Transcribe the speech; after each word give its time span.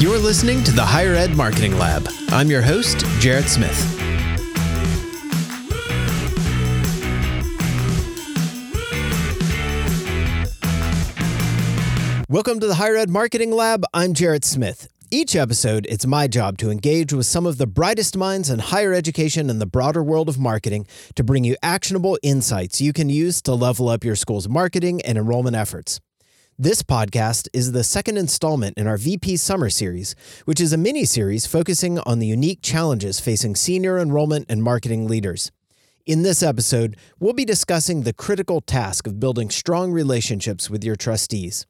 You're 0.00 0.18
listening 0.18 0.64
to 0.64 0.72
the 0.72 0.82
Higher 0.82 1.14
Ed 1.14 1.36
Marketing 1.36 1.76
Lab. 1.76 2.08
I'm 2.30 2.48
your 2.48 2.62
host, 2.62 3.04
Jarrett 3.18 3.50
Smith. 3.50 3.78
Welcome 12.30 12.60
to 12.60 12.66
the 12.66 12.76
Higher 12.76 12.96
Ed 12.96 13.10
Marketing 13.10 13.52
Lab. 13.52 13.84
I'm 13.92 14.14
Jarrett 14.14 14.46
Smith. 14.46 14.88
Each 15.10 15.36
episode, 15.36 15.86
it's 15.90 16.06
my 16.06 16.26
job 16.26 16.56
to 16.58 16.70
engage 16.70 17.12
with 17.12 17.26
some 17.26 17.44
of 17.44 17.58
the 17.58 17.66
brightest 17.66 18.16
minds 18.16 18.48
in 18.48 18.58
higher 18.60 18.94
education 18.94 19.50
and 19.50 19.60
the 19.60 19.66
broader 19.66 20.02
world 20.02 20.30
of 20.30 20.38
marketing 20.38 20.86
to 21.14 21.22
bring 21.22 21.44
you 21.44 21.56
actionable 21.62 22.18
insights 22.22 22.80
you 22.80 22.94
can 22.94 23.10
use 23.10 23.42
to 23.42 23.52
level 23.52 23.90
up 23.90 24.02
your 24.02 24.16
school's 24.16 24.48
marketing 24.48 25.02
and 25.02 25.18
enrollment 25.18 25.56
efforts. 25.56 26.00
This 26.62 26.82
podcast 26.82 27.48
is 27.54 27.72
the 27.72 27.82
second 27.82 28.18
installment 28.18 28.76
in 28.76 28.86
our 28.86 28.98
VP 28.98 29.38
Summer 29.38 29.70
Series, 29.70 30.14
which 30.44 30.60
is 30.60 30.74
a 30.74 30.76
mini 30.76 31.06
series 31.06 31.46
focusing 31.46 31.98
on 32.00 32.18
the 32.18 32.26
unique 32.26 32.60
challenges 32.60 33.18
facing 33.18 33.56
senior 33.56 33.98
enrollment 33.98 34.44
and 34.50 34.62
marketing 34.62 35.08
leaders. 35.08 35.50
In 36.04 36.22
this 36.22 36.42
episode, 36.42 36.98
we'll 37.18 37.32
be 37.32 37.46
discussing 37.46 38.02
the 38.02 38.12
critical 38.12 38.60
task 38.60 39.06
of 39.06 39.18
building 39.18 39.48
strong 39.48 39.90
relationships 39.90 40.68
with 40.68 40.84
your 40.84 40.96
trustees. 40.96 41.66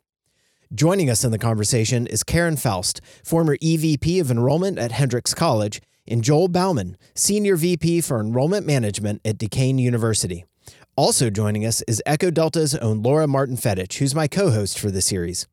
Joining 0.74 1.08
us 1.08 1.22
in 1.22 1.30
the 1.30 1.38
conversation 1.38 2.08
is 2.08 2.24
Karen 2.24 2.56
Foust, 2.56 3.00
former 3.24 3.56
EVP 3.58 4.20
of 4.20 4.28
Enrollment 4.28 4.76
at 4.76 4.90
Hendrix 4.90 5.34
College, 5.34 5.80
and 6.08 6.24
Joel 6.24 6.48
Bauman, 6.48 6.96
Senior 7.14 7.54
VP 7.54 8.00
for 8.00 8.18
Enrollment 8.18 8.66
Management 8.66 9.20
at 9.24 9.38
Duquesne 9.38 9.78
University. 9.78 10.46
Also 11.00 11.30
joining 11.30 11.64
us 11.64 11.80
is 11.88 12.02
Echo 12.04 12.30
Delta's 12.30 12.74
own 12.74 13.00
Laura 13.00 13.26
Martin 13.26 13.56
Fedich, 13.56 13.96
who's 13.96 14.14
my 14.14 14.28
co 14.28 14.50
host 14.50 14.78
for 14.78 14.90
the 14.90 15.00
series. 15.00 15.46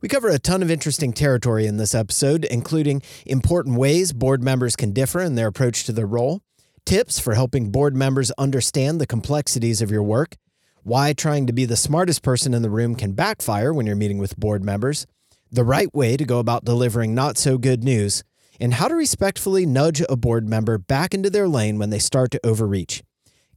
We 0.00 0.08
cover 0.08 0.28
a 0.28 0.38
ton 0.38 0.62
of 0.62 0.70
interesting 0.70 1.12
territory 1.12 1.66
in 1.66 1.78
this 1.78 1.96
episode, 1.96 2.44
including 2.44 3.02
important 3.26 3.76
ways 3.76 4.12
board 4.12 4.40
members 4.40 4.76
can 4.76 4.92
differ 4.92 5.18
in 5.18 5.34
their 5.34 5.48
approach 5.48 5.82
to 5.86 5.92
their 5.92 6.06
role, 6.06 6.42
tips 6.86 7.18
for 7.18 7.34
helping 7.34 7.72
board 7.72 7.96
members 7.96 8.30
understand 8.38 9.00
the 9.00 9.06
complexities 9.08 9.82
of 9.82 9.90
your 9.90 10.04
work, 10.04 10.36
why 10.84 11.12
trying 11.12 11.48
to 11.48 11.52
be 11.52 11.64
the 11.64 11.74
smartest 11.74 12.22
person 12.22 12.54
in 12.54 12.62
the 12.62 12.70
room 12.70 12.94
can 12.94 13.14
backfire 13.14 13.74
when 13.74 13.86
you're 13.86 13.96
meeting 13.96 14.18
with 14.18 14.38
board 14.38 14.62
members, 14.62 15.08
the 15.50 15.64
right 15.64 15.92
way 15.92 16.16
to 16.16 16.24
go 16.24 16.38
about 16.38 16.64
delivering 16.64 17.16
not 17.16 17.36
so 17.36 17.58
good 17.58 17.82
news, 17.82 18.22
and 18.60 18.74
how 18.74 18.86
to 18.86 18.94
respectfully 18.94 19.66
nudge 19.66 20.04
a 20.08 20.14
board 20.14 20.48
member 20.48 20.78
back 20.78 21.12
into 21.12 21.30
their 21.30 21.48
lane 21.48 21.80
when 21.80 21.90
they 21.90 21.98
start 21.98 22.30
to 22.30 22.46
overreach. 22.46 23.02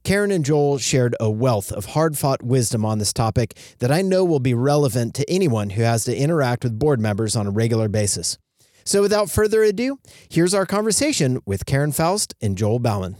Karen 0.08 0.30
and 0.30 0.42
Joel 0.42 0.78
shared 0.78 1.14
a 1.20 1.30
wealth 1.30 1.70
of 1.70 1.84
hard 1.84 2.16
fought 2.16 2.42
wisdom 2.42 2.82
on 2.82 2.98
this 2.98 3.12
topic 3.12 3.58
that 3.80 3.92
I 3.92 4.00
know 4.00 4.24
will 4.24 4.40
be 4.40 4.54
relevant 4.54 5.12
to 5.16 5.30
anyone 5.30 5.68
who 5.68 5.82
has 5.82 6.04
to 6.04 6.16
interact 6.16 6.64
with 6.64 6.78
board 6.78 6.98
members 6.98 7.36
on 7.36 7.46
a 7.46 7.50
regular 7.50 7.88
basis. 7.88 8.38
So, 8.86 9.02
without 9.02 9.30
further 9.30 9.62
ado, 9.62 9.98
here's 10.30 10.54
our 10.54 10.64
conversation 10.64 11.42
with 11.44 11.66
Karen 11.66 11.92
Foust 11.92 12.34
and 12.40 12.56
Joel 12.56 12.78
Bauman. 12.78 13.16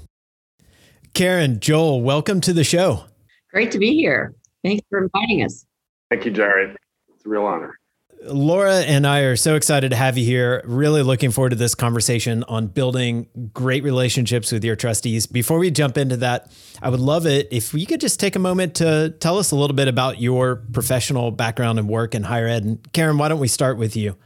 Karen, 1.13 1.61
Joel, 1.61 2.01
welcome 2.01 2.41
to 2.41 2.55
the 2.55 2.65
show. 2.65 3.05
Great 3.53 3.71
to 3.73 3.79
be 3.79 3.93
here. 3.93 4.35
Thanks 4.65 4.83
for 4.89 5.03
inviting 5.03 5.43
us. 5.43 5.67
Thank 6.11 6.25
you, 6.25 6.31
Jarrett. 6.31 6.75
It's 7.15 7.27
a 7.27 7.29
real 7.29 7.45
honor. 7.45 7.78
Laura 8.25 8.81
and 8.81 9.07
I 9.07 9.21
are 9.21 9.37
so 9.37 9.55
excited 9.55 9.91
to 9.91 9.97
have 9.97 10.19
you 10.19 10.25
here. 10.25 10.63
Really 10.65 11.03
looking 11.03 11.31
forward 11.31 11.51
to 11.51 11.57
this 11.57 11.75
conversation 11.75 12.45
on 12.45 12.67
building 12.67 13.29
great 13.53 13.85
relationships 13.85 14.51
with 14.51 14.65
your 14.65 14.77
trustees. 14.77 15.27
Before 15.27 15.59
we 15.59 15.71
jump 15.71 15.97
into 15.97 16.17
that, 16.19 16.51
I 16.83 16.91
would 16.91 17.01
love 17.01 17.27
it 17.27 17.49
if 17.51 17.73
you 17.73 17.87
could 17.87 18.01
just 18.01 18.19
take 18.19 18.35
a 18.35 18.41
moment 18.41 18.75
to 18.77 19.15
tell 19.21 19.39
us 19.39 19.51
a 19.51 19.57
little 19.57 19.77
bit 19.77 19.89
about 19.89 20.21
your 20.21 20.57
professional 20.73 21.31
background 21.31 21.79
and 21.79 21.89
work 21.89 22.15
in 22.15 22.25
higher 22.25 22.47
ed. 22.47 22.65
And 22.65 22.93
Karen, 22.93 23.19
why 23.19 23.29
don't 23.29 23.41
we 23.41 23.49
start 23.49 23.79
with 23.79 23.97
you? 23.97 24.17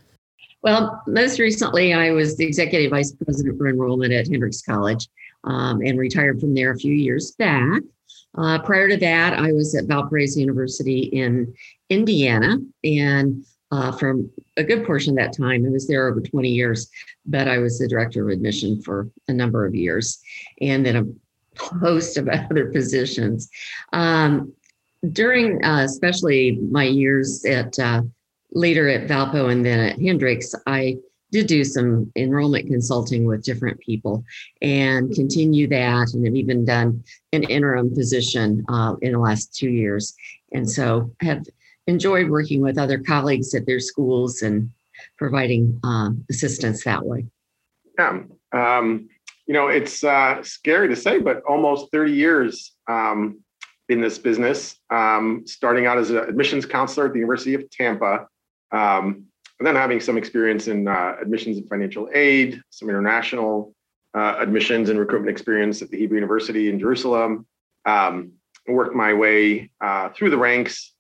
Well, 0.63 1.03
most 1.07 1.39
recently, 1.39 1.93
I 1.93 2.13
was 2.13 2.37
the 2.37 2.45
executive 2.45 2.91
vice 2.91 3.13
president 3.13 3.59
for 3.59 3.69
enrollment 3.69 4.13
at 4.13 4.29
Hendrix 4.29 4.63
College 4.63 5.09
um, 5.45 5.81
and 5.81 5.99
retired 5.99 6.41
from 6.41 6.55
there 6.55 6.71
a 6.71 6.77
few 6.77 6.95
years 6.95 7.33
back. 7.33 7.83
Uh, 8.39 8.59
prior 8.61 8.89
to 8.89 8.97
that, 8.97 9.39
I 9.39 9.53
was 9.53 9.75
at 9.75 9.85
Valparaiso 9.85 10.41
University 10.41 11.01
in 11.01 11.53
Indiana 11.91 12.57
and 12.83 13.45
uh, 13.73 13.91
from 13.91 14.31
a 14.57 14.63
good 14.63 14.87
portion 14.87 15.19
of 15.19 15.25
that 15.25 15.37
time. 15.37 15.67
I 15.67 15.71
was 15.71 15.89
there 15.89 16.07
over 16.07 16.21
20 16.21 16.49
years, 16.49 16.91
but 17.27 17.49
I 17.49 17.59
was 17.59 17.79
the 17.79 17.89
director 17.89 18.23
of 18.23 18.33
admission 18.33 18.81
for 18.83 19.11
a 19.29 19.33
number 19.33 19.65
of 19.65 19.75
years 19.75 20.21
and 20.61 20.85
then 20.85 20.97
a 20.97 21.59
host 21.59 22.19
of 22.19 22.29
other 22.51 22.67
positions. 22.67 23.51
Um, 23.93 24.53
during 25.11 25.65
uh, 25.65 25.81
especially 25.85 26.53
my 26.71 26.85
years 26.85 27.45
at 27.45 27.77
uh, 27.79 28.03
later 28.53 28.89
at 28.89 29.09
Valpo 29.09 29.51
and 29.51 29.65
then 29.65 29.81
at 29.81 30.01
Hendrix, 30.01 30.55
I 30.67 30.99
did 31.33 31.47
do 31.47 31.65
some 31.65 32.13
enrollment 32.15 32.67
consulting 32.69 33.25
with 33.25 33.43
different 33.43 33.81
people 33.81 34.23
and 34.61 35.13
continue 35.15 35.67
that 35.67 36.13
and 36.13 36.27
have 36.27 36.37
even 36.37 36.65
done 36.67 37.03
an 37.33 37.43
interim 37.45 37.93
position 37.93 38.63
uh, 38.69 38.95
in 39.01 39.13
the 39.13 39.19
last 39.19 39.57
two 39.57 39.71
years 39.71 40.15
and 40.53 40.71
so 40.71 41.11
have 41.21 41.43
enjoyed 41.87 42.31
working 42.31 42.61
with 42.61 42.79
other 42.79 42.99
colleagues 42.99 43.55
at 43.55 43.67
their 43.67 43.81
schools 43.81 44.43
and 44.43 44.71
providing 45.19 45.81
um, 45.85 46.25
assistance 46.31 46.85
that 46.85 47.05
way. 47.05 47.27
Yeah, 47.99 48.23
um, 48.53 49.09
you 49.47 49.55
know, 49.55 49.69
it's 49.69 50.05
uh, 50.05 50.43
scary 50.43 50.89
to 50.89 50.97
say, 50.97 51.19
but 51.19 51.43
almost 51.43 51.91
30 51.91 52.13
years 52.13 52.73
um, 52.89 53.41
in 53.89 54.01
this 54.01 54.19
business, 54.19 54.77
um, 54.91 55.43
starting 55.47 55.87
out 55.87 55.99
as 55.99 56.11
an 56.11 56.19
admissions 56.19 56.65
counselor 56.65 57.07
at 57.07 57.13
the 57.13 57.19
University 57.19 57.55
of 57.55 57.69
Tampa, 57.71 58.27
um, 58.71 59.27
and 59.59 59.67
then 59.67 59.77
having 59.77 60.01
some 60.01 60.17
experience 60.17 60.69
in 60.69 60.89
uh, 60.89 61.17
admissions 61.21 61.59
and 61.59 61.69
financial 61.69 62.09
aid, 62.15 62.63
some 62.71 62.89
international 62.89 63.75
uh, 64.15 64.37
admissions 64.39 64.89
and 64.89 64.99
recruitment 64.99 65.31
experience 65.31 65.83
at 65.83 65.91
the 65.91 65.99
Hebrew 65.99 66.17
University 66.17 66.69
in 66.69 66.79
Jerusalem. 66.79 67.47
Um, 67.85 68.33
worked 68.69 68.95
my 68.95 69.13
way 69.13 69.71
uh, 69.81 70.09
through 70.11 70.31
the 70.31 70.39
ranks 70.39 70.92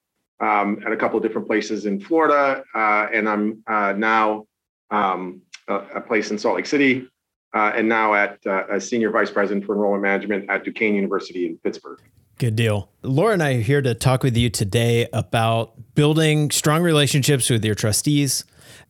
um, 0.42 0.82
at 0.84 0.92
a 0.92 0.96
couple 0.96 1.16
of 1.16 1.22
different 1.22 1.46
places 1.46 1.86
in 1.86 2.00
Florida, 2.00 2.64
uh, 2.74 3.06
and 3.12 3.28
I'm 3.28 3.62
uh, 3.66 3.94
now 3.96 4.46
um, 4.90 5.40
a, 5.68 5.76
a, 5.76 6.00
place 6.00 6.30
in 6.30 6.38
Salt 6.38 6.56
Lake 6.56 6.66
City, 6.66 7.08
uh, 7.54 7.72
and 7.74 7.88
now 7.88 8.14
at 8.14 8.38
uh, 8.44 8.64
a 8.68 8.80
senior 8.80 9.10
vice 9.10 9.30
president 9.30 9.64
for 9.64 9.74
enrollment 9.74 10.02
management 10.02 10.50
at 10.50 10.64
Duquesne 10.64 10.94
University 10.94 11.46
in 11.46 11.56
Pittsburgh. 11.58 12.00
Good 12.38 12.56
deal. 12.56 12.90
Laura 13.02 13.34
and 13.34 13.42
I 13.42 13.54
are 13.54 13.60
here 13.60 13.80
to 13.82 13.94
talk 13.94 14.24
with 14.24 14.36
you 14.36 14.50
today 14.50 15.06
about 15.12 15.94
building 15.94 16.50
strong 16.50 16.82
relationships 16.82 17.48
with 17.48 17.64
your 17.64 17.76
trustees. 17.76 18.44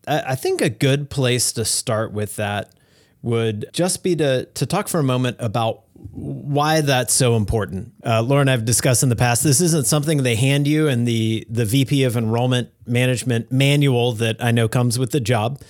I 0.06 0.34
think 0.34 0.60
a 0.60 0.70
good 0.70 1.10
place 1.10 1.52
to 1.52 1.64
start 1.64 2.12
with 2.12 2.36
that 2.36 2.72
would 3.22 3.66
just 3.72 4.02
be 4.02 4.16
to 4.16 4.46
to 4.46 4.66
talk 4.66 4.88
for 4.88 4.98
a 4.98 5.04
moment 5.04 5.36
about 5.38 5.84
why 5.94 6.80
that's 6.80 7.14
so 7.14 7.36
important. 7.36 7.92
Uh, 8.04 8.20
Laura 8.22 8.40
and 8.40 8.50
I've 8.50 8.64
discussed 8.64 9.04
in 9.04 9.08
the 9.08 9.16
past. 9.16 9.44
This 9.44 9.60
isn't 9.60 9.86
something 9.86 10.22
they 10.24 10.34
hand 10.34 10.66
you 10.66 10.88
in 10.88 11.04
the 11.04 11.46
the 11.48 11.64
VP 11.64 12.04
of 12.04 12.16
Enrollment 12.16 12.70
Management 12.86 13.52
manual 13.52 14.12
that 14.14 14.42
I 14.42 14.50
know 14.50 14.68
comes 14.68 14.98
with 14.98 15.12
the 15.12 15.20
job, 15.20 15.60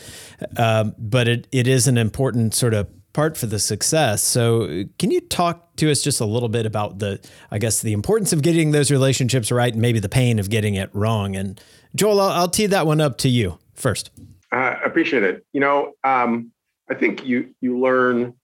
um, 0.57 0.95
but 0.99 1.29
it 1.29 1.49
it 1.53 1.69
is 1.69 1.87
an 1.87 1.99
important 1.99 2.55
sort 2.55 2.75
of 2.75 2.89
part 3.13 3.37
for 3.37 3.47
the 3.47 3.59
success. 3.59 4.23
So, 4.23 4.85
can 4.99 5.11
you 5.11 5.21
talk 5.21 5.77
to 5.77 5.91
us 5.91 6.03
just 6.03 6.21
a 6.21 6.25
little 6.25 6.49
bit 6.49 6.67
about 6.67 6.99
the, 6.99 7.21
I 7.51 7.59
guess, 7.59 7.81
the 7.81 7.93
importance 7.93 8.33
of 8.33 8.43
getting 8.43 8.71
those 8.71 8.91
relationships 8.91 9.53
right, 9.53 9.73
and 9.73 9.83
maybe 9.83 10.01
the 10.01 10.09
pain 10.09 10.39
of 10.39 10.51
getting 10.51 10.75
it 10.75 10.91
wrong? 10.93 11.37
And 11.37 11.61
Joel, 11.95 12.21
I'll, 12.21 12.31
I'll 12.31 12.49
tee 12.49 12.67
that 12.67 12.87
one 12.87 13.01
up 13.01 13.19
to 13.19 13.29
you 13.29 13.59
first. 13.75 14.11
I 14.51 14.79
appreciate 14.85 15.23
it. 15.23 15.47
You 15.53 15.61
know, 15.61 15.93
um, 16.05 16.52
I 16.93 16.95
think 16.95 17.25
you 17.25 17.55
you 17.63 17.81
learn 17.81 18.35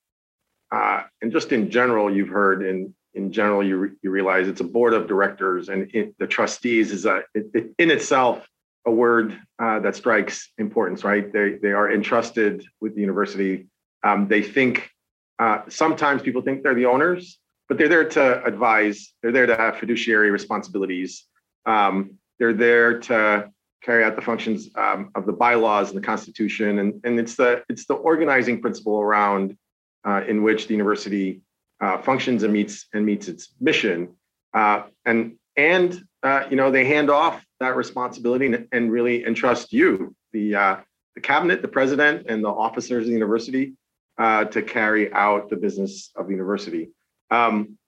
uh, 0.71 1.03
and 1.23 1.33
just 1.33 1.53
in 1.53 1.71
general, 1.71 2.15
you've 2.15 2.29
heard 2.29 2.65
in 2.65 2.95
in 3.15 3.33
general, 3.33 3.63
you 3.63 3.77
re- 3.77 3.97
you 4.03 4.11
realize 4.11 4.49
it's 4.49 4.61
a 4.61 4.65
board 4.65 4.95
of 4.95 5.07
directors, 5.07 5.69
and 5.69 5.91
it, 5.95 6.15
the 6.19 6.27
trustees 6.27 6.93
is 6.93 7.05
a 7.05 7.23
it, 7.35 7.47
it, 7.55 7.71
in 7.79 7.91
itself 7.91 8.47
a 8.87 8.91
word 8.91 9.39
uh, 9.59 9.81
that 9.81 9.97
strikes 9.97 10.53
importance. 10.57 11.05
Right? 11.05 11.31
They 11.31 11.59
they 11.61 11.73
are 11.73 11.93
entrusted 11.93 12.65
with 12.81 12.95
the 12.95 13.03
university. 13.03 13.67
Um, 14.03 14.29
they 14.29 14.43
think 14.43 14.91
uh, 15.39 15.62
sometimes 15.69 16.23
people 16.23 16.41
think 16.41 16.62
they're 16.62 16.75
the 16.75 16.87
owners, 16.87 17.39
but 17.69 17.77
they're 17.77 17.89
there 17.89 18.09
to 18.09 18.44
advise. 18.44 19.12
They're 19.23 19.33
there 19.33 19.47
to 19.47 19.56
have 19.56 19.77
fiduciary 19.77 20.31
responsibilities. 20.31 21.27
Um, 21.67 22.19
they're 22.39 22.55
there 22.55 23.01
to 23.01 23.51
carry 23.83 24.05
out 24.05 24.17
the 24.17 24.23
functions 24.23 24.69
um, 24.75 25.11
of 25.15 25.27
the 25.27 25.33
bylaws 25.33 25.91
and 25.91 25.99
the 25.99 26.07
Constitution, 26.07 26.79
and 26.79 27.01
and 27.05 27.19
it's 27.19 27.37
the 27.37 27.63
it's 27.69 27.87
the 27.87 27.95
organizing 27.95 28.61
principle 28.61 29.01
around 29.01 29.57
uh, 30.05 30.23
in 30.27 30.43
which 30.43 30.67
the 30.67 30.75
university 30.75 31.41
uh, 31.81 31.99
functions 31.99 32.43
and 32.43 32.53
meets 32.53 32.87
and 32.93 33.05
meets 33.05 33.29
its 33.29 33.55
mission. 33.61 34.15
Uh, 34.55 34.83
and 35.05 35.37
and 35.57 36.03
uh, 36.23 36.45
you 36.51 36.57
know 36.57 36.71
they 36.71 36.85
hand 36.85 37.11
off 37.11 37.45
that 37.61 37.77
responsibility 37.77 38.47
and, 38.47 38.69
and 38.73 38.91
really 38.91 39.25
entrust 39.25 39.73
you, 39.73 40.15
the 40.33 40.55
uh, 40.55 40.77
the 41.15 41.21
cabinet, 41.21 41.63
the 41.63 41.69
president, 41.69 42.27
and 42.29 42.45
the 42.45 42.49
officers 42.49 43.03
of 43.03 43.07
the 43.07 43.13
university 43.13 43.75
uh, 44.19 44.45
to 44.47 44.63
carry 44.63 45.13
out 45.13 45.49
the 45.51 45.57
business 45.57 46.11
of 46.17 46.27
the 46.27 46.33
university. 46.33 46.91
Um, 47.31 47.79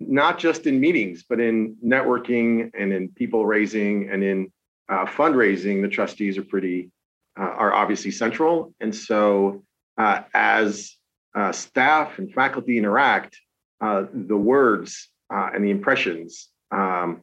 not 0.00 0.38
just 0.38 0.66
in 0.66 0.80
meetings, 0.80 1.24
but 1.28 1.40
in 1.40 1.76
networking 1.84 2.70
and 2.78 2.92
in 2.92 3.08
people 3.10 3.44
raising 3.44 4.08
and 4.08 4.24
in 4.24 4.50
fundraising, 4.90 5.82
the 5.82 5.88
trustees 5.88 6.36
are 6.36 6.42
pretty 6.42 6.90
uh, 7.38 7.44
are 7.44 7.72
obviously 7.72 8.10
central. 8.10 8.74
And 8.80 8.94
so, 8.94 9.62
uh, 9.96 10.22
as 10.34 10.96
uh, 11.34 11.52
staff 11.52 12.18
and 12.18 12.32
faculty 12.32 12.76
interact, 12.78 13.38
uh, 13.80 14.04
the 14.12 14.36
words 14.36 15.08
uh, 15.32 15.50
and 15.54 15.64
the 15.64 15.70
impressions 15.70 16.48
um, 16.70 17.22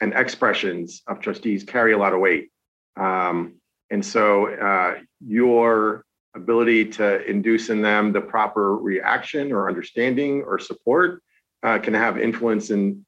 and 0.00 0.14
expressions 0.14 1.02
of 1.06 1.20
trustees 1.20 1.64
carry 1.64 1.92
a 1.92 1.98
lot 1.98 2.12
of 2.12 2.20
weight. 2.20 2.50
Um, 2.96 3.54
and 3.90 4.04
so, 4.04 4.46
uh, 4.46 4.98
your 5.26 6.04
ability 6.36 6.84
to 6.84 7.24
induce 7.28 7.68
in 7.68 7.82
them 7.82 8.12
the 8.12 8.20
proper 8.20 8.76
reaction 8.76 9.50
or 9.50 9.68
understanding 9.68 10.42
or 10.42 10.58
support 10.58 11.22
can 11.82 11.92
have 11.92 12.16
influence 12.16 12.70
in 12.70 13.04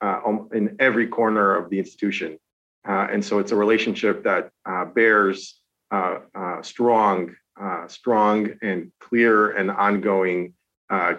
in 0.52 0.76
every 0.80 1.06
corner 1.06 1.54
of 1.54 1.70
the 1.70 1.78
institution. 1.78 2.36
And 2.84 3.24
so, 3.24 3.38
it's 3.38 3.52
a 3.52 3.56
relationship 3.56 4.24
that 4.24 4.50
bears 4.94 5.60
uh, 5.90 6.20
uh, 6.36 6.62
strong, 6.62 7.34
uh, 7.60 7.88
strong 7.88 8.48
and 8.62 8.92
clear 9.00 9.50
and 9.50 9.72
ongoing 9.72 10.54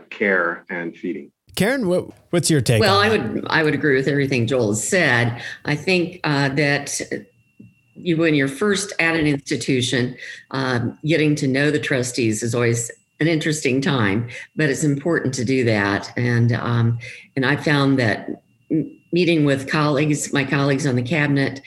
care 0.09 0.65
and 0.69 0.95
feeding. 0.95 1.31
Karen, 1.55 1.89
what, 1.89 2.09
what's 2.29 2.49
your 2.49 2.61
take? 2.61 2.79
Well, 2.79 2.97
I 2.97 3.09
would 3.09 3.45
I 3.49 3.63
would 3.63 3.73
agree 3.73 3.95
with 3.95 4.07
everything 4.07 4.47
Joel 4.47 4.69
has 4.69 4.87
said. 4.87 5.41
I 5.65 5.75
think 5.75 6.21
that 6.23 7.01
you 7.93 8.15
when 8.15 8.33
you're 8.33 8.47
first 8.47 8.93
at 8.99 9.15
an 9.17 9.27
institution, 9.27 10.15
um, 10.51 10.97
getting 11.03 11.35
to 11.35 11.47
know 11.47 11.69
the 11.69 11.79
trustees 11.79 12.43
is 12.43 12.55
always 12.55 12.89
an 13.19 13.27
interesting 13.27 13.81
time, 13.81 14.29
but 14.55 14.69
it's 14.69 14.85
important 14.85 15.33
to 15.35 15.45
do 15.45 15.65
that. 15.65 16.11
And 16.15 16.53
um, 16.53 16.97
and 17.35 17.45
I 17.45 17.57
found 17.57 17.99
that 17.99 18.29
meeting 19.11 19.45
with 19.45 19.69
colleagues, 19.69 20.31
my 20.33 20.43
colleagues 20.43 20.87
on 20.87 20.95
the 20.95 21.01
cabinet, 21.01 21.61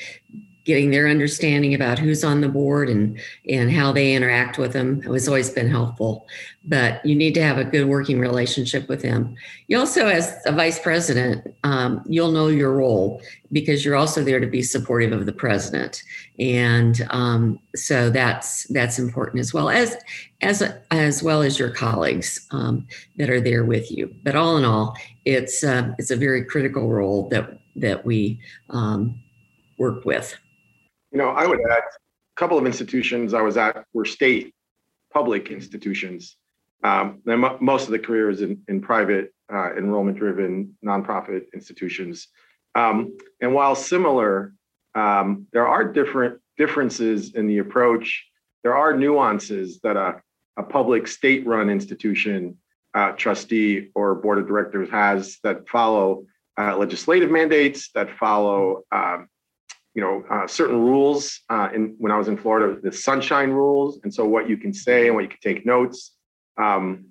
getting 0.65 0.91
their 0.91 1.09
understanding 1.09 1.75
about 1.75 1.99
who's 1.99 2.25
on 2.25 2.41
the 2.41 2.49
board 2.49 2.89
and 2.89 3.21
and 3.49 3.71
how 3.71 3.93
they 3.93 4.15
interact 4.15 4.59
with 4.59 4.73
them 4.73 5.03
has 5.03 5.29
always 5.29 5.51
been 5.51 5.69
helpful. 5.69 6.27
But 6.65 7.05
you 7.05 7.15
need 7.15 7.35
to 7.35 7.43
have 7.43 7.59
a 7.59 7.65
good 7.65 7.87
working 7.87 8.19
relationship 8.19 8.89
with 8.89 9.03
them. 9.03 9.37
You 9.69 9.79
also 9.79 10.07
as 10.07 10.35
a 10.47 10.53
vice 10.53 10.79
president 10.79 11.55
um, 11.65 12.03
you'll 12.09 12.33
know 12.33 12.49
your 12.49 12.73
role 12.73 13.21
because 13.53 13.85
you're 13.85 13.95
also 13.95 14.25
there 14.25 14.41
to 14.41 14.47
be 14.47 14.63
supportive 14.63 15.13
of 15.13 15.27
the 15.27 15.33
president. 15.33 16.03
And 16.39 17.07
um, 17.11 17.61
so 17.77 18.11
that's 18.11 18.65
that's 18.69 18.99
important 18.99 19.41
as 19.41 19.53
well 19.53 19.69
as 19.69 19.97
as 20.41 20.63
as 20.91 21.23
well 21.23 21.43
as 21.43 21.59
your 21.59 21.71
colleagues 21.71 22.47
um, 22.51 22.87
that 23.17 23.29
are 23.29 23.41
there 23.41 23.65
with 23.65 23.91
you. 23.93 24.15
But 24.23 24.35
all 24.35 24.57
in 24.57 24.65
all 24.65 24.97
it's 25.27 25.63
uh, 25.63 25.93
it's 25.99 26.11
a 26.11 26.17
very 26.17 26.45
critical 26.45 26.89
role 26.89 27.29
that 27.29 27.59
that 27.77 28.07
we 28.07 28.41
um, 28.71 29.21
work 29.79 30.05
with 30.05 30.37
you 31.15 31.19
know, 31.19 31.29
I 31.29 31.47
would 31.47 31.61
add 31.71 31.79
a 31.79 32.37
couple 32.37 32.59
of 32.59 32.67
institutions 32.67 33.35
I 33.35 33.41
was 33.41 33.57
at 33.57 33.85
were 33.95 34.05
state 34.05 34.53
public 35.13 35.51
institutions. 35.51 36.37
Um, 36.83 37.21
then 37.25 37.43
m- 37.45 37.59
most 37.61 37.85
of 37.85 37.93
the 37.93 38.01
careers 38.01 38.43
in, 38.43 38.61
in 38.67 38.81
private 38.81 39.33
uh, 39.51 39.75
enrollment 39.77 40.19
driven 40.19 40.77
nonprofit 40.85 41.45
institutions. 41.55 42.29
Um, 42.75 43.17
and 43.41 43.55
while 43.55 43.77
similar, 43.77 44.55
um, 44.97 45.47
there 45.53 45.69
are 45.69 45.85
different 45.85 46.41
differences 46.59 47.35
in 47.35 47.47
the 47.47 47.59
approach. 47.59 48.27
There 48.65 48.77
are 48.77 48.97
nuances 48.97 49.79
that 49.85 49.97
a, 49.97 50.21
a 50.57 50.65
public 50.65 51.07
state 51.07 51.47
run 51.47 51.71
institution 51.71 52.59
uh, 52.95 53.13
trustee 53.13 53.91
or 53.95 54.17
board 54.17 54.39
of 54.39 54.49
directors 54.49 54.91
has 54.91 55.39
that 55.45 55.69
follow 55.69 56.27
uh, 56.59 56.77
legislative 56.77 57.31
mandates, 57.31 57.91
that 57.95 58.09
follow 58.19 58.83
um, 58.91 59.29
you 59.95 60.03
know 60.03 60.25
uh, 60.31 60.47
certain 60.47 60.81
rules 60.81 61.41
uh, 61.49 61.69
in 61.75 61.95
when 61.99 62.13
I 62.13 62.19
was 62.19 62.29
in 62.29 62.37
Florida, 62.37 62.81
the 62.81 62.93
sunshine 62.93 63.51
rules, 63.51 64.01
and 64.03 64.13
so 64.13 64.27
what 64.27 64.49
you 64.49 64.57
can 64.57 64.73
say 64.73 65.07
and 65.07 65.15
what 65.15 65.23
you 65.23 65.29
can 65.29 65.39
take 65.41 65.65
notes, 65.65 66.13
um, 66.57 67.07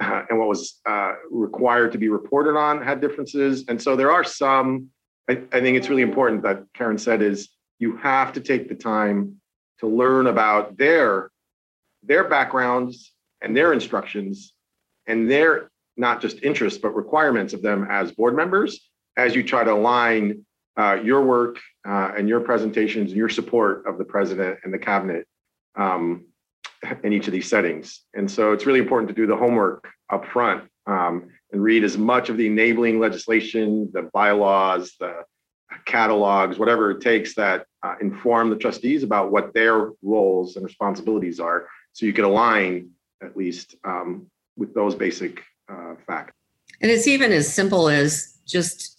uh, 0.00 0.22
and 0.28 0.38
what 0.38 0.48
was 0.48 0.80
uh, 0.86 1.12
required 1.30 1.92
to 1.92 1.98
be 1.98 2.08
reported 2.08 2.56
on 2.56 2.82
had 2.82 3.00
differences, 3.00 3.64
and 3.68 3.80
so 3.80 3.96
there 3.96 4.10
are 4.10 4.24
some. 4.24 4.88
I, 5.28 5.40
I 5.52 5.60
think 5.60 5.76
it's 5.76 5.88
really 5.88 6.02
important 6.02 6.42
that 6.42 6.64
Karen 6.74 6.98
said 6.98 7.22
is 7.22 7.48
you 7.78 7.96
have 7.96 8.32
to 8.34 8.40
take 8.40 8.68
the 8.68 8.74
time 8.74 9.40
to 9.80 9.86
learn 9.86 10.26
about 10.26 10.76
their 10.76 11.30
their 12.02 12.24
backgrounds 12.28 13.12
and 13.42 13.56
their 13.56 13.72
instructions 13.72 14.54
and 15.06 15.30
their 15.30 15.70
not 15.96 16.20
just 16.20 16.42
interests 16.42 16.78
but 16.78 16.94
requirements 16.94 17.52
of 17.52 17.62
them 17.62 17.86
as 17.90 18.12
board 18.12 18.36
members 18.36 18.88
as 19.16 19.34
you 19.34 19.42
try 19.42 19.64
to 19.64 19.72
align 19.72 20.45
uh, 20.76 20.98
your 21.02 21.22
work 21.22 21.58
uh, 21.88 22.12
and 22.16 22.28
your 22.28 22.40
presentations 22.40 23.10
and 23.10 23.16
your 23.16 23.28
support 23.28 23.86
of 23.86 23.98
the 23.98 24.04
president 24.04 24.58
and 24.64 24.72
the 24.72 24.78
cabinet 24.78 25.26
um, 25.76 26.26
in 27.02 27.12
each 27.12 27.26
of 27.26 27.32
these 27.32 27.48
settings. 27.48 28.02
And 28.14 28.30
so 28.30 28.52
it's 28.52 28.66
really 28.66 28.80
important 28.80 29.08
to 29.08 29.14
do 29.14 29.26
the 29.26 29.36
homework 29.36 29.88
up 30.10 30.26
front 30.26 30.64
um, 30.86 31.30
and 31.52 31.62
read 31.62 31.84
as 31.84 31.96
much 31.96 32.28
of 32.28 32.36
the 32.36 32.46
enabling 32.46 33.00
legislation, 33.00 33.90
the 33.92 34.10
bylaws, 34.12 34.94
the 35.00 35.24
catalogs, 35.84 36.58
whatever 36.58 36.90
it 36.90 37.00
takes 37.00 37.34
that 37.34 37.66
uh, 37.82 37.94
inform 38.00 38.50
the 38.50 38.56
trustees 38.56 39.02
about 39.02 39.30
what 39.30 39.52
their 39.54 39.90
roles 40.02 40.56
and 40.56 40.64
responsibilities 40.64 41.40
are. 41.40 41.68
So 41.92 42.06
you 42.06 42.12
can 42.12 42.24
align 42.24 42.90
at 43.22 43.36
least 43.36 43.76
um, 43.84 44.26
with 44.56 44.74
those 44.74 44.94
basic 44.94 45.42
uh, 45.68 45.94
facts. 46.06 46.32
And 46.80 46.90
it's 46.90 47.06
even 47.06 47.32
as 47.32 47.52
simple 47.52 47.88
as 47.88 48.38
just 48.46 48.95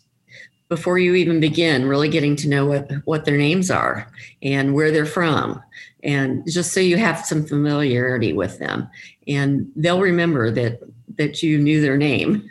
before 0.69 0.99
you 0.99 1.15
even 1.15 1.39
begin 1.39 1.87
really 1.87 2.09
getting 2.09 2.35
to 2.37 2.49
know 2.49 2.65
what, 2.65 2.91
what 3.05 3.25
their 3.25 3.37
names 3.37 3.71
are 3.71 4.11
and 4.41 4.73
where 4.73 4.91
they're 4.91 5.05
from. 5.05 5.61
And 6.03 6.43
just 6.47 6.73
so 6.73 6.79
you 6.79 6.97
have 6.97 7.25
some 7.25 7.45
familiarity 7.45 8.33
with 8.33 8.59
them. 8.59 8.89
And 9.27 9.71
they'll 9.75 10.01
remember 10.01 10.51
that 10.51 10.79
that 11.17 11.41
you 11.41 11.57
knew 11.57 11.81
their 11.81 11.97
name 11.97 12.49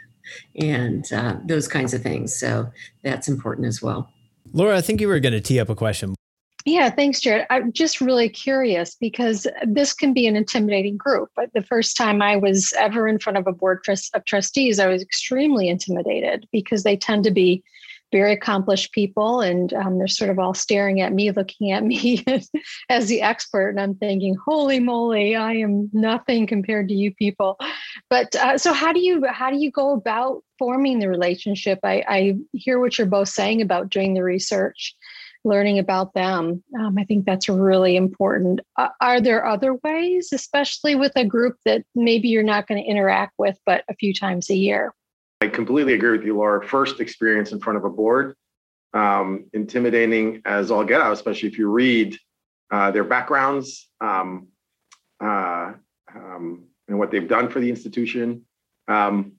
and 0.56 1.10
uh, 1.12 1.36
those 1.44 1.68
kinds 1.68 1.94
of 1.94 2.02
things. 2.02 2.34
So 2.36 2.70
that's 3.02 3.28
important 3.28 3.66
as 3.66 3.80
well. 3.80 4.10
Laura 4.52 4.76
i 4.76 4.80
think 4.80 5.00
you 5.00 5.08
were 5.08 5.20
going 5.20 5.32
to 5.32 5.40
tee 5.40 5.60
up 5.60 5.68
a 5.68 5.74
question. 5.74 6.14
Yeah, 6.66 6.90
thanks, 6.90 7.20
Jarrett. 7.20 7.46
I'm 7.48 7.72
just 7.72 8.00
really 8.00 8.28
curious 8.28 8.96
because 8.96 9.46
this 9.64 9.92
can 9.92 10.12
be 10.12 10.26
an 10.26 10.34
intimidating 10.34 10.96
group. 10.96 11.30
But 11.36 11.52
the 11.54 11.62
first 11.62 11.96
time 11.96 12.20
I 12.20 12.36
was 12.36 12.74
ever 12.76 13.06
in 13.06 13.20
front 13.20 13.38
of 13.38 13.46
a 13.46 13.52
board 13.52 13.84
of 13.88 14.24
trustees, 14.24 14.80
I 14.80 14.88
was 14.88 15.00
extremely 15.00 15.68
intimidated 15.68 16.48
because 16.50 16.82
they 16.82 16.96
tend 16.96 17.22
to 17.22 17.30
be 17.30 17.62
very 18.12 18.32
accomplished 18.32 18.92
people 18.92 19.40
and 19.40 19.72
um, 19.74 19.98
they're 19.98 20.06
sort 20.06 20.30
of 20.30 20.38
all 20.38 20.54
staring 20.54 21.00
at 21.00 21.12
me 21.12 21.30
looking 21.30 21.72
at 21.72 21.84
me 21.92 22.24
as 22.88 23.08
the 23.08 23.22
expert 23.22 23.70
and 23.70 23.80
i'm 23.80 23.94
thinking 23.94 24.36
holy 24.46 24.80
moly 24.80 25.34
i 25.34 25.52
am 25.52 25.90
nothing 25.92 26.46
compared 26.46 26.88
to 26.88 26.94
you 26.94 27.14
people. 27.14 27.58
But 28.08 28.34
uh, 28.36 28.58
so 28.58 28.72
how 28.72 28.92
do 28.92 29.00
you 29.00 29.24
how 29.26 29.50
do 29.50 29.58
you 29.58 29.70
go 29.70 29.92
about 29.92 30.42
forming 30.58 30.98
the 30.98 31.08
relationship? 31.08 31.78
I, 31.82 32.04
I 32.08 32.36
hear 32.52 32.78
what 32.78 32.96
you're 32.96 33.06
both 33.06 33.28
saying 33.28 33.62
about 33.62 33.90
doing 33.90 34.14
the 34.14 34.22
research 34.22 34.94
learning 35.44 35.78
about 35.78 36.12
them. 36.14 36.62
Um, 36.78 36.96
i 36.98 37.04
think 37.04 37.24
that's 37.24 37.48
really 37.48 37.96
important. 37.96 38.60
Uh, 38.76 38.88
are 39.00 39.20
there 39.20 39.46
other 39.46 39.74
ways 39.84 40.30
especially 40.32 40.94
with 40.94 41.12
a 41.16 41.24
group 41.24 41.56
that 41.64 41.84
maybe 41.94 42.28
you're 42.28 42.42
not 42.42 42.66
going 42.66 42.82
to 42.82 42.90
interact 42.90 43.34
with 43.38 43.58
but 43.64 43.84
a 43.88 43.94
few 43.94 44.12
times 44.12 44.50
a 44.50 44.56
year 44.56 44.92
I 45.40 45.48
completely 45.48 45.94
agree 45.94 46.12
with 46.12 46.24
you, 46.24 46.36
Laura. 46.36 46.66
First 46.66 47.00
experience 47.00 47.52
in 47.52 47.60
front 47.60 47.76
of 47.76 47.84
a 47.84 47.90
board, 47.90 48.34
um, 48.94 49.46
intimidating 49.52 50.42
as 50.46 50.70
all 50.70 50.84
get 50.84 51.00
out, 51.00 51.12
especially 51.12 51.48
if 51.48 51.58
you 51.58 51.70
read 51.70 52.16
uh, 52.70 52.90
their 52.90 53.04
backgrounds 53.04 53.88
um, 54.00 54.48
uh, 55.22 55.72
um, 56.14 56.64
and 56.88 56.98
what 56.98 57.10
they've 57.10 57.28
done 57.28 57.50
for 57.50 57.60
the 57.60 57.68
institution. 57.68 58.44
Um, 58.88 59.32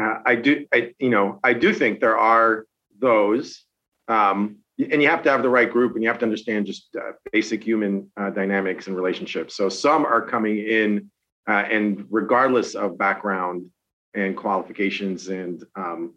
uh, 0.00 0.18
I 0.26 0.34
do, 0.36 0.66
I, 0.72 0.94
you 0.98 1.10
know, 1.10 1.40
I 1.42 1.54
do 1.54 1.72
think 1.72 2.00
there 2.00 2.18
are 2.18 2.66
those, 3.00 3.64
um, 4.08 4.58
and 4.78 5.02
you 5.02 5.08
have 5.08 5.22
to 5.24 5.30
have 5.30 5.42
the 5.42 5.48
right 5.48 5.70
group, 5.70 5.94
and 5.94 6.02
you 6.02 6.08
have 6.08 6.18
to 6.18 6.24
understand 6.24 6.66
just 6.66 6.94
uh, 6.96 7.12
basic 7.32 7.64
human 7.64 8.10
uh, 8.16 8.30
dynamics 8.30 8.86
and 8.86 8.94
relationships. 8.94 9.56
So 9.56 9.68
some 9.68 10.04
are 10.04 10.22
coming 10.22 10.58
in, 10.58 11.10
uh, 11.48 11.64
and 11.70 12.06
regardless 12.10 12.74
of 12.74 12.98
background, 12.98 13.70
and 14.14 14.36
qualifications 14.36 15.28
and 15.28 15.64
um, 15.76 16.14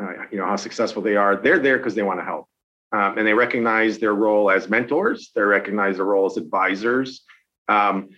uh, 0.00 0.12
you 0.30 0.38
know 0.38 0.46
how 0.46 0.56
successful 0.56 1.02
they 1.02 1.16
are 1.16 1.36
they're 1.36 1.58
there 1.58 1.78
because 1.78 1.94
they 1.94 2.02
want 2.02 2.18
to 2.18 2.24
help. 2.24 2.48
Um, 2.92 3.16
and 3.16 3.26
they 3.26 3.32
recognize 3.32 3.98
their 3.98 4.14
role 4.14 4.50
as 4.50 4.68
mentors 4.68 5.30
they 5.34 5.42
recognize 5.42 5.96
their 5.96 6.06
role 6.06 6.26
as 6.26 6.36
advisors. 6.36 7.22
Um, 7.68 8.10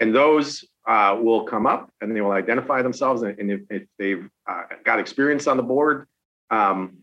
and 0.00 0.14
those 0.14 0.64
uh, 0.86 1.18
will 1.20 1.44
come 1.44 1.66
up 1.66 1.90
and 2.00 2.14
they 2.14 2.20
will 2.20 2.32
identify 2.32 2.82
themselves 2.82 3.22
and, 3.22 3.38
and 3.38 3.50
if, 3.50 3.60
if, 3.70 3.82
they've 3.98 4.28
uh, 4.48 4.62
got 4.84 4.98
experience 4.98 5.46
on 5.46 5.56
the 5.56 5.62
board 5.62 6.06
um, 6.50 6.98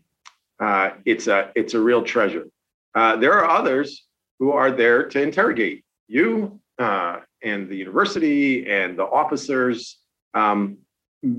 uh, 0.58 0.90
it's 1.04 1.26
a 1.26 1.50
it's 1.54 1.74
a 1.74 1.80
real 1.80 2.02
treasure. 2.02 2.46
Uh, 2.94 3.16
there 3.16 3.32
are 3.32 3.48
others 3.48 4.04
who 4.38 4.52
are 4.52 4.70
there 4.70 5.06
to 5.08 5.20
interrogate 5.20 5.84
you 6.08 6.60
uh, 6.78 7.18
and 7.42 7.68
the 7.68 7.76
university 7.76 8.70
and 8.70 8.98
the 8.98 9.04
officers 9.04 9.98
um, 10.34 10.78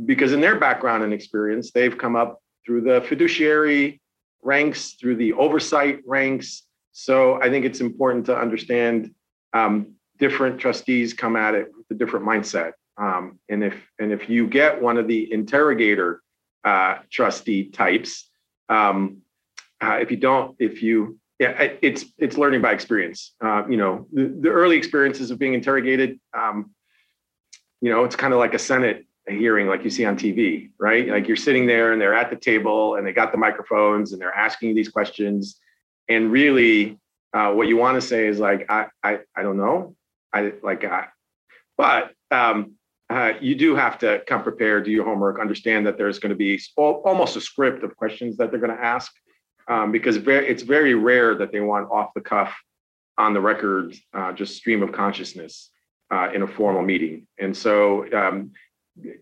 because 0.05 0.33
in 0.33 0.41
their 0.41 0.59
background 0.59 1.03
and 1.03 1.13
experience, 1.13 1.71
they've 1.71 1.97
come 1.97 2.15
up 2.15 2.41
through 2.65 2.81
the 2.81 3.01
fiduciary 3.01 4.01
ranks, 4.41 4.93
through 4.93 5.15
the 5.15 5.33
oversight 5.33 5.99
ranks. 6.05 6.63
So 6.91 7.41
I 7.41 7.49
think 7.49 7.65
it's 7.65 7.79
important 7.79 8.25
to 8.27 8.37
understand 8.37 9.13
um, 9.53 9.93
different 10.17 10.59
trustees 10.59 11.13
come 11.13 11.35
at 11.35 11.55
it 11.55 11.67
with 11.75 11.85
a 11.91 11.93
different 11.93 12.25
mindset. 12.25 12.73
Um, 12.97 13.39
and 13.49 13.63
if 13.63 13.75
and 13.99 14.11
if 14.11 14.27
you 14.29 14.47
get 14.47 14.81
one 14.81 14.97
of 14.97 15.07
the 15.07 15.31
interrogator 15.31 16.21
uh, 16.63 16.95
trustee 17.11 17.69
types, 17.69 18.29
um, 18.69 19.21
uh, 19.81 19.99
if 20.01 20.09
you 20.09 20.17
don't, 20.17 20.55
if 20.59 20.81
you 20.81 21.19
yeah, 21.39 21.51
it's 21.83 22.05
it's 22.17 22.37
learning 22.37 22.61
by 22.61 22.71
experience. 22.71 23.35
Uh, 23.39 23.63
you 23.69 23.77
know, 23.77 24.07
the, 24.11 24.35
the 24.41 24.49
early 24.49 24.75
experiences 24.75 25.29
of 25.29 25.37
being 25.37 25.53
interrogated. 25.53 26.19
Um, 26.35 26.71
you 27.79 27.91
know, 27.91 28.03
it's 28.03 28.15
kind 28.15 28.33
of 28.33 28.39
like 28.39 28.55
a 28.55 28.59
Senate 28.59 29.06
hearing, 29.27 29.67
like 29.67 29.83
you 29.83 29.89
see 29.89 30.05
on 30.05 30.17
TV, 30.17 30.71
right? 30.79 31.07
Like 31.07 31.27
you're 31.27 31.37
sitting 31.37 31.65
there 31.65 31.93
and 31.93 32.01
they're 32.01 32.13
at 32.13 32.29
the 32.29 32.35
table 32.35 32.95
and 32.95 33.05
they 33.05 33.13
got 33.13 33.31
the 33.31 33.37
microphones 33.37 34.13
and 34.13 34.21
they're 34.21 34.33
asking 34.33 34.69
you 34.69 34.75
these 34.75 34.89
questions, 34.89 35.59
and 36.09 36.31
really, 36.31 36.97
uh, 37.33 37.51
what 37.51 37.67
you 37.67 37.77
want 37.77 37.95
to 37.95 38.01
say 38.01 38.27
is 38.27 38.39
like, 38.39 38.65
I 38.69 38.87
I 39.03 39.19
I 39.35 39.43
don't 39.43 39.57
know, 39.57 39.95
I 40.33 40.53
like 40.63 40.83
I, 40.83 41.07
but 41.77 42.11
um, 42.31 42.73
uh, 43.09 43.33
you 43.39 43.55
do 43.55 43.75
have 43.75 43.97
to 43.99 44.21
come 44.27 44.43
prepared, 44.43 44.85
do 44.85 44.91
your 44.91 45.05
homework, 45.05 45.39
understand 45.39 45.85
that 45.87 45.97
there's 45.97 46.19
going 46.19 46.31
to 46.31 46.35
be 46.35 46.59
almost 46.75 47.37
a 47.37 47.41
script 47.41 47.83
of 47.83 47.95
questions 47.95 48.37
that 48.37 48.51
they're 48.51 48.59
going 48.59 48.75
to 48.75 48.83
ask 48.83 49.11
um, 49.67 49.91
because 49.91 50.17
very, 50.17 50.47
it's 50.47 50.63
very 50.63 50.93
rare 50.93 51.35
that 51.35 51.51
they 51.51 51.61
want 51.61 51.89
off 51.89 52.13
the 52.15 52.21
cuff, 52.21 52.53
on 53.17 53.33
the 53.33 53.41
record, 53.41 53.95
uh, 54.13 54.31
just 54.33 54.57
stream 54.57 54.83
of 54.83 54.91
consciousness 54.91 55.69
uh, 56.11 56.29
in 56.33 56.41
a 56.41 56.47
formal 56.47 56.81
meeting. 56.81 57.27
And 57.39 57.55
so, 57.55 58.11
um, 58.13 58.51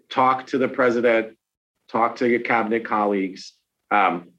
talk 0.09 0.47
to 0.47 0.57
the 0.57 0.67
president, 0.67 1.37
talk 1.89 2.15
to 2.17 2.29
your 2.29 2.39
cabinet 2.39 2.85
colleagues. 2.85 3.53
Um, 3.91 4.29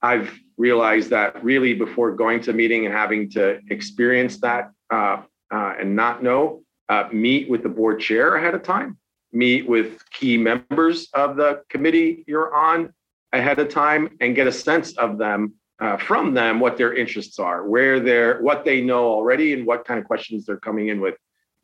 I've 0.00 0.38
realized 0.56 1.10
that 1.10 1.42
really 1.44 1.74
before 1.74 2.12
going 2.12 2.40
to 2.42 2.50
a 2.50 2.54
meeting 2.54 2.86
and 2.86 2.94
having 2.94 3.30
to 3.30 3.60
experience 3.70 4.38
that 4.40 4.70
uh, 4.90 5.22
uh, 5.52 5.74
and 5.78 5.94
not 5.94 6.22
know, 6.22 6.62
uh, 6.88 7.08
meet 7.12 7.48
with 7.48 7.62
the 7.62 7.68
board 7.68 8.00
chair 8.00 8.36
ahead 8.36 8.54
of 8.54 8.62
time, 8.62 8.98
meet 9.32 9.68
with 9.68 10.02
key 10.10 10.36
members 10.36 11.08
of 11.14 11.36
the 11.36 11.62
committee 11.68 12.24
you're 12.26 12.54
on, 12.54 12.92
ahead 13.32 13.58
of 13.58 13.68
time 13.68 14.10
and 14.20 14.36
get 14.36 14.46
a 14.46 14.52
sense 14.52 14.96
of 14.98 15.18
them 15.18 15.54
uh, 15.80 15.96
from 15.96 16.34
them 16.34 16.60
what 16.60 16.76
their 16.76 16.94
interests 16.94 17.38
are, 17.38 17.66
where 17.66 17.98
they're, 17.98 18.40
what 18.42 18.64
they 18.64 18.80
know 18.80 19.06
already, 19.06 19.52
and 19.52 19.66
what 19.66 19.84
kind 19.84 19.98
of 19.98 20.06
questions 20.06 20.44
they're 20.46 20.58
coming 20.58 20.88
in 20.88 21.00
with 21.00 21.16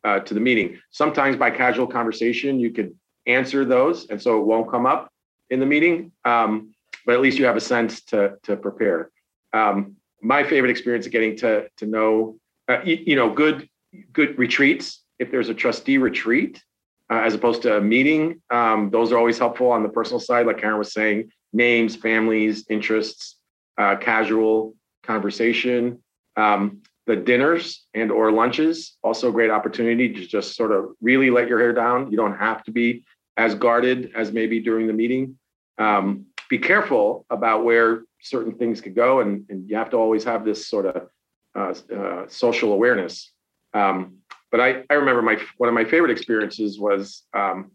uh, 0.04 0.18
to 0.20 0.35
the 0.35 0.40
meeting. 0.40 0.78
Sometimes 0.90 1.37
by 1.37 1.50
casual 1.50 1.87
conversation, 1.87 2.58
you 2.58 2.70
could 2.70 2.94
answer 3.28 3.64
those, 3.64 4.06
and 4.08 4.20
so 4.20 4.40
it 4.40 4.47
won't 4.47 4.70
come 4.70 4.87
up 4.87 5.12
in 5.50 5.61
the 5.61 5.66
meeting. 5.66 6.12
Um, 6.25 6.75
but 7.06 7.14
at 7.14 7.20
least 7.20 7.38
you 7.38 7.44
have 7.47 7.56
a 7.56 7.61
sense 7.61 8.02
to 8.02 8.37
to 8.42 8.56
prepare. 8.56 9.11
Um, 9.52 9.97
my 10.20 10.42
favorite 10.42 10.70
experience 10.70 11.06
of 11.06 11.12
getting 11.12 11.37
to 11.38 11.68
to 11.76 11.87
know, 11.87 12.38
uh, 12.68 12.80
you, 12.85 12.97
you, 13.06 13.16
know, 13.16 13.30
good 13.30 13.68
good 14.12 14.38
retreats. 14.38 15.02
If 15.18 15.30
there's 15.30 15.49
a 15.49 15.54
trustee 15.54 15.99
retreat, 15.99 16.62
uh, 17.11 17.20
as 17.25 17.35
opposed 17.35 17.62
to 17.62 17.76
a 17.76 17.80
meeting, 17.80 18.40
um, 18.50 18.90
those 18.90 19.12
are 19.12 19.18
always 19.18 19.38
helpful 19.38 19.70
on 19.70 19.82
the 19.82 19.88
personal 19.88 20.20
side. 20.20 20.47
Like 20.47 20.58
Karen 20.58 20.78
was 20.78 20.92
saying, 20.92 21.30
names, 21.52 21.97
families, 21.97 22.66
interests, 22.68 23.37
uh, 23.78 23.97
casual 23.97 24.75
conversation. 25.02 26.02
Um, 26.37 26.82
the 27.06 27.16
dinners 27.16 27.87
and 27.94 28.12
or 28.12 28.30
lunches, 28.30 28.99
also 29.02 29.30
a 29.30 29.32
great 29.32 29.50
opportunity 29.50 30.12
to 30.12 30.26
just 30.26 30.54
sort 30.54 30.73
of 30.73 30.90
really 31.00 31.30
let 31.30 31.49
your 31.49 31.58
hair 31.58 31.73
down. 31.73 32.11
You 32.11 32.18
don't 32.18 32.37
have 32.37 32.62
to 32.64 32.70
be 32.70 33.02
as 33.38 33.54
guarded 33.54 34.12
as 34.14 34.33
maybe 34.33 34.61
during 34.61 34.87
the 34.87 34.92
meeting. 34.92 35.38
Um, 35.78 36.26
be 36.50 36.59
careful 36.59 37.25
about 37.30 37.64
where 37.64 38.02
certain 38.21 38.54
things 38.54 38.80
could 38.80 38.95
go, 38.95 39.21
and, 39.21 39.45
and 39.49 39.68
you 39.68 39.76
have 39.76 39.90
to 39.90 39.97
always 39.97 40.25
have 40.25 40.45
this 40.45 40.66
sort 40.66 40.87
of 40.87 41.09
uh, 41.54 41.75
uh, 41.95 42.25
social 42.28 42.73
awareness. 42.73 43.33
Um, 43.73 44.18
but 44.50 44.61
I, 44.61 44.83
I 44.90 44.95
remember 44.95 45.23
my 45.23 45.38
one 45.59 45.68
of 45.68 45.75
my 45.75 45.85
favorite 45.85 46.11
experiences 46.11 46.78
was 46.78 47.23
um, 47.35 47.71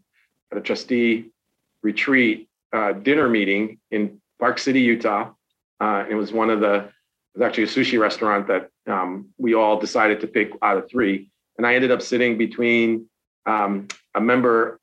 at 0.52 0.58
a 0.58 0.60
trustee 0.60 1.30
retreat 1.82 2.48
uh, 2.72 2.92
dinner 2.92 3.28
meeting 3.28 3.78
in 3.90 4.20
Park 4.40 4.58
City, 4.58 4.80
Utah. 4.80 5.30
Uh, 5.80 6.04
it 6.08 6.14
was 6.14 6.32
one 6.32 6.50
of 6.50 6.60
the, 6.60 6.74
it 6.74 6.90
was 7.34 7.42
actually 7.42 7.64
a 7.64 7.66
sushi 7.66 7.98
restaurant 7.98 8.48
that 8.48 8.70
um, 8.86 9.28
we 9.38 9.54
all 9.54 9.78
decided 9.78 10.20
to 10.20 10.26
pick 10.26 10.52
out 10.62 10.76
of 10.76 10.90
three. 10.90 11.30
And 11.56 11.66
I 11.66 11.74
ended 11.74 11.90
up 11.90 12.02
sitting 12.02 12.36
between 12.36 13.06
um, 13.46 13.86
a 14.14 14.20
member, 14.20 14.80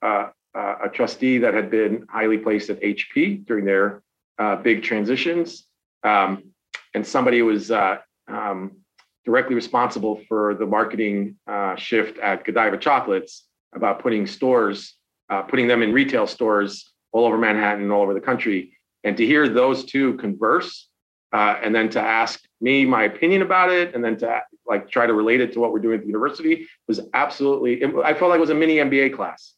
uh, 0.56 0.58
uh 0.58 0.78
a 0.86 0.90
trustee 0.90 1.38
that 1.40 1.54
had 1.54 1.70
been 1.70 2.06
highly 2.10 2.38
placed 2.38 2.70
at 2.70 2.82
HP 2.82 3.46
during 3.46 3.66
their 3.66 4.02
uh, 4.38 4.56
big 4.56 4.84
transitions, 4.84 5.66
um, 6.04 6.44
and 6.94 7.06
somebody 7.06 7.42
was 7.42 7.72
uh, 7.72 7.98
um, 8.28 8.72
directly 9.26 9.56
responsible 9.56 10.22
for 10.28 10.56
the 10.56 10.66
marketing 10.66 11.36
shift 11.78 12.18
at 12.20 12.44
Godiva 12.44 12.78
Chocolates 12.78 13.46
about 13.74 14.02
putting 14.02 14.26
stores, 14.26 14.96
putting 15.48 15.68
them 15.68 15.84
in 15.84 15.94
retail 15.94 16.26
stores 16.28 16.92
all 17.12 17.26
over 17.26 17.38
Manhattan 17.38 17.84
and 17.84 17.92
all 17.92 18.02
over 18.02 18.14
the 18.14 18.22
country. 18.22 18.78
And 19.04 19.18
to 19.18 19.26
hear 19.26 19.48
those 19.50 19.86
two 19.86 20.16
converse, 20.16 20.90
uh, 21.34 21.58
and 21.62 21.74
then 21.74 21.90
to 21.90 22.02
ask 22.02 22.42
me 22.60 22.86
my 22.86 23.04
opinion 23.04 23.42
about 23.42 23.72
it, 23.72 23.96
and 23.96 24.04
then 24.04 24.18
to 24.18 24.42
like 24.68 24.90
try 24.90 25.06
to 25.06 25.14
relate 25.14 25.42
it 25.42 25.54
to 25.54 25.60
what 25.60 25.72
we're 25.72 25.80
doing 25.80 25.96
at 25.96 26.02
the 26.02 26.08
university 26.08 26.68
was 26.88 27.00
absolutely. 27.14 27.84
I 28.04 28.14
felt 28.14 28.30
like 28.30 28.38
it 28.38 28.42
was 28.42 28.50
a 28.50 28.56
mini 28.56 28.76
MBA 28.76 29.16
class, 29.16 29.54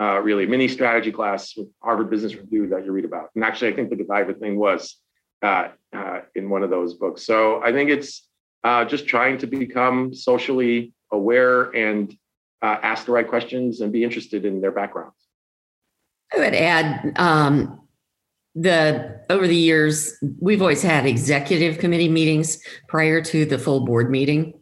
uh, 0.00 0.20
really 0.20 0.46
mini 0.46 0.68
strategy 0.68 1.10
class 1.10 1.56
with 1.56 1.68
Harvard 1.82 2.10
Business 2.10 2.34
Review 2.34 2.68
that 2.68 2.84
you 2.84 2.92
read 2.92 3.04
about. 3.04 3.30
And 3.34 3.44
actually, 3.44 3.72
I 3.72 3.76
think 3.76 3.90
the 3.90 3.96
Godiva 3.96 4.34
thing 4.34 4.58
was 4.58 4.96
uh, 5.42 5.68
uh, 5.92 6.20
in 6.34 6.50
one 6.50 6.62
of 6.62 6.70
those 6.70 6.94
books. 6.94 7.24
So 7.24 7.62
I 7.62 7.72
think 7.72 7.90
it's 7.90 8.26
uh, 8.64 8.84
just 8.84 9.06
trying 9.06 9.38
to 9.38 9.46
become 9.46 10.14
socially 10.14 10.92
aware 11.12 11.70
and 11.70 12.14
uh, 12.62 12.76
ask 12.82 13.06
the 13.06 13.12
right 13.12 13.28
questions 13.28 13.80
and 13.80 13.92
be 13.92 14.04
interested 14.04 14.44
in 14.44 14.60
their 14.60 14.72
backgrounds. 14.72 15.16
I 16.34 16.38
would 16.38 16.54
add 16.54 17.12
um, 17.16 17.88
the 18.54 19.20
over 19.30 19.46
the 19.46 19.56
years 19.56 20.14
we've 20.40 20.60
always 20.60 20.82
had 20.82 21.06
executive 21.06 21.78
committee 21.78 22.08
meetings 22.08 22.62
prior 22.88 23.22
to 23.22 23.44
the 23.44 23.58
full 23.58 23.80
board 23.80 24.10
meeting 24.10 24.54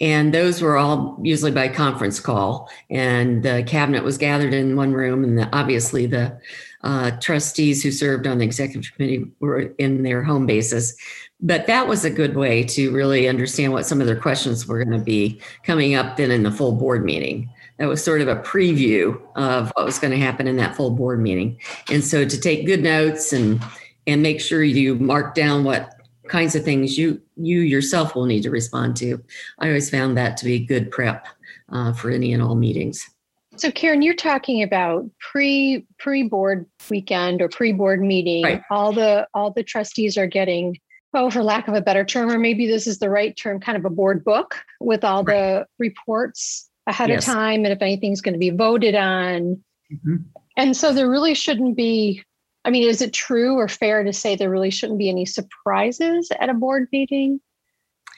and 0.00 0.32
those 0.32 0.62
were 0.62 0.76
all 0.76 1.18
usually 1.22 1.50
by 1.50 1.68
conference 1.68 2.20
call. 2.20 2.70
And 2.90 3.42
the 3.42 3.64
cabinet 3.66 4.04
was 4.04 4.16
gathered 4.16 4.54
in 4.54 4.76
one 4.76 4.92
room 4.92 5.24
and 5.24 5.38
the, 5.38 5.48
obviously 5.56 6.06
the 6.06 6.38
uh, 6.84 7.12
trustees 7.20 7.82
who 7.82 7.90
served 7.90 8.26
on 8.26 8.38
the 8.38 8.44
executive 8.44 8.92
committee 8.94 9.26
were 9.40 9.60
in 9.78 10.04
their 10.04 10.22
home 10.22 10.46
bases. 10.46 10.96
But 11.40 11.66
that 11.66 11.88
was 11.88 12.04
a 12.04 12.10
good 12.10 12.36
way 12.36 12.64
to 12.64 12.92
really 12.92 13.28
understand 13.28 13.72
what 13.72 13.86
some 13.86 14.00
of 14.00 14.06
their 14.06 14.20
questions 14.20 14.66
were 14.66 14.84
going 14.84 14.98
to 14.98 15.04
be 15.04 15.40
coming 15.64 15.94
up 15.94 16.16
then 16.16 16.30
in 16.30 16.44
the 16.44 16.50
full 16.50 16.72
board 16.72 17.04
meeting. 17.04 17.50
That 17.78 17.88
was 17.88 18.02
sort 18.02 18.20
of 18.20 18.28
a 18.28 18.36
preview 18.36 19.20
of 19.36 19.70
what 19.74 19.86
was 19.86 20.00
going 20.00 20.10
to 20.12 20.18
happen 20.18 20.48
in 20.48 20.56
that 20.56 20.74
full 20.74 20.90
board 20.90 21.20
meeting. 21.20 21.58
And 21.90 22.04
so 22.04 22.24
to 22.24 22.40
take 22.40 22.66
good 22.66 22.82
notes 22.82 23.32
and 23.32 23.62
and 24.08 24.22
make 24.22 24.40
sure 24.40 24.64
you 24.64 24.94
mark 24.94 25.34
down 25.34 25.64
what 25.64 25.97
kinds 26.28 26.54
of 26.54 26.64
things 26.64 26.98
you 26.98 27.20
you 27.36 27.60
yourself 27.60 28.14
will 28.14 28.26
need 28.26 28.42
to 28.42 28.50
respond 28.50 28.96
to. 28.96 29.22
I 29.58 29.68
always 29.68 29.90
found 29.90 30.16
that 30.16 30.36
to 30.38 30.44
be 30.44 30.58
good 30.58 30.90
prep 30.90 31.26
uh, 31.70 31.92
for 31.92 32.10
any 32.10 32.32
and 32.32 32.42
all 32.42 32.54
meetings. 32.54 33.08
So 33.56 33.72
Karen, 33.72 34.02
you're 34.02 34.14
talking 34.14 34.62
about 34.62 35.04
pre 35.18 35.84
pre 35.98 36.22
board 36.22 36.66
weekend 36.90 37.42
or 37.42 37.48
pre 37.48 37.72
board 37.72 38.00
meeting. 38.00 38.44
Right. 38.44 38.62
All 38.70 38.92
the 38.92 39.26
all 39.34 39.50
the 39.50 39.64
trustees 39.64 40.16
are 40.16 40.26
getting 40.26 40.76
oh, 41.14 41.30
for 41.30 41.42
lack 41.42 41.68
of 41.68 41.74
a 41.74 41.80
better 41.80 42.04
term, 42.04 42.30
or 42.30 42.38
maybe 42.38 42.66
this 42.66 42.86
is 42.86 42.98
the 42.98 43.10
right 43.10 43.36
term, 43.36 43.60
kind 43.60 43.78
of 43.78 43.84
a 43.84 43.90
board 43.90 44.24
book 44.24 44.56
with 44.80 45.04
all 45.04 45.24
right. 45.24 45.34
the 45.34 45.66
reports 45.78 46.68
ahead 46.86 47.08
yes. 47.08 47.26
of 47.26 47.34
time 47.34 47.64
and 47.64 47.72
if 47.72 47.82
anything's 47.82 48.20
going 48.20 48.34
to 48.34 48.38
be 48.38 48.50
voted 48.50 48.94
on. 48.94 49.62
Mm-hmm. 49.92 50.16
And 50.56 50.76
so 50.76 50.92
there 50.92 51.08
really 51.08 51.34
shouldn't 51.34 51.76
be, 51.76 52.22
I 52.68 52.70
mean, 52.70 52.86
is 52.86 53.00
it 53.00 53.14
true 53.14 53.54
or 53.54 53.66
fair 53.66 54.04
to 54.04 54.12
say 54.12 54.36
there 54.36 54.50
really 54.50 54.70
shouldn't 54.70 54.98
be 54.98 55.08
any 55.08 55.24
surprises 55.24 56.30
at 56.38 56.50
a 56.50 56.54
board 56.54 56.86
meeting? 56.92 57.40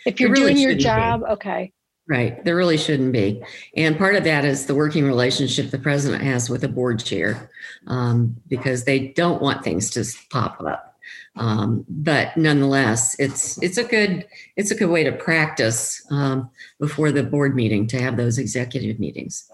If 0.05 0.19
you're 0.19 0.33
really 0.33 0.55
doing 0.55 0.69
your 0.69 0.75
job, 0.75 1.21
be. 1.21 1.27
okay. 1.27 1.73
Right. 2.09 2.45
There 2.45 2.57
really 2.57 2.77
shouldn't 2.77 3.13
be. 3.13 3.45
And 3.77 3.97
part 3.97 4.17
of 4.17 4.25
that 4.25 4.45
is 4.45 4.67
the 4.67 4.75
working 4.75 5.05
relationship 5.05 5.71
the 5.71 5.79
president 5.79 6.25
has 6.25 6.51
with 6.51 6.63
the 6.63 6.69
board 6.69 6.99
chair 6.99 7.49
um, 7.87 8.35
because 8.49 8.87
they 8.87 9.13
don't 9.13 9.41
want 9.41 9.63
things 9.63 9.89
to 9.91 10.05
pop 10.31 10.61
up. 10.61 10.97
Um, 11.37 11.85
but 11.89 12.37
nonetheless, 12.37 13.15
it's 13.21 13.63
it's 13.63 13.79
a 13.79 13.85
good 13.85 14.27
it's 14.57 14.73
a 14.73 14.75
good 14.75 14.91
way 14.91 15.05
to 15.05 15.13
practice 15.13 16.05
um, 16.11 16.51
before 16.81 17.13
the 17.13 17.23
board 17.23 17.55
meeting 17.55 17.87
to 17.87 18.03
have 18.03 18.17
those 18.17 18.37
executive 18.37 18.99
meetings. 18.99 19.49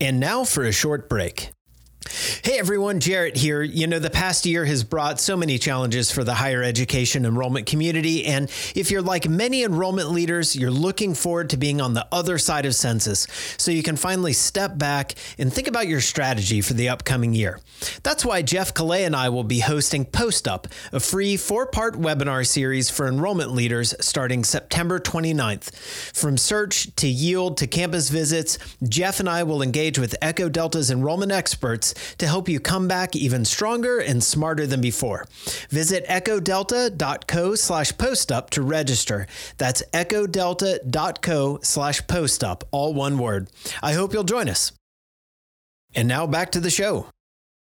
And 0.00 0.20
now 0.20 0.44
for 0.44 0.62
a 0.62 0.70
short 0.70 1.08
break. 1.08 1.50
Hey 2.42 2.58
everyone, 2.58 3.00
Jarrett 3.00 3.36
here. 3.36 3.62
You 3.62 3.86
know, 3.86 3.98
the 3.98 4.10
past 4.10 4.46
year 4.46 4.64
has 4.64 4.84
brought 4.84 5.20
so 5.20 5.36
many 5.36 5.58
challenges 5.58 6.10
for 6.10 6.22
the 6.22 6.34
higher 6.34 6.62
education 6.62 7.24
enrollment 7.24 7.66
community. 7.66 8.24
And 8.24 8.48
if 8.74 8.90
you're 8.90 9.02
like 9.02 9.28
many 9.28 9.64
enrollment 9.64 10.10
leaders, 10.10 10.54
you're 10.54 10.70
looking 10.70 11.14
forward 11.14 11.50
to 11.50 11.56
being 11.56 11.80
on 11.80 11.94
the 11.94 12.06
other 12.12 12.38
side 12.38 12.66
of 12.66 12.74
census 12.74 13.26
so 13.56 13.70
you 13.70 13.82
can 13.82 13.96
finally 13.96 14.32
step 14.32 14.78
back 14.78 15.14
and 15.38 15.52
think 15.52 15.66
about 15.66 15.88
your 15.88 16.00
strategy 16.00 16.60
for 16.60 16.74
the 16.74 16.88
upcoming 16.88 17.34
year. 17.34 17.60
That's 18.02 18.24
why 18.24 18.42
Jeff 18.42 18.72
Kallay 18.72 19.04
and 19.04 19.16
I 19.16 19.28
will 19.28 19.44
be 19.44 19.60
hosting 19.60 20.04
Post 20.04 20.46
Up, 20.46 20.68
a 20.92 21.00
free 21.00 21.36
four 21.36 21.66
part 21.66 21.94
webinar 21.94 22.46
series 22.46 22.88
for 22.88 23.08
enrollment 23.08 23.52
leaders 23.52 23.94
starting 24.00 24.44
September 24.44 24.98
29th. 24.98 25.74
From 26.14 26.38
search 26.38 26.94
to 26.96 27.08
yield 27.08 27.56
to 27.58 27.66
campus 27.66 28.08
visits, 28.08 28.58
Jeff 28.82 29.20
and 29.20 29.28
I 29.28 29.42
will 29.42 29.62
engage 29.62 29.98
with 29.98 30.14
Echo 30.22 30.48
Delta's 30.48 30.90
enrollment 30.90 31.32
experts 31.32 31.94
to 32.18 32.26
help 32.26 32.48
you 32.48 32.60
come 32.60 32.88
back 32.88 33.14
even 33.16 33.44
stronger 33.44 33.98
and 33.98 34.22
smarter 34.22 34.66
than 34.66 34.80
before. 34.80 35.26
Visit 35.70 36.06
echodelta.co 36.06 37.54
slash 37.54 37.96
postup 37.96 38.50
to 38.50 38.62
register. 38.62 39.26
That's 39.58 39.82
echodelta.co 39.92 41.58
slash 41.62 42.06
postup, 42.06 42.64
all 42.70 42.94
one 42.94 43.18
word. 43.18 43.48
I 43.82 43.92
hope 43.92 44.12
you'll 44.12 44.24
join 44.24 44.48
us. 44.48 44.72
And 45.94 46.08
now 46.08 46.26
back 46.26 46.52
to 46.52 46.60
the 46.60 46.70
show. 46.70 47.06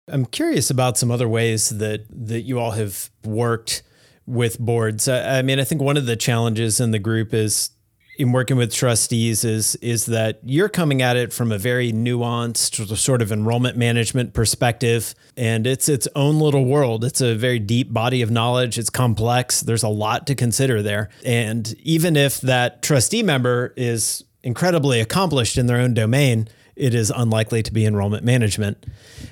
I'm 0.09 0.27
curious 0.27 0.71
about 0.71 0.99
some 0.99 1.11
other 1.11 1.29
ways 1.29 1.71
that 1.71 2.07
that 2.11 2.43
you 2.43 2.59
all 2.59 2.73
have 2.73 3.11
worked 3.25 3.83
with 4.27 4.59
boards. 4.59 5.09
I 5.09 5.43
mean, 5.43 5.59
I 5.59 5.65
think 5.65 5.81
one 5.81 5.97
of 5.97 6.07
the 6.07 6.17
challenges 6.17 6.81
in 6.81 6.91
the 6.91 6.99
group 6.99 7.35
is 7.35 7.71
in 8.19 8.33
working 8.33 8.57
with 8.57 8.73
trustees 8.75 9.45
is 9.45 9.75
is 9.77 10.07
that 10.07 10.39
you're 10.45 10.69
coming 10.69 11.01
at 11.01 11.17
it 11.17 11.33
from 11.33 11.51
a 11.51 11.59
very 11.59 11.93
nuanced 11.93 12.97
sort 12.97 13.23
of 13.23 13.33
enrollment 13.33 13.77
management 13.77 14.35
perspective. 14.35 15.15
And 15.37 15.67
it's 15.67 15.89
its 15.89 16.07
own 16.15 16.39
little 16.39 16.65
world. 16.65 17.05
It's 17.05 17.21
a 17.21 17.35
very 17.35 17.59
deep 17.59 17.93
body 17.93 18.21
of 18.23 18.31
knowledge. 18.31 18.79
It's 18.79 18.91
complex. 18.91 19.63
There's 19.63 19.83
a 19.83 19.89
lot 19.89 20.27
to 20.27 20.35
consider 20.35 20.83
there. 20.83 21.09
And 21.25 21.75
even 21.81 22.17
if 22.17 22.41
that 22.43 22.83
trustee 22.83 23.23
member 23.23 23.73
is 23.77 24.25
incredibly 24.43 25.01
accomplished 25.01 25.57
in 25.57 25.67
their 25.67 25.79
own 25.79 25.95
domain 25.95 26.49
it 26.75 26.95
is 26.95 27.13
unlikely 27.15 27.63
to 27.63 27.73
be 27.73 27.85
enrollment 27.85 28.25
management. 28.25 28.87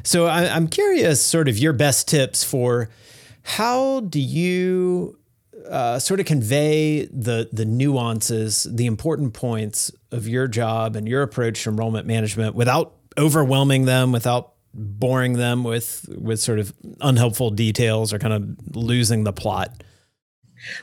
So 0.05 0.27
I, 0.27 0.55
i'm 0.55 0.69
curious 0.69 1.23
sort 1.23 1.49
of 1.49 1.59
your 1.59 1.73
best 1.73 2.07
tips 2.07 2.45
for 2.45 2.91
how 3.43 4.01
do 4.01 4.21
you 4.21 5.19
uh, 5.69 5.99
sort 5.99 6.21
of 6.21 6.27
convey 6.27 7.07
the 7.07 7.49
the 7.53 7.65
nuances, 7.65 8.67
the 8.71 8.87
important 8.87 9.35
points 9.35 9.91
of 10.11 10.29
your 10.29 10.49
job 10.49 10.97
and 10.97 11.09
your 11.09 11.23
approach 11.23 11.65
to 11.65 11.71
enrollment 11.71 12.07
management 12.07 12.55
without 12.55 12.95
overwhelming 13.19 13.85
them, 13.85 14.13
without 14.13 14.55
boring 14.73 15.35
them 15.35 15.65
with 15.65 16.09
with 16.17 16.41
sort 16.41 16.59
of 16.59 16.73
unhelpful 17.01 17.51
details 17.51 18.13
or 18.13 18.19
kind 18.19 18.35
of 18.35 18.77
losing 18.77 19.25
the 19.25 19.33
plot. 19.33 19.83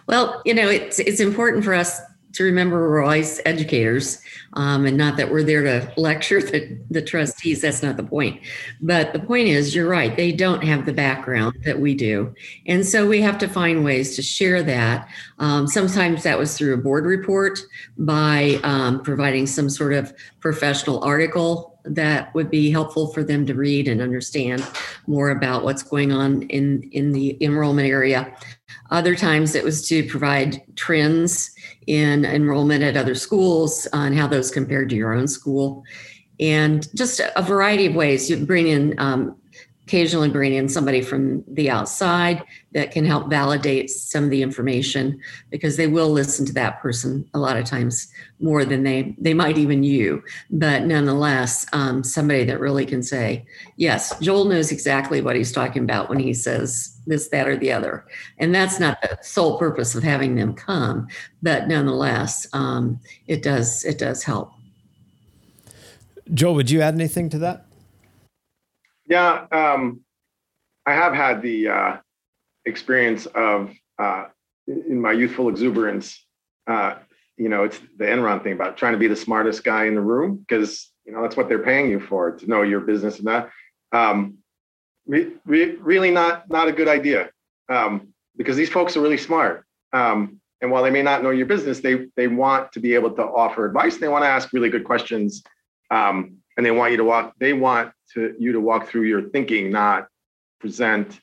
Well, 0.08 0.42
you 0.46 0.54
know, 0.54 0.68
it's 0.70 1.00
it's 1.00 1.20
important 1.20 1.64
for 1.64 1.74
us 1.74 2.00
to 2.38 2.44
remember 2.44 2.88
we're 2.88 3.02
always 3.02 3.42
educators 3.46 4.22
um, 4.54 4.86
and 4.86 4.96
not 4.96 5.18
that 5.18 5.32
we're 5.32 5.42
there 5.42 5.64
to 5.64 5.92
lecture 5.98 6.40
the, 6.40 6.78
the 6.92 7.02
trustees 7.02 7.62
that's 7.62 7.82
not 7.82 7.98
the 7.98 8.04
point. 8.04 8.40
But 8.80 9.12
the 9.12 9.20
point 9.20 9.48
is 9.48 9.76
you're 9.76 9.90
right 9.90 10.16
they 10.16 10.32
don't 10.32 10.64
have 10.64 10.86
the 10.86 10.94
background 10.94 11.58
that 11.66 11.80
we 11.80 11.96
do. 11.96 12.34
And 12.68 12.86
so 12.86 13.08
we 13.08 13.22
have 13.22 13.40
to 13.40 13.48
find 13.48 13.84
ways 13.84 14.16
to 14.16 14.22
share 14.22 14.62
that. 14.64 15.10
Um, 15.40 15.66
sometimes 15.66 16.22
that 16.24 16.38
was 16.38 16.56
through 16.56 16.76
a 16.76 16.78
board 16.78 17.06
report 17.06 17.60
by 17.98 18.60
um, 18.64 19.02
providing 19.02 19.48
some 19.48 19.70
sort 19.70 19.94
of 19.94 20.14
professional 20.40 21.04
article 21.04 21.80
that 21.86 22.34
would 22.36 22.52
be 22.52 22.70
helpful 22.70 23.14
for 23.14 23.24
them 23.24 23.46
to 23.48 23.56
read 23.56 23.88
and 23.88 24.02
understand 24.02 24.66
more 25.08 25.30
about 25.30 25.64
what's 25.64 25.84
going 25.84 26.12
on 26.12 26.44
in 26.44 26.84
in 26.92 27.14
the 27.14 27.38
enrollment 27.42 27.88
area 27.88 28.36
other 28.90 29.16
times 29.16 29.56
it 29.56 29.64
was 29.64 29.88
to 29.90 30.08
provide 30.08 30.62
trends 30.76 31.52
in 31.88 32.26
enrollment 32.26 32.84
at 32.84 32.98
other 32.98 33.16
schools 33.16 33.88
on 33.94 34.14
how 34.14 34.28
those 34.28 34.52
compared 34.52 34.90
to 34.90 34.96
your 34.96 35.14
own 35.14 35.28
school. 35.28 35.84
And 36.40 36.88
just 36.96 37.20
a 37.36 37.42
variety 37.42 37.88
of 37.88 37.96
ways. 37.96 38.30
You 38.30 38.38
bring 38.46 38.68
in 38.68 38.94
um, 39.00 39.36
occasionally 39.88 40.30
bring 40.30 40.54
in 40.54 40.68
somebody 40.68 41.02
from 41.02 41.42
the 41.48 41.70
outside 41.70 42.44
that 42.74 42.92
can 42.92 43.06
help 43.06 43.30
validate 43.30 43.90
some 43.90 44.26
of 44.26 44.30
the 44.30 44.44
information 44.44 45.18
because 45.50 45.78
they 45.78 45.88
will 45.88 46.10
listen 46.10 46.46
to 46.46 46.52
that 46.52 46.82
person 46.82 47.26
a 47.34 47.40
lot 47.40 47.56
of 47.56 47.64
times 47.64 48.12
more 48.42 48.66
than 48.66 48.84
they 48.84 49.16
they 49.18 49.34
might 49.34 49.58
even 49.58 49.84
you. 49.84 50.22
But 50.52 50.84
nonetheless 50.84 51.66
um, 51.72 52.04
somebody 52.04 52.44
that 52.44 52.60
really 52.60 52.86
can 52.86 53.02
say 53.02 53.46
yes 53.78 54.14
joel 54.20 54.44
knows 54.44 54.74
exactly 54.74 55.22
what 55.22 55.38
he's 55.38 55.54
talking 55.54 55.84
about 55.84 56.10
when 56.10 56.20
he 56.20 56.34
says 56.34 57.00
this 57.08 57.30
that 57.30 57.48
or 57.48 57.56
the 57.56 57.72
other. 57.72 58.06
And 58.40 58.54
that's 58.54 58.82
not 58.82 59.02
the 59.02 59.18
sole 59.22 59.58
purpose 59.58 59.96
of 59.96 60.04
having 60.04 60.36
them 60.36 60.54
come 60.54 61.08
but 61.42 61.70
nonetheless 61.70 62.46
um, 62.52 63.00
it 63.28 63.42
does 63.42 63.86
it 63.86 63.98
does 63.98 64.24
help. 64.24 64.52
Joel 66.34 66.56
would 66.56 66.70
you 66.70 66.82
add 66.82 66.94
anything 66.94 67.30
to 67.30 67.38
that 67.40 67.67
yeah, 69.08 69.46
um, 69.52 70.02
I 70.86 70.94
have 70.94 71.14
had 71.14 71.42
the 71.42 71.68
uh, 71.68 71.98
experience 72.66 73.26
of 73.28 73.74
uh, 74.00 74.26
in 74.68 75.02
my 75.02 75.12
youthful 75.12 75.50
exuberance. 75.50 76.26
Uh, 76.66 76.96
you 77.38 77.50
know, 77.50 77.64
it's 77.64 77.80
the 77.98 78.06
Enron 78.06 78.44
thing 78.44 78.54
about 78.54 78.78
trying 78.78 78.94
to 78.94 79.00
be 79.00 79.08
the 79.08 79.16
smartest 79.16 79.64
guy 79.64 79.86
in 79.86 79.96
the 79.96 80.02
room 80.02 80.38
because 80.38 80.92
you 81.06 81.14
know 81.14 81.22
that's 81.22 81.38
what 81.38 81.48
they're 81.48 81.64
paying 81.64 81.90
you 81.90 82.00
for 82.00 82.32
to 82.32 82.48
know 82.48 82.62
your 82.62 82.82
business 82.82 83.20
and 83.20 83.28
that. 83.28 83.50
Um, 83.92 84.38
re- 85.08 85.34
re- 85.46 85.76
really 85.76 86.12
not 86.12 86.50
not 86.50 86.68
a 86.68 86.72
good 86.72 86.88
idea 86.88 87.30
um, 87.70 88.14
because 88.36 88.58
these 88.58 88.70
folks 88.70 88.98
are 88.98 89.02
really 89.02 89.18
smart. 89.18 89.66
Um, 89.94 90.40
and 90.62 90.72
while 90.72 90.84
they 90.84 90.90
may 90.90 91.04
not 91.04 91.24
know 91.24 91.30
your 91.30 91.46
business, 91.46 91.80
they 91.80 92.08
they 92.16 92.28
want 92.28 92.72
to 92.74 92.80
be 92.80 92.94
able 92.94 93.12
to 93.12 93.24
offer 93.24 93.66
advice. 93.66 93.98
They 93.98 94.08
want 94.08 94.24
to 94.24 94.30
ask 94.30 94.52
really 94.54 94.70
good 94.70 94.84
questions, 94.84 95.44
um, 95.92 96.38
and 96.58 96.66
they 96.66 96.72
want 96.72 96.92
you 96.92 96.98
to 96.98 97.04
walk. 97.04 97.34
They 97.40 97.54
want 97.54 97.92
to 98.14 98.36
you 98.40 98.52
to 98.52 98.60
walk 98.60 98.88
through 98.88 99.04
your 99.04 99.30
thinking, 99.30 99.72
not 99.72 100.08
present, 100.60 101.20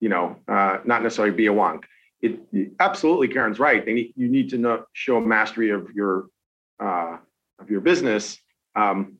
you 0.00 0.08
know, 0.08 0.36
uh, 0.48 0.78
not 0.84 1.02
necessarily 1.02 1.34
be 1.34 1.46
a 1.46 1.52
wonk. 1.52 1.84
It, 2.20 2.40
absolutely, 2.80 3.28
Karen's 3.28 3.60
right. 3.60 3.84
They 3.84 3.92
need, 3.92 4.12
you 4.16 4.28
need 4.28 4.50
to 4.50 4.58
know, 4.58 4.84
show 4.94 5.20
mastery 5.20 5.70
of 5.70 5.88
your 5.94 6.26
uh, 6.80 7.18
of 7.60 7.70
your 7.70 7.80
business. 7.80 8.38
Um, 8.74 9.18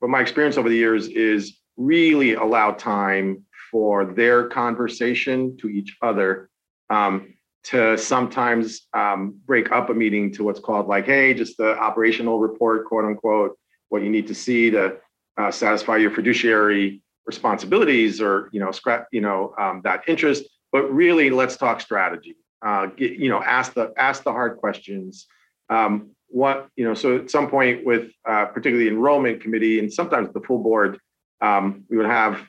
but 0.00 0.08
my 0.08 0.20
experience 0.20 0.56
over 0.56 0.68
the 0.68 0.76
years 0.76 1.08
is 1.08 1.58
really 1.76 2.34
allow 2.34 2.72
time 2.72 3.44
for 3.70 4.06
their 4.06 4.48
conversation 4.48 5.56
to 5.58 5.68
each 5.68 5.96
other. 6.00 6.48
Um, 6.88 7.34
to 7.64 7.98
sometimes 7.98 8.86
um, 8.94 9.38
break 9.44 9.72
up 9.72 9.90
a 9.90 9.94
meeting 9.94 10.32
to 10.32 10.44
what's 10.44 10.60
called 10.60 10.86
like, 10.86 11.04
hey, 11.04 11.34
just 11.34 11.58
the 11.58 11.76
operational 11.78 12.38
report, 12.38 12.86
quote 12.86 13.04
unquote, 13.04 13.58
what 13.90 14.02
you 14.02 14.08
need 14.08 14.26
to 14.28 14.34
see 14.34 14.70
to 14.70 14.96
uh, 15.38 15.50
satisfy 15.50 15.96
your 15.96 16.10
fiduciary 16.10 17.02
responsibilities 17.26 18.20
or 18.20 18.48
you 18.52 18.60
know 18.60 18.70
scrap 18.70 19.06
you 19.12 19.20
know 19.20 19.54
um, 19.58 19.80
that 19.84 20.02
interest. 20.08 20.44
But 20.72 20.92
really 20.92 21.30
let's 21.30 21.56
talk 21.56 21.80
strategy. 21.80 22.36
Uh, 22.60 22.86
get, 22.86 23.12
you 23.12 23.28
know 23.28 23.42
ask 23.42 23.74
the 23.74 23.92
ask 23.96 24.24
the 24.24 24.32
hard 24.32 24.58
questions. 24.58 25.26
Um, 25.70 26.10
what 26.28 26.68
you 26.76 26.84
know 26.84 26.94
so 26.94 27.16
at 27.16 27.30
some 27.30 27.48
point 27.48 27.84
with 27.84 28.10
uh, 28.28 28.46
particularly 28.46 28.88
enrollment 28.88 29.40
committee 29.40 29.78
and 29.78 29.92
sometimes 29.92 30.32
the 30.32 30.40
full 30.40 30.62
board 30.62 30.98
um, 31.40 31.84
we 31.88 31.96
would 31.96 32.06
have 32.06 32.42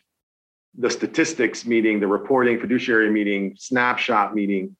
the 0.77 0.89
statistics 0.89 1.65
meeting 1.65 1.99
the 1.99 2.07
reporting 2.07 2.59
fiduciary 2.59 3.09
meeting 3.09 3.55
snapshot 3.57 4.35
meeting 4.35 4.75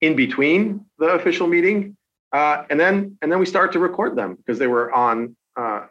in 0.00 0.16
between 0.16 0.84
the 0.98 1.06
official 1.06 1.46
meeting 1.46 1.96
uh, 2.32 2.64
and 2.70 2.78
then 2.78 3.16
and 3.22 3.30
then 3.30 3.38
we 3.38 3.46
start 3.46 3.72
to 3.72 3.78
record 3.78 4.16
them 4.16 4.34
because 4.34 4.58
they 4.58 4.66
were 4.66 4.92
on 4.92 5.36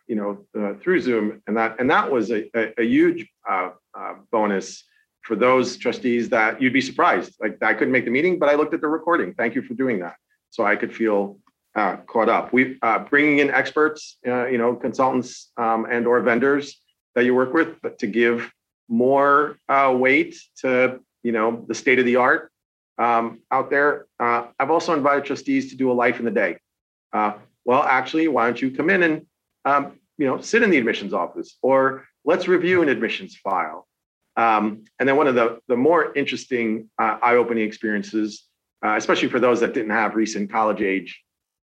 you 0.10 0.16
know, 0.16 0.44
uh, 0.60 0.74
through 0.82 1.00
Zoom, 1.00 1.42
and 1.46 1.56
that 1.56 1.80
and 1.80 1.90
that 1.90 2.12
was 2.12 2.32
a, 2.32 2.50
a, 2.58 2.74
a 2.80 2.84
huge 2.84 3.30
uh, 3.48 3.70
uh, 3.94 4.16
bonus 4.32 4.84
for 5.22 5.36
those 5.36 5.78
trustees 5.78 6.30
that 6.30 6.60
you'd 6.60 6.74
be 6.74 6.82
surprised. 6.82 7.36
Like 7.40 7.62
I 7.62 7.76
couldn't 7.76 7.94
make 7.94 8.06
the 8.06 8.12
meeting, 8.12 8.40
but 8.40 8.50
I 8.50 8.56
looked 8.56 8.74
at 8.74 8.82
the 8.82 8.88
recording. 8.88 9.36
Thank 9.36 9.54
you 9.54 9.62
for 9.62 9.76
doing 9.76 10.00
that, 10.00 10.16
so 10.50 10.66
I 10.66 10.76
could 10.76 10.94
feel 10.94 11.38
uh, 11.76 11.98
caught 12.08 12.28
up. 12.28 12.52
We 12.52 12.80
bringing 13.12 13.38
in 13.38 13.52
experts, 13.52 14.18
you 14.26 14.58
know, 14.58 14.76
consultants 14.76 15.52
um, 15.58 15.86
and 15.86 16.08
or 16.08 16.20
vendors 16.22 16.82
that 17.14 17.24
you 17.24 17.36
work 17.36 17.54
with, 17.54 17.80
but 17.84 18.00
to 18.00 18.08
give 18.08 18.52
more 18.90 19.58
weight 19.70 20.36
to 20.62 21.00
you 21.22 21.32
know 21.32 21.64
the 21.68 21.76
state 21.76 22.00
of 22.00 22.06
the 22.06 22.16
art 22.16 22.52
um, 22.98 23.42
out 23.52 23.70
there. 23.70 24.08
I've 24.20 24.72
also 24.72 24.96
invited 24.96 25.26
trustees 25.26 25.70
to 25.70 25.78
do 25.78 25.92
a 25.92 25.94
life 25.94 26.18
in 26.18 26.26
the 26.26 26.32
day. 26.32 26.58
well, 27.14 27.84
actually, 27.84 28.28
why 28.28 28.46
don't 28.46 28.60
you 28.60 28.72
come 28.72 28.90
in 28.90 29.04
and 29.04 29.28
um, 29.66 29.99
you 30.20 30.28
know, 30.28 30.40
sit 30.40 30.62
in 30.62 30.70
the 30.70 30.78
admissions 30.78 31.14
office 31.14 31.58
or 31.62 32.06
let's 32.26 32.48
review 32.48 32.84
an 32.84 32.90
admissions 32.90 33.38
file. 33.38 33.88
Um, 34.36 34.84
and 35.00 35.08
then 35.08 35.16
one 35.16 35.28
of 35.28 35.36
the, 35.36 35.60
the 35.68 35.76
more 35.76 36.14
interesting 36.16 36.90
uh, 37.00 37.18
eye-opening 37.24 37.64
experiences, 37.64 38.46
uh, 38.86 38.96
especially 38.96 39.30
for 39.30 39.40
those 39.40 39.60
that 39.62 39.74
didn't 39.74 39.92
have 39.92 40.16
recent 40.16 40.52
college 40.52 40.82
age 40.82 41.20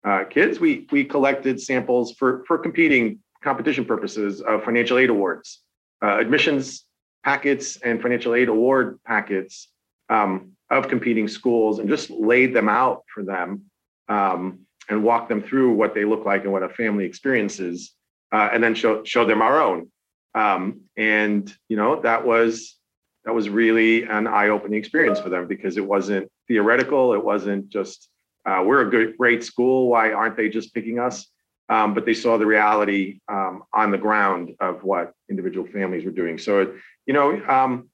uh, 0.06 0.24
kids, 0.24 0.60
we, 0.60 0.88
we 0.92 1.04
collected 1.04 1.62
samples 1.62 2.14
for, 2.14 2.44
for 2.48 2.58
competing 2.58 3.20
competition 3.44 3.86
purposes 3.86 4.42
of 4.42 4.64
financial 4.64 4.98
aid 4.98 5.10
awards. 5.10 5.62
Uh, 6.02 6.18
admissions 6.18 6.86
packets 7.24 7.78
and 7.78 8.02
financial 8.02 8.36
aid 8.36 8.48
award 8.48 9.00
packets 9.06 9.70
um, 10.10 10.52
of 10.70 10.88
competing 10.88 11.28
schools 11.28 11.80
and 11.80 11.90
just 11.90 12.10
laid 12.10 12.54
them 12.54 12.70
out 12.70 13.04
for 13.14 13.24
them 13.24 13.64
um, 14.08 14.60
and 14.90 15.04
walked 15.04 15.30
them 15.30 15.42
through 15.42 15.74
what 15.74 15.94
they 15.94 16.06
look 16.06 16.26
like 16.26 16.44
and 16.44 16.52
what 16.52 16.64
a 16.64 16.70
family 16.70 17.06
experiences, 17.06 17.96
uh, 18.36 18.50
and 18.52 18.62
then 18.62 18.76
show 18.76 19.04
show 19.06 19.24
them 19.26 19.42
our 19.42 19.62
own. 19.62 19.90
Um, 20.34 20.82
and 20.98 21.44
you 21.70 21.78
know 21.78 22.02
that 22.02 22.26
was 22.26 22.78
that 23.24 23.34
was 23.34 23.48
really 23.50 24.04
an 24.04 24.28
eye-opening 24.28 24.78
experience 24.78 25.20
for 25.20 25.30
them 25.30 25.48
because 25.48 25.78
it 25.78 25.86
wasn't 25.96 26.30
theoretical. 26.50 27.14
It 27.14 27.24
wasn't 27.24 27.70
just 27.70 28.10
uh, 28.46 28.62
we're 28.66 28.82
a 28.82 28.90
good 28.90 29.18
great 29.18 29.44
school. 29.44 29.88
Why 29.88 30.12
aren't 30.12 30.36
they 30.36 30.50
just 30.50 30.74
picking 30.74 31.00
us? 31.00 31.26
Um, 31.70 31.94
but 31.96 32.06
they 32.06 32.14
saw 32.14 32.38
the 32.38 32.46
reality 32.46 33.22
um, 33.28 33.64
on 33.74 33.90
the 33.90 33.98
ground 33.98 34.54
of 34.60 34.84
what 34.84 35.14
individual 35.30 35.66
families 35.66 36.04
were 36.04 36.12
doing. 36.12 36.38
So 36.38 36.74
you 37.06 37.14
know 37.14 37.42
um, 37.48 37.90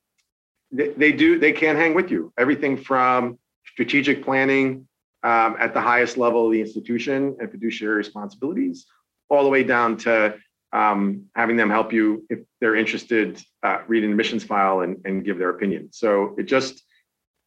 they, 0.72 0.90
they 0.90 1.12
do 1.12 1.38
they 1.38 1.52
can 1.52 1.76
hang 1.76 1.94
with 1.94 2.10
you. 2.10 2.34
Everything 2.36 2.78
from 2.78 3.38
strategic 3.74 4.26
planning 4.26 4.88
um, 5.22 5.56
at 5.60 5.76
the 5.76 5.82
highest 5.82 6.18
level 6.18 6.48
of 6.48 6.52
the 6.52 6.62
institution 6.62 7.38
and 7.40 7.52
fiduciary 7.52 7.98
responsibilities, 7.98 8.88
all 9.32 9.44
the 9.44 9.50
way 9.50 9.64
down 9.64 9.96
to 9.96 10.36
um, 10.74 11.26
having 11.36 11.56
them 11.56 11.70
help 11.70 11.92
you 11.92 12.26
if 12.30 12.40
they're 12.60 12.76
interested, 12.76 13.42
uh, 13.64 13.80
read 13.88 14.04
an 14.04 14.12
admissions 14.12 14.44
file 14.44 14.82
and, 14.82 14.98
and 15.06 15.26
give 15.26 15.38
their 15.38 15.50
opinion. 15.50 15.90
So 15.92 16.36
it 16.38 16.44
just, 16.44 16.84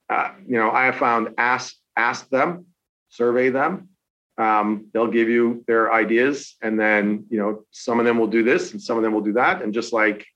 uh, 0.09 0.31
you 0.47 0.57
know, 0.57 0.71
I 0.71 0.87
have 0.87 0.97
found 0.97 1.29
ask 1.39 1.75
ask 1.97 2.29
them, 2.31 2.67
survey 3.11 3.51
them. 3.51 3.89
Um, 4.37 4.89
they'll 4.93 5.11
give 5.11 5.29
you 5.29 5.63
their 5.69 5.93
ideas, 5.93 6.57
and 6.61 6.81
then 6.81 7.27
you 7.31 7.39
know 7.39 7.65
some 7.71 8.01
of 8.01 8.05
them 8.05 8.19
will 8.19 8.27
do 8.27 8.43
this, 8.43 8.73
and 8.73 8.83
some 8.83 8.97
of 8.97 9.03
them 9.03 9.13
will 9.15 9.21
do 9.21 9.35
that, 9.35 9.63
and 9.63 9.73
just 9.73 9.93
like 9.93 10.27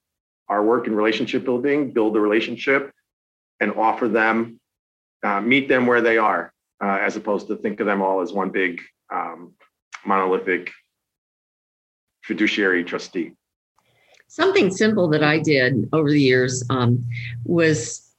our 0.48 0.62
work 0.62 0.87
in 0.87 0.94
relationship 0.94 1.44
building, 1.44 1.92
build 1.92 2.14
the 2.14 2.20
relationship, 2.20 2.92
and 3.61 3.72
offer 3.72 4.06
them, 4.08 4.61
uh, 5.24 5.40
meet 5.40 5.68
them 5.68 5.87
where 5.87 6.00
they 6.00 6.16
are, 6.16 6.52
uh, 6.82 6.98
as 7.02 7.16
opposed 7.16 7.48
to 7.48 7.56
think 7.56 7.80
of 7.80 7.87
them 7.87 8.00
all 8.00 8.20
as 8.20 8.32
one 8.32 8.50
big 8.50 8.80
um, 9.12 9.52
monolithic 10.06 10.70
fiduciary 12.28 12.84
trustee. 12.84 13.32
Something 14.28 14.70
simple 14.70 15.08
that 15.08 15.24
I 15.24 15.38
did 15.38 15.88
over 15.94 16.10
the 16.10 16.20
years 16.20 16.62
um, 16.68 17.02
was 17.44 18.12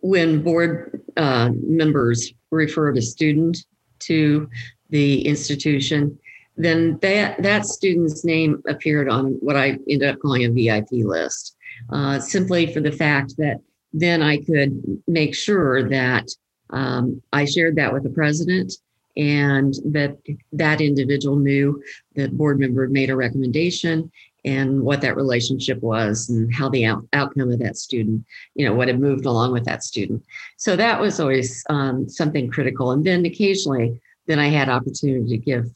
when 0.00 0.42
board 0.42 1.02
uh, 1.18 1.50
members 1.62 2.32
referred 2.50 2.96
a 2.96 3.02
student 3.02 3.58
to 4.00 4.48
the 4.88 5.26
institution, 5.26 6.18
then 6.56 6.98
that 7.02 7.42
that 7.42 7.66
student's 7.66 8.24
name 8.24 8.62
appeared 8.66 9.10
on 9.10 9.32
what 9.40 9.56
I 9.56 9.78
ended 9.88 10.08
up 10.08 10.18
calling 10.20 10.44
a 10.46 10.50
VIP 10.50 11.04
list, 11.04 11.54
uh, 11.90 12.18
simply 12.18 12.72
for 12.72 12.80
the 12.80 12.92
fact 12.92 13.36
that 13.36 13.60
then 13.92 14.22
I 14.22 14.38
could 14.38 14.72
make 15.06 15.34
sure 15.34 15.86
that 15.90 16.26
um, 16.70 17.20
I 17.34 17.44
shared 17.44 17.76
that 17.76 17.92
with 17.92 18.04
the 18.04 18.10
president 18.10 18.72
and 19.16 19.74
that 19.84 20.16
that 20.52 20.80
individual 20.80 21.36
knew 21.36 21.82
that 22.14 22.36
board 22.36 22.60
member 22.60 22.88
made 22.88 23.10
a 23.10 23.16
recommendation 23.16 24.10
and 24.44 24.82
what 24.82 25.00
that 25.02 25.16
relationship 25.16 25.80
was 25.82 26.28
and 26.30 26.54
how 26.54 26.68
the 26.68 26.86
out- 26.86 27.06
outcome 27.12 27.50
of 27.50 27.58
that 27.58 27.76
student, 27.76 28.24
you 28.54 28.64
know, 28.64 28.74
what 28.74 28.88
had 28.88 28.98
moved 28.98 29.26
along 29.26 29.52
with 29.52 29.64
that 29.64 29.82
student. 29.82 30.24
So 30.56 30.76
that 30.76 30.98
was 31.00 31.20
always 31.20 31.62
um, 31.68 32.08
something 32.08 32.50
critical. 32.50 32.92
And 32.92 33.04
then 33.04 33.26
occasionally, 33.26 34.00
then 34.26 34.38
I 34.38 34.48
had 34.48 34.68
opportunity 34.68 35.28
to 35.28 35.36
give, 35.36 35.66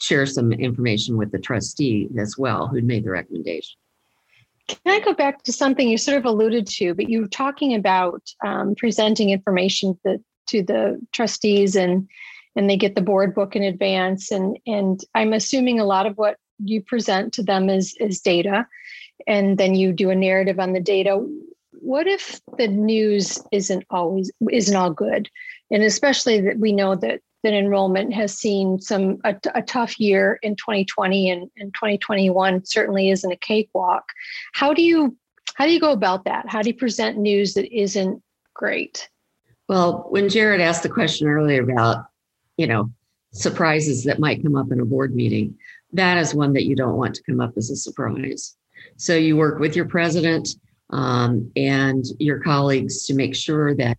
share 0.00 0.24
some 0.26 0.52
information 0.52 1.16
with 1.16 1.30
the 1.30 1.38
trustee 1.38 2.08
as 2.18 2.36
well, 2.38 2.68
who'd 2.68 2.84
made 2.84 3.04
the 3.04 3.10
recommendation. 3.10 3.76
Can 4.68 4.78
I 4.86 5.00
go 5.00 5.14
back 5.14 5.42
to 5.44 5.52
something 5.52 5.88
you 5.88 5.98
sort 5.98 6.18
of 6.18 6.26
alluded 6.26 6.66
to, 6.66 6.94
but 6.94 7.08
you 7.08 7.22
were 7.22 7.28
talking 7.28 7.74
about 7.74 8.22
um, 8.44 8.74
presenting 8.76 9.30
information 9.30 9.98
that, 10.04 10.20
to 10.48 10.62
the 10.62 11.00
trustees 11.12 11.76
and 11.76 12.08
and 12.56 12.68
they 12.68 12.76
get 12.76 12.96
the 12.96 13.00
board 13.00 13.34
book 13.34 13.54
in 13.54 13.62
advance. 13.62 14.30
And 14.30 14.58
and 14.66 15.00
i'm 15.14 15.32
assuming 15.32 15.80
a 15.80 15.84
lot 15.84 16.06
of 16.06 16.18
what 16.18 16.36
you 16.58 16.82
present 16.82 17.32
to 17.34 17.42
them 17.42 17.68
is 17.68 17.96
is 18.00 18.20
data. 18.20 18.66
And 19.26 19.58
then 19.58 19.74
you 19.74 19.92
do 19.92 20.10
a 20.10 20.14
narrative 20.14 20.58
on 20.58 20.72
the 20.72 20.80
data. 20.80 21.24
What 21.80 22.06
if 22.06 22.40
the 22.56 22.68
news 22.68 23.40
isn't 23.52 23.84
always 23.90 24.30
isn't 24.50 24.76
all 24.76 24.90
good? 24.90 25.28
And 25.70 25.82
especially 25.82 26.40
that 26.40 26.58
we 26.58 26.72
know 26.72 26.94
that 26.96 27.20
that 27.44 27.52
enrollment 27.52 28.12
has 28.14 28.36
seen 28.36 28.80
some 28.80 29.18
a, 29.24 29.36
a 29.54 29.62
tough 29.62 29.98
year 30.00 30.38
in 30.42 30.56
2020 30.56 31.30
and, 31.30 31.50
and 31.56 31.72
2021 31.74 32.64
certainly 32.64 33.10
isn't 33.10 33.30
a 33.30 33.36
cakewalk. 33.36 34.12
How 34.54 34.74
do 34.74 34.82
you 34.82 35.16
how 35.54 35.66
do 35.66 35.72
you 35.72 35.80
go 35.80 35.92
about 35.92 36.24
that? 36.24 36.48
How 36.48 36.62
do 36.62 36.70
you 36.70 36.76
present 36.76 37.18
news 37.18 37.54
that 37.54 37.72
isn't 37.72 38.22
great 38.54 39.08
well 39.68 40.06
when 40.10 40.28
Jarrett 40.28 40.60
asked 40.60 40.82
the 40.82 40.88
question 40.88 41.28
earlier 41.28 41.62
about 41.62 42.06
you 42.58 42.66
know, 42.66 42.90
surprises 43.32 44.04
that 44.04 44.18
might 44.18 44.42
come 44.42 44.56
up 44.56 44.70
in 44.70 44.80
a 44.80 44.84
board 44.84 45.14
meeting. 45.14 45.56
That 45.92 46.18
is 46.18 46.34
one 46.34 46.52
that 46.52 46.64
you 46.64 46.76
don't 46.76 46.96
want 46.96 47.14
to 47.14 47.22
come 47.22 47.40
up 47.40 47.54
as 47.56 47.70
a 47.70 47.76
surprise. 47.76 48.56
So 48.96 49.14
you 49.14 49.36
work 49.36 49.58
with 49.58 49.74
your 49.74 49.86
president 49.86 50.50
um, 50.90 51.50
and 51.56 52.04
your 52.18 52.40
colleagues 52.40 53.06
to 53.06 53.14
make 53.14 53.34
sure 53.34 53.74
that 53.76 53.96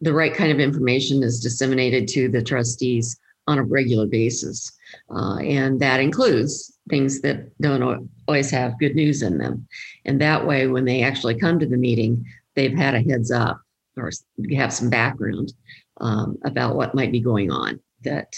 the 0.00 0.12
right 0.12 0.34
kind 0.34 0.52
of 0.52 0.60
information 0.60 1.22
is 1.22 1.40
disseminated 1.40 2.08
to 2.08 2.28
the 2.28 2.42
trustees 2.42 3.18
on 3.46 3.58
a 3.58 3.62
regular 3.62 4.06
basis. 4.06 4.72
Uh, 5.10 5.36
and 5.38 5.80
that 5.80 6.00
includes 6.00 6.76
things 6.90 7.20
that 7.20 7.48
don't 7.60 8.10
always 8.26 8.50
have 8.50 8.78
good 8.78 8.94
news 8.94 9.22
in 9.22 9.38
them. 9.38 9.66
And 10.04 10.20
that 10.20 10.46
way, 10.46 10.66
when 10.66 10.84
they 10.84 11.02
actually 11.02 11.38
come 11.38 11.58
to 11.58 11.66
the 11.66 11.76
meeting, 11.76 12.24
they've 12.54 12.76
had 12.76 12.94
a 12.94 13.02
heads 13.02 13.30
up 13.30 13.60
or 13.96 14.10
have 14.56 14.72
some 14.72 14.90
background 14.90 15.52
um, 16.00 16.36
about 16.44 16.76
what 16.76 16.94
might 16.94 17.12
be 17.12 17.20
going 17.20 17.50
on 17.50 17.80
that, 18.02 18.34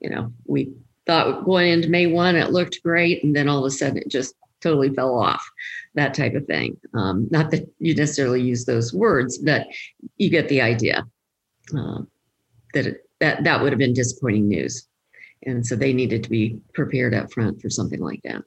you 0.00 0.10
know, 0.10 0.32
we 0.46 0.72
thought 1.06 1.44
going 1.44 1.70
into 1.70 1.88
May 1.88 2.06
1, 2.06 2.36
it 2.36 2.50
looked 2.50 2.82
great. 2.82 3.24
And 3.24 3.34
then 3.34 3.48
all 3.48 3.58
of 3.58 3.64
a 3.64 3.70
sudden 3.70 3.98
it 3.98 4.08
just 4.08 4.34
totally 4.60 4.90
fell 4.90 5.18
off, 5.18 5.44
that 5.94 6.14
type 6.14 6.34
of 6.34 6.46
thing. 6.46 6.76
Um, 6.94 7.28
not 7.30 7.50
that 7.50 7.68
you 7.78 7.94
necessarily 7.94 8.42
use 8.42 8.64
those 8.64 8.92
words, 8.92 9.38
but 9.38 9.66
you 10.16 10.30
get 10.30 10.48
the 10.48 10.60
idea 10.60 11.04
uh, 11.76 12.00
that 12.74 12.86
it, 12.86 13.08
that 13.20 13.44
that 13.44 13.62
would 13.62 13.72
have 13.72 13.78
been 13.78 13.94
disappointing 13.94 14.48
news. 14.48 14.86
And 15.44 15.66
so 15.66 15.76
they 15.76 15.92
needed 15.92 16.24
to 16.24 16.30
be 16.30 16.58
prepared 16.74 17.14
up 17.14 17.32
front 17.32 17.60
for 17.60 17.70
something 17.70 18.00
like 18.00 18.20
that. 18.24 18.42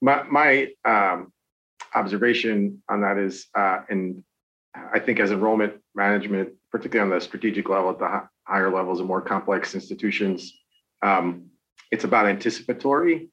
My, 0.00 0.22
my 0.24 0.68
um, 0.84 1.32
observation 1.94 2.82
on 2.88 3.02
that 3.02 3.18
is, 3.18 3.46
uh, 3.54 3.80
and 3.88 4.24
I 4.74 4.98
think 4.98 5.20
as 5.20 5.30
enrollment 5.30 5.74
management, 5.94 6.50
particularly 6.70 7.10
on 7.10 7.18
the 7.18 7.24
strategic 7.24 7.68
level 7.68 7.90
at 7.90 7.98
the 7.98 8.28
higher 8.44 8.70
levels 8.70 9.00
of 9.00 9.06
more 9.06 9.20
complex 9.20 9.74
institutions. 9.74 10.52
Um, 11.02 11.46
it's 11.90 12.04
about 12.04 12.26
anticipatory 12.26 13.30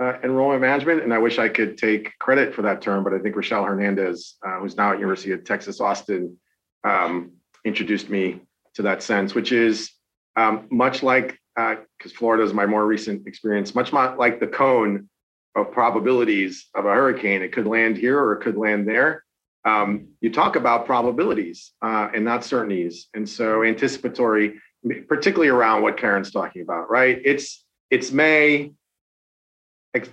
uh, 0.00 0.14
enrollment 0.22 0.60
management, 0.60 1.02
and 1.02 1.12
I 1.14 1.18
wish 1.18 1.38
I 1.38 1.48
could 1.48 1.78
take 1.78 2.16
credit 2.18 2.54
for 2.54 2.62
that 2.62 2.82
term, 2.82 3.02
but 3.02 3.14
I 3.14 3.18
think 3.18 3.34
Rachelle 3.34 3.66
Hernandez, 3.66 4.36
uh, 4.46 4.58
who's 4.58 4.76
now 4.76 4.92
at 4.92 4.98
University 4.98 5.32
of 5.32 5.44
Texas 5.44 5.80
Austin, 5.80 6.36
um, 6.84 7.32
introduced 7.64 8.10
me 8.10 8.40
to 8.74 8.82
that 8.82 9.02
sense, 9.02 9.34
which 9.34 9.52
is 9.52 9.90
um, 10.36 10.66
much 10.70 11.02
like 11.02 11.38
because 11.54 12.12
uh, 12.12 12.16
Florida 12.18 12.44
is 12.44 12.52
my 12.52 12.66
more 12.66 12.84
recent 12.84 13.26
experience, 13.26 13.74
much 13.74 13.92
like 13.92 14.38
the 14.40 14.46
cone 14.46 15.08
of 15.54 15.72
probabilities 15.72 16.66
of 16.74 16.84
a 16.84 16.92
hurricane. 16.92 17.40
It 17.40 17.52
could 17.52 17.66
land 17.66 17.96
here 17.96 18.20
or 18.20 18.34
it 18.34 18.42
could 18.42 18.58
land 18.58 18.86
there 18.86 19.24
um, 19.66 20.06
you 20.20 20.30
talk 20.30 20.54
about 20.54 20.86
probabilities 20.86 21.72
uh, 21.82 22.08
and 22.14 22.24
not 22.24 22.44
certainties. 22.44 23.08
And 23.14 23.28
so 23.28 23.64
anticipatory, 23.64 24.60
particularly 25.08 25.48
around 25.48 25.82
what 25.82 25.96
Karen's 25.98 26.30
talking 26.30 26.62
about, 26.62 26.88
right? 26.88 27.20
It's 27.24 27.64
it's 27.90 28.12
May. 28.12 28.72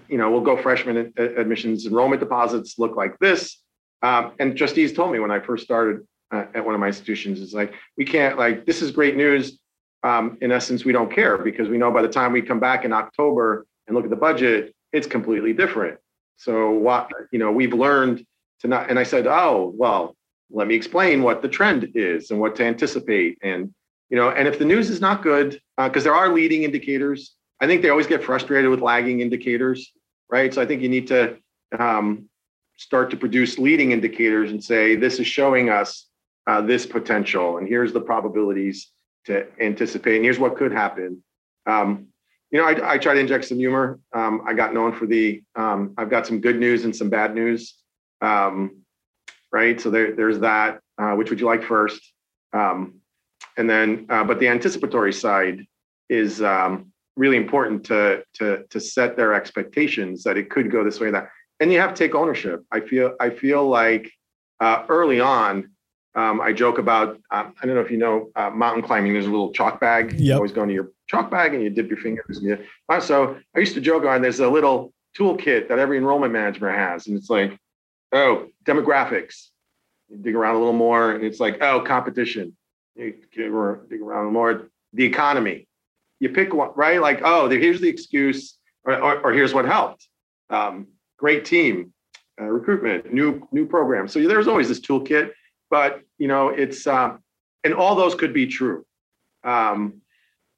You 0.08 0.18
know, 0.18 0.32
we'll 0.32 0.42
go 0.42 0.56
freshman 0.62 1.14
admissions 1.18 1.86
enrollment 1.86 2.22
deposits 2.22 2.80
look 2.80 2.96
like 2.96 3.20
this. 3.20 3.60
Um, 4.02 4.32
and 4.40 4.58
trustees 4.58 4.94
told 4.94 5.12
me 5.12 5.20
when 5.20 5.30
I 5.30 5.40
first 5.40 5.66
started 5.66 6.08
uh, 6.32 6.46
at 6.56 6.66
one 6.66 6.74
of 6.74 6.80
my 6.80 6.88
institutions, 6.88 7.40
is 7.40 7.54
like 7.54 7.74
we 7.98 8.06
can't 8.06 8.38
like 8.38 8.66
this 8.66 8.82
is 8.82 8.92
great 8.92 9.16
news. 9.16 9.60
Um, 10.02 10.38
in 10.42 10.52
essence, 10.52 10.84
we 10.84 10.92
don't 10.92 11.14
care 11.14 11.38
because 11.38 11.70
we 11.70 11.78
know 11.78 11.92
by 11.92 12.02
the 12.02 12.10
time 12.10 12.34
we 12.34 12.42
come 12.42 12.60
back 12.60 12.86
in 12.86 12.92
October 12.92 13.66
and 13.88 13.96
look 13.96 14.04
at 14.04 14.10
the 14.10 14.16
budget, 14.16 14.74
it's 14.92 15.08
completely 15.08 15.54
different. 15.54 16.00
So 16.38 16.72
what 16.72 17.12
you 17.32 17.40
know, 17.40 17.52
we've 17.52 17.74
learned 17.74 18.26
to 18.64 18.68
not 18.68 18.90
and 18.90 18.98
i 18.98 19.04
said 19.04 19.28
oh 19.28 19.72
well 19.78 20.16
let 20.54 20.68
me 20.68 20.76
explain 20.76 21.24
what 21.24 21.42
the 21.42 21.50
trend 21.50 21.92
is 21.96 22.30
and 22.30 22.40
what 22.40 22.56
to 22.56 22.64
anticipate. 22.64 23.40
And 23.42 23.74
you 24.10 24.18
know 24.18 24.30
and 24.30 24.48
if 24.48 24.60
the 24.60 24.66
news 24.66 24.90
is 24.90 25.02
not 25.02 25.22
good 25.22 25.60
because 25.78 26.04
uh, 26.04 26.06
there 26.06 26.16
are 26.16 26.34
leading 26.34 26.64
indicators 26.64 27.36
i 27.60 27.68
think 27.68 27.82
they 27.82 27.90
always 27.90 28.08
get 28.08 28.24
frustrated 28.24 28.70
with 28.70 28.82
lagging 28.82 29.20
indicators 29.22 29.92
right? 30.30 30.54
So 30.54 30.62
i 30.62 30.66
think 30.66 30.82
you 30.82 30.90
need 30.90 31.08
to 31.08 31.38
um, 31.78 32.30
start 32.78 33.10
to 33.12 33.18
produce 33.18 33.60
leading 33.60 33.92
indicators 33.92 34.52
and 34.52 34.64
say 34.64 34.96
this 34.96 35.20
is 35.20 35.28
showing 35.28 35.70
us 35.70 36.08
uh, 36.48 36.62
this 36.62 36.86
potential 36.86 37.58
and 37.58 37.68
here's 37.68 37.94
the 37.94 38.02
probabilities 38.02 38.92
to 39.26 39.46
anticipate 39.60 40.16
and 40.16 40.26
here's 40.26 40.40
what 40.40 40.58
could 40.58 40.72
happen. 40.72 41.24
Um, 41.66 42.08
you 42.52 42.60
know 42.60 42.68
I, 42.68 42.94
I, 42.94 42.98
try 42.98 43.14
to 43.14 43.20
inject 43.20 43.46
some 43.46 43.58
humor. 43.58 44.00
Um, 44.14 44.42
i 44.46 44.54
got 44.54 44.74
known 44.74 44.94
for 44.94 45.06
the 45.08 45.42
um, 45.56 45.94
i've 45.98 46.10
got 46.10 46.28
some 46.28 46.40
good 46.40 46.60
news 46.60 46.84
and 46.86 46.96
some 46.96 47.10
bad 47.10 47.34
news 47.34 47.83
um, 48.24 48.84
right? 49.52 49.80
So 49.80 49.90
there, 49.90 50.16
there's 50.16 50.40
that. 50.40 50.80
Uh, 50.98 51.14
which 51.14 51.30
would 51.32 51.40
you 51.40 51.46
like 51.48 51.64
first? 51.64 52.14
Um, 52.54 53.00
and 53.58 53.70
then, 53.70 54.06
uh, 54.10 54.24
but 54.24 54.40
the 54.40 54.48
anticipatory 54.48 55.12
side 55.12 55.66
is 56.10 56.42
um, 56.42 56.92
really 57.16 57.38
important 57.38 57.84
to 57.86 58.24
to 58.36 58.64
to 58.70 58.80
set 58.80 59.16
their 59.16 59.34
expectations 59.34 60.24
that 60.24 60.38
it 60.38 60.50
could 60.50 60.72
go 60.72 60.84
this 60.84 61.00
way 61.00 61.08
or 61.08 61.12
that, 61.12 61.30
and 61.60 61.72
you 61.72 61.80
have 61.80 61.94
to 61.94 61.96
take 61.96 62.16
ownership. 62.16 62.64
I 62.72 62.80
feel 62.80 63.16
I 63.20 63.30
feel 63.32 63.68
like 63.68 64.12
uh, 64.60 64.86
early 64.88 65.20
on, 65.20 65.72
um, 66.16 66.42
I 66.42 66.54
joke 66.54 66.78
about 66.78 67.20
um, 67.32 67.54
I 67.62 67.66
don't 67.66 67.76
know 67.76 67.82
if 67.82 67.92
you 67.92 67.98
know 67.98 68.30
uh, 68.36 68.50
mountain 68.50 68.84
climbing. 68.84 69.14
There's 69.14 69.28
a 69.28 69.32
little 69.32 69.52
chalk 69.52 69.80
bag. 69.80 70.14
Yep. 70.14 70.22
You 70.22 70.34
always 70.36 70.52
go 70.52 70.64
into 70.64 70.76
your 70.76 70.92
chalk 71.08 71.32
bag 71.32 71.54
and 71.54 71.64
you 71.64 71.70
dip 71.70 71.90
your 71.90 71.98
fingers. 71.98 72.40
You, 72.42 72.60
so 73.02 73.38
I 73.56 73.60
used 73.60 73.74
to 73.76 73.82
joke 73.82 74.06
on. 74.06 74.22
There's 74.22 74.40
a 74.40 74.50
little 74.50 74.94
toolkit 75.18 75.68
that 75.70 75.80
every 75.80 75.98
enrollment 75.98 76.34
manager 76.34 76.72
has, 76.72 77.08
and 77.08 77.18
it's 77.18 77.30
like, 77.30 77.58
oh, 78.14 78.48
demographics 78.64 79.50
you 80.14 80.18
dig 80.18 80.36
around 80.36 80.56
a 80.56 80.60
little 80.60 80.74
more, 80.74 81.12
and 81.12 81.24
it's 81.24 81.40
like, 81.40 81.62
oh, 81.62 81.82
competition. 81.82 82.56
You 82.96 83.16
dig 83.34 84.02
around 84.02 84.32
more. 84.32 84.70
The 84.94 85.04
economy. 85.04 85.68
You 86.20 86.30
pick 86.30 86.54
one, 86.54 86.70
right? 86.76 87.02
Like, 87.02 87.22
oh, 87.24 87.50
here's 87.50 87.82
the 87.82 87.90
excuse, 87.90 88.58
or, 88.86 88.96
or, 89.02 89.20
or 89.22 89.34
here's 89.34 89.54
what 89.54 89.66
helped. 89.66 90.08
Um, 90.50 90.88
great 91.18 91.46
team, 91.46 91.94
uh, 92.40 92.46
recruitment, 92.46 93.12
new 93.12 93.48
new 93.52 93.66
program. 93.66 94.08
So 94.08 94.22
there's 94.28 94.48
always 94.48 94.68
this 94.68 94.80
toolkit, 94.80 95.32
but 95.72 96.02
you 96.20 96.28
know, 96.28 96.50
it's 96.50 96.86
uh, 96.86 97.18
and 97.64 97.74
all 97.74 97.96
those 97.96 98.14
could 98.14 98.34
be 98.34 98.46
true. 98.46 98.86
Um, 99.44 100.02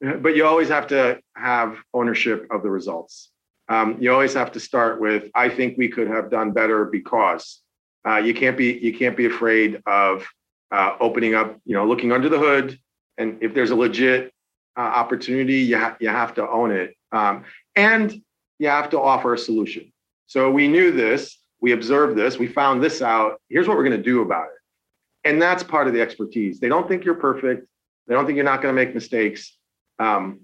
but 0.00 0.36
you 0.36 0.44
always 0.44 0.68
have 0.68 0.86
to 0.88 1.18
have 1.34 1.78
ownership 1.94 2.46
of 2.50 2.62
the 2.62 2.70
results. 2.70 3.30
Um, 3.68 3.96
you 4.00 4.12
always 4.12 4.34
have 4.34 4.52
to 4.52 4.60
start 4.60 5.00
with, 5.00 5.30
I 5.34 5.48
think 5.48 5.76
we 5.76 5.88
could 5.88 6.08
have 6.08 6.30
done 6.30 6.52
better 6.52 6.84
because 6.84 7.60
uh, 8.06 8.18
you 8.18 8.32
can't 8.32 8.56
be 8.56 8.72
you 8.72 8.96
can't 8.96 9.16
be 9.16 9.26
afraid 9.26 9.82
of 9.86 10.24
uh, 10.70 10.96
opening 11.00 11.34
up, 11.34 11.56
you 11.64 11.74
know, 11.74 11.84
looking 11.84 12.12
under 12.12 12.28
the 12.28 12.38
hood, 12.38 12.78
and 13.18 13.42
if 13.42 13.52
there's 13.54 13.70
a 13.70 13.74
legit 13.76 14.32
uh, 14.76 14.80
opportunity, 14.80 15.56
you 15.56 15.78
ha- 15.78 15.96
you 15.98 16.08
have 16.08 16.34
to 16.34 16.48
own 16.48 16.70
it, 16.70 16.96
um, 17.10 17.44
and 17.74 18.22
you 18.58 18.68
have 18.68 18.90
to 18.90 19.00
offer 19.00 19.34
a 19.34 19.38
solution. 19.38 19.92
So 20.26 20.50
we 20.50 20.68
knew 20.68 20.92
this, 20.92 21.36
we 21.60 21.72
observed 21.72 22.16
this, 22.16 22.38
we 22.38 22.46
found 22.46 22.82
this 22.82 23.02
out. 23.02 23.40
Here's 23.48 23.66
what 23.66 23.76
we're 23.76 23.84
going 23.84 23.96
to 23.96 24.02
do 24.02 24.22
about 24.22 24.46
it, 24.46 25.28
and 25.28 25.42
that's 25.42 25.64
part 25.64 25.88
of 25.88 25.92
the 25.92 26.00
expertise. 26.00 26.60
They 26.60 26.68
don't 26.68 26.86
think 26.86 27.04
you're 27.04 27.14
perfect. 27.14 27.66
They 28.06 28.14
don't 28.14 28.24
think 28.24 28.36
you're 28.36 28.44
not 28.44 28.62
going 28.62 28.74
to 28.74 28.84
make 28.84 28.94
mistakes. 28.94 29.56
Um, 29.98 30.42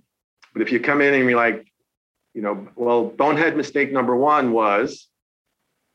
but 0.53 0.63
if 0.63 0.73
you 0.73 0.81
come 0.81 1.01
in 1.01 1.15
and 1.15 1.25
you're 1.25 1.37
like, 1.37 1.72
you 2.35 2.43
know, 2.43 2.69
well, 2.77 3.05
bonehead 3.05 3.57
mistake 3.57 3.93
number 3.93 4.17
one 4.17 4.53
was 4.53 5.09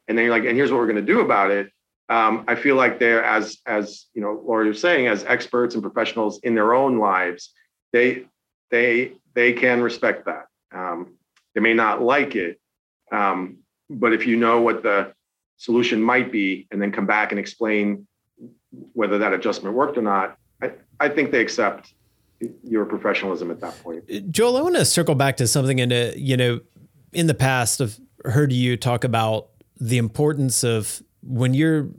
and 0.07 0.17
then 0.17 0.25
you're 0.25 0.33
like, 0.33 0.45
and 0.45 0.55
here's 0.55 0.71
what 0.71 0.77
we're 0.77 0.87
going 0.87 1.05
to 1.05 1.13
do 1.13 1.19
about 1.19 1.51
it. 1.51 1.71
Um, 2.09 2.45
I 2.47 2.55
feel 2.55 2.75
like 2.75 2.99
they're 2.99 3.23
as 3.23 3.57
as 3.65 4.05
you 4.13 4.21
know, 4.21 4.41
Laura 4.45 4.65
was 4.65 4.79
saying, 4.79 5.07
as 5.07 5.25
experts 5.25 5.75
and 5.75 5.83
professionals 5.83 6.39
in 6.43 6.55
their 6.55 6.73
own 6.73 6.99
lives, 6.99 7.51
they 7.91 8.25
they 8.71 9.13
they 9.33 9.51
can 9.51 9.81
respect 9.81 10.25
that. 10.25 10.45
Um, 10.73 11.15
they 11.53 11.59
may 11.59 11.73
not 11.73 12.01
like 12.01 12.35
it, 12.35 12.61
um, 13.11 13.57
but 13.89 14.13
if 14.13 14.25
you 14.25 14.37
know 14.37 14.61
what 14.61 14.83
the 14.83 15.13
solution 15.57 16.01
might 16.01 16.31
be, 16.31 16.67
and 16.71 16.81
then 16.81 16.93
come 16.93 17.05
back 17.05 17.31
and 17.31 17.39
explain 17.39 18.07
whether 18.93 19.17
that 19.17 19.33
adjustment 19.33 19.75
worked 19.75 19.97
or 19.97 20.01
not, 20.01 20.37
I, 20.61 20.71
I 21.01 21.09
think 21.09 21.31
they 21.31 21.41
accept 21.41 21.93
your 22.63 22.85
professionalism 22.85 23.51
at 23.51 23.59
that 23.61 23.81
point. 23.83 24.03
Uh, 24.13 24.19
Joel, 24.29 24.57
I 24.57 24.61
want 24.61 24.75
to 24.75 24.85
circle 24.85 25.15
back 25.15 25.37
to 25.37 25.47
something 25.47 25.79
in 25.79 25.91
a, 25.91 26.09
uh, 26.09 26.13
you 26.15 26.37
know, 26.37 26.59
in 27.13 27.27
the 27.27 27.33
past 27.33 27.81
I've 27.81 27.99
heard 28.25 28.51
you 28.51 28.77
talk 28.77 29.03
about 29.03 29.49
the 29.79 29.97
importance 29.97 30.63
of 30.63 31.01
when 31.21 31.53
you're 31.53 31.89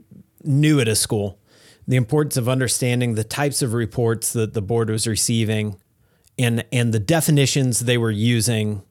new 0.43 0.79
at 0.79 0.87
a 0.87 0.95
school, 0.95 1.39
the 1.87 1.95
importance 1.95 2.37
of 2.37 2.47
understanding 2.47 3.15
the 3.15 3.23
types 3.23 3.61
of 3.61 3.73
reports 3.73 4.33
that 4.33 4.53
the 4.53 4.61
board 4.61 4.89
was 4.89 5.07
receiving 5.07 5.77
and 6.37 6.63
and 6.71 6.93
the 6.93 6.99
definitions 6.99 7.81
they 7.81 7.97
were 7.97 8.11
using 8.11 8.81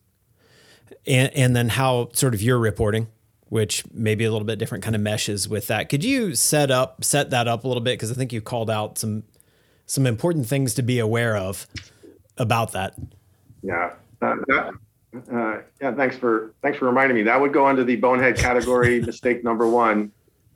and, 1.06 1.32
and 1.34 1.56
then 1.56 1.70
how 1.70 2.10
sort 2.12 2.34
of 2.34 2.42
you're 2.42 2.58
reporting 2.58 3.08
which 3.46 3.82
maybe 3.94 4.26
a 4.26 4.30
little 4.30 4.44
bit 4.44 4.58
different 4.58 4.84
kind 4.84 4.94
of 4.94 5.00
meshes 5.00 5.48
with 5.48 5.68
that 5.68 5.88
could 5.88 6.04
you 6.04 6.34
set 6.34 6.70
up 6.70 7.02
set 7.02 7.30
that 7.30 7.48
up 7.48 7.64
a 7.64 7.68
little 7.68 7.82
bit 7.82 7.94
because 7.94 8.10
i 8.12 8.14
think 8.14 8.32
you 8.32 8.40
called 8.40 8.68
out 8.68 8.98
some 8.98 9.22
some 9.88 10.06
important 10.06 10.46
things 10.46 10.74
to 10.74 10.82
be 10.82 11.00
aware 11.00 11.36
of 11.36 11.66
about 12.36 12.72
that 12.72 12.94
yeah 13.62 13.90
uh, 14.20 14.36
that, 14.46 14.74
uh, 15.32 15.58
yeah, 15.80 15.94
thanks 15.94 16.16
for 16.16 16.54
thanks 16.62 16.78
for 16.78 16.86
reminding 16.86 17.16
me. 17.16 17.22
That 17.22 17.40
would 17.40 17.52
go 17.52 17.66
under 17.66 17.84
the 17.84 17.96
bonehead 17.96 18.36
category. 18.36 19.00
mistake 19.04 19.42
number 19.42 19.68
one, 19.68 20.12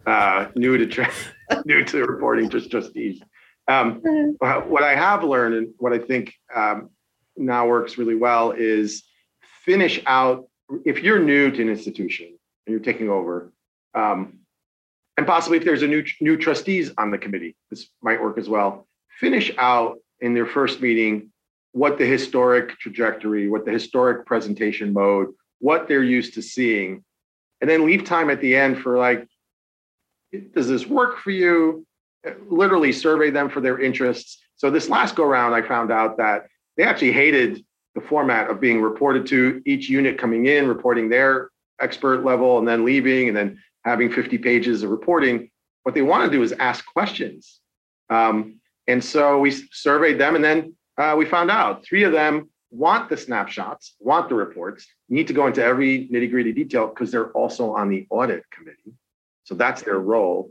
uh, 0.06 0.48
new 0.54 0.76
to 0.76 0.86
tra- 0.86 1.10
new 1.64 1.84
to 1.84 2.04
reporting 2.04 2.50
just 2.50 2.70
trustees. 2.70 3.22
Um, 3.68 4.02
what 4.40 4.82
I 4.82 4.94
have 4.94 5.24
learned 5.24 5.54
and 5.54 5.68
what 5.78 5.92
I 5.92 5.98
think 5.98 6.34
um, 6.54 6.90
now 7.36 7.66
works 7.66 7.96
really 7.96 8.16
well 8.16 8.50
is 8.50 9.04
finish 9.64 10.02
out. 10.06 10.48
If 10.84 11.02
you're 11.02 11.18
new 11.18 11.50
to 11.50 11.62
an 11.62 11.68
institution 11.68 12.26
and 12.66 12.72
you're 12.72 12.80
taking 12.80 13.08
over, 13.08 13.52
um, 13.94 14.38
and 15.16 15.26
possibly 15.26 15.58
if 15.58 15.64
there's 15.64 15.82
a 15.82 15.86
new 15.86 16.04
new 16.20 16.36
trustees 16.36 16.90
on 16.98 17.10
the 17.10 17.18
committee, 17.18 17.56
this 17.70 17.88
might 18.02 18.20
work 18.20 18.36
as 18.38 18.48
well. 18.48 18.86
Finish 19.18 19.52
out 19.58 19.98
in 20.20 20.34
their 20.34 20.46
first 20.46 20.80
meeting 20.80 21.30
what 21.72 21.98
the 21.98 22.06
historic 22.06 22.78
trajectory, 22.78 23.48
what 23.48 23.64
the 23.64 23.72
historic 23.72 24.26
presentation 24.26 24.92
mode, 24.92 25.28
what 25.58 25.88
they're 25.88 26.02
used 26.02 26.34
to 26.34 26.42
seeing, 26.42 27.02
and 27.60 27.70
then 27.70 27.86
leave 27.86 28.04
time 28.04 28.30
at 28.30 28.40
the 28.40 28.54
end 28.54 28.78
for 28.78 28.98
like, 28.98 29.26
does 30.54 30.68
this 30.68 30.86
work 30.86 31.18
for 31.18 31.30
you? 31.30 31.86
Literally 32.48 32.92
survey 32.92 33.30
them 33.30 33.48
for 33.48 33.60
their 33.60 33.80
interests. 33.80 34.42
So 34.56 34.70
this 34.70 34.88
last 34.88 35.16
go 35.16 35.24
round, 35.24 35.54
I 35.54 35.62
found 35.62 35.90
out 35.90 36.18
that 36.18 36.46
they 36.76 36.84
actually 36.84 37.12
hated 37.12 37.64
the 37.94 38.00
format 38.00 38.50
of 38.50 38.60
being 38.60 38.80
reported 38.80 39.26
to 39.26 39.62
each 39.66 39.88
unit 39.88 40.18
coming 40.18 40.46
in, 40.46 40.66
reporting 40.66 41.08
their 41.08 41.50
expert 41.80 42.24
level, 42.24 42.58
and 42.58 42.66
then 42.66 42.84
leaving, 42.84 43.28
and 43.28 43.36
then 43.36 43.58
having 43.84 44.10
50 44.10 44.38
pages 44.38 44.82
of 44.82 44.90
reporting. 44.90 45.50
What 45.82 45.94
they 45.94 46.02
want 46.02 46.30
to 46.30 46.36
do 46.36 46.42
is 46.42 46.52
ask 46.52 46.84
questions. 46.86 47.60
Um, 48.08 48.60
and 48.86 49.02
so 49.02 49.38
we 49.38 49.50
surveyed 49.50 50.18
them, 50.18 50.34
and 50.34 50.44
then 50.44 50.74
uh, 50.98 51.14
we 51.16 51.24
found 51.24 51.50
out 51.50 51.84
three 51.84 52.04
of 52.04 52.12
them 52.12 52.50
want 52.70 53.08
the 53.10 53.16
snapshots, 53.16 53.94
want 54.00 54.28
the 54.28 54.34
reports, 54.34 54.86
need 55.08 55.26
to 55.26 55.34
go 55.34 55.46
into 55.46 55.62
every 55.62 56.08
nitty 56.08 56.30
gritty 56.30 56.52
detail 56.52 56.88
because 56.88 57.10
they're 57.10 57.30
also 57.32 57.72
on 57.74 57.88
the 57.88 58.06
audit 58.10 58.42
committee. 58.50 58.94
So 59.44 59.54
that's 59.54 59.82
their 59.82 59.98
role. 59.98 60.50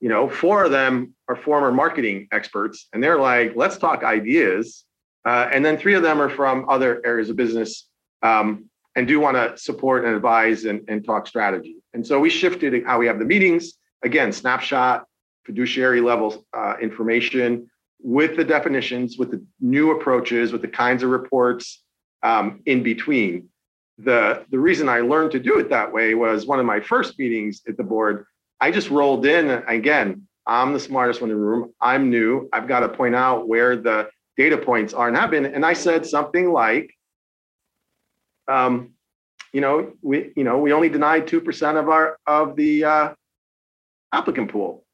You 0.00 0.08
know, 0.08 0.28
four 0.28 0.64
of 0.64 0.70
them 0.70 1.14
are 1.28 1.36
former 1.36 1.72
marketing 1.72 2.28
experts, 2.30 2.88
and 2.92 3.02
they're 3.02 3.18
like, 3.18 3.54
let's 3.56 3.78
talk 3.78 4.04
ideas. 4.04 4.84
Uh, 5.24 5.48
and 5.52 5.64
then 5.64 5.76
three 5.76 5.94
of 5.94 6.02
them 6.02 6.20
are 6.22 6.30
from 6.30 6.68
other 6.68 7.02
areas 7.04 7.30
of 7.30 7.36
business 7.36 7.88
um, 8.22 8.66
and 8.94 9.08
do 9.08 9.18
want 9.18 9.36
to 9.36 9.56
support 9.60 10.04
and 10.04 10.14
advise 10.14 10.64
and, 10.66 10.82
and 10.88 11.04
talk 11.04 11.26
strategy. 11.26 11.76
And 11.94 12.06
so 12.06 12.20
we 12.20 12.30
shifted 12.30 12.84
how 12.86 12.98
we 12.98 13.06
have 13.06 13.18
the 13.18 13.24
meetings. 13.24 13.72
Again, 14.04 14.30
snapshot, 14.30 15.04
fiduciary 15.46 16.00
level 16.00 16.44
uh, 16.52 16.74
information, 16.82 17.70
with 18.00 18.36
the 18.36 18.44
definitions, 18.44 19.16
with 19.16 19.30
the 19.30 19.42
new 19.60 19.92
approaches, 19.92 20.52
with 20.52 20.60
the 20.60 20.68
kinds 20.68 21.02
of 21.02 21.10
reports 21.10 21.82
um, 22.22 22.60
in 22.66 22.82
between. 22.82 23.48
The, 23.98 24.44
the 24.50 24.58
reason 24.58 24.88
I 24.88 25.00
learned 25.00 25.30
to 25.32 25.40
do 25.40 25.58
it 25.58 25.70
that 25.70 25.90
way 25.90 26.14
was 26.14 26.46
one 26.46 26.60
of 26.60 26.66
my 26.66 26.80
first 26.80 27.18
meetings 27.18 27.62
at 27.66 27.76
the 27.76 27.84
board. 27.84 28.26
I 28.60 28.70
just 28.70 28.90
rolled 28.90 29.24
in. 29.24 29.48
Again, 29.66 30.26
I'm 30.46 30.72
the 30.72 30.80
smartest 30.80 31.20
one 31.20 31.30
in 31.30 31.36
the 31.36 31.42
room. 31.42 31.72
I'm 31.80 32.10
new. 32.10 32.48
I've 32.52 32.68
got 32.68 32.80
to 32.80 32.88
point 32.88 33.14
out 33.14 33.48
where 33.48 33.76
the 33.76 34.10
data 34.36 34.58
points 34.58 34.92
are 34.92 35.08
and 35.08 35.16
have 35.16 35.30
been. 35.30 35.46
And 35.46 35.64
I 35.64 35.72
said 35.72 36.04
something 36.04 36.52
like, 36.52 36.92
um, 38.48 38.92
you 39.52 39.60
know, 39.60 39.92
we, 40.02 40.32
you 40.36 40.44
know, 40.44 40.58
we 40.58 40.72
only 40.72 40.90
denied 40.90 41.26
2% 41.26 41.80
of 41.80 41.88
our, 41.88 42.18
of 42.26 42.56
the 42.56 42.84
uh, 42.84 43.14
applicant 44.12 44.52
pool. 44.52 44.85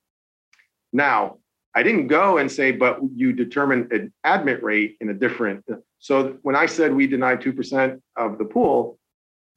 Now, 0.93 1.39
I 1.75 1.83
didn't 1.83 2.09
go 2.09 2.39
and 2.39 2.51
say, 2.51 2.71
but 2.73 2.99
you 3.15 3.33
determine 3.33 3.89
an 3.91 4.13
admit 4.25 4.63
rate 4.63 4.97
in 5.01 5.09
a 5.09 5.15
different. 5.15 5.65
So 5.99 6.37
when 6.43 6.55
I 6.55 6.67
said 6.67 6.95
we 6.95 7.07
denied 7.07 7.41
2% 7.41 8.01
of 8.17 8.39
the 8.39 8.45
pool, 8.45 8.99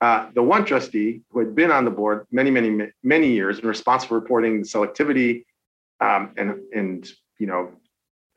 uh, 0.02 0.30
the 0.34 0.44
one 0.44 0.66
trustee 0.66 1.22
who 1.32 1.40
had 1.40 1.56
been 1.56 1.72
on 1.72 1.86
the 1.86 1.92
board 1.92 2.26
many, 2.32 2.52
many, 2.52 2.90
many 3.04 3.32
years 3.32 3.58
and 3.58 3.66
responsible 3.66 4.10
for 4.10 4.20
reporting 4.20 4.62
the 4.62 4.68
selectivity 4.68 5.46
um, 6.00 6.32
and, 6.38 6.62
and, 6.74 7.10
you 7.38 7.48
know, 7.48 7.72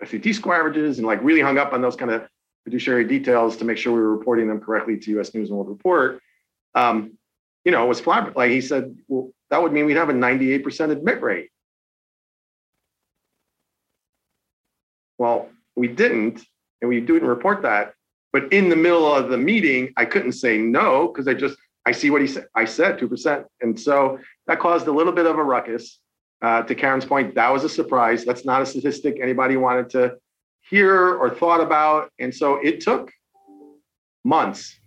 SAT 0.05 0.35
score 0.35 0.55
averages 0.55 0.99
and 0.99 1.07
like 1.07 1.23
really 1.23 1.41
hung 1.41 1.59
up 1.59 1.73
on 1.73 1.83
those 1.83 1.97
kind 1.97 2.11
of 2.11 2.27
fiduciary 2.65 3.05
details 3.05 3.57
to 3.57 3.65
make 3.65 3.77
sure 3.77 3.93
we 3.93 4.01
were 4.01 4.17
reporting 4.17 4.49
them 4.49 4.61
correctly 4.61 4.97
to 4.97 5.19
US 5.19 5.35
News 5.35 5.49
and 5.49 5.59
World 5.59 5.69
Report, 5.69 6.21
um, 6.75 7.13
you 7.65 7.73
know, 7.73 7.87
was 7.87 8.01
flabbergasted. 8.01 8.37
Like 8.37 8.51
he 8.51 8.61
said, 8.61 8.97
well, 9.09 9.33
that 9.51 9.63
would 9.63 9.73
mean 9.73 9.87
we'd 9.87 9.97
have 9.97 10.11
a 10.11 10.15
98% 10.15 10.91
admit 10.91 11.23
rate. 11.23 11.51
Well, 15.19 15.49
we 15.77 15.89
didn't, 15.89 16.43
and 16.81 16.89
we 16.89 17.01
didn't 17.01 17.29
report 17.29 17.63
that. 17.63 17.95
But 18.33 18.53
in 18.53 18.69
the 18.69 18.77
middle 18.77 19.13
of 19.13 19.31
the 19.31 19.39
meeting, 19.39 19.93
I 19.97 20.05
couldn't 20.05 20.33
say 20.33 20.59
no 20.59 21.09
because 21.09 21.29
I 21.29 21.35
just 21.35 21.57
I 21.87 21.93
see 21.93 22.11
what 22.11 22.21
he 22.21 22.27
said. 22.27 22.47
I 22.55 22.65
said 22.65 22.99
two 22.99 23.09
percent, 23.09 23.47
and 23.61 23.79
so 23.79 24.19
that 24.47 24.61
caused 24.61 24.87
a 24.87 24.93
little 24.93 25.13
bit 25.13 25.27
of 25.27 25.39
a 25.39 25.43
ruckus. 25.43 26.01
Uh, 26.41 26.63
to 26.63 26.75
Karen's 26.75 27.05
point, 27.05 27.35
that 27.35 27.53
was 27.53 27.65
a 27.65 27.69
surprise. 27.69 28.25
That's 28.25 28.45
not 28.45 28.63
a 28.63 28.67
statistic 28.67 29.19
anybody 29.21 29.57
wanted 29.57 29.91
to 29.91 30.19
hear 30.61 31.17
or 31.17 31.35
thought 31.35 31.61
about. 31.61 32.13
And 32.21 32.33
so 32.33 32.57
it 32.57 32.81
took 32.81 33.11
months. 34.25 34.79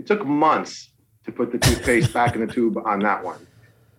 It 0.00 0.06
took 0.06 0.26
months 0.26 0.90
to 1.26 1.32
put 1.32 1.52
the 1.52 1.58
toothpaste 1.58 2.12
back 2.12 2.34
in 2.34 2.44
the 2.44 2.52
tube 2.52 2.76
on 2.84 2.98
that 3.00 3.22
one. 3.22 3.46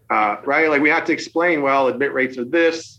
Uh, 0.10 0.38
right? 0.44 0.70
Like 0.70 0.82
we 0.82 0.90
had 0.90 1.06
to 1.06 1.14
explain, 1.14 1.62
well, 1.62 1.88
admit 1.88 2.14
rates 2.14 2.38
are 2.38 2.46
this. 2.46 2.99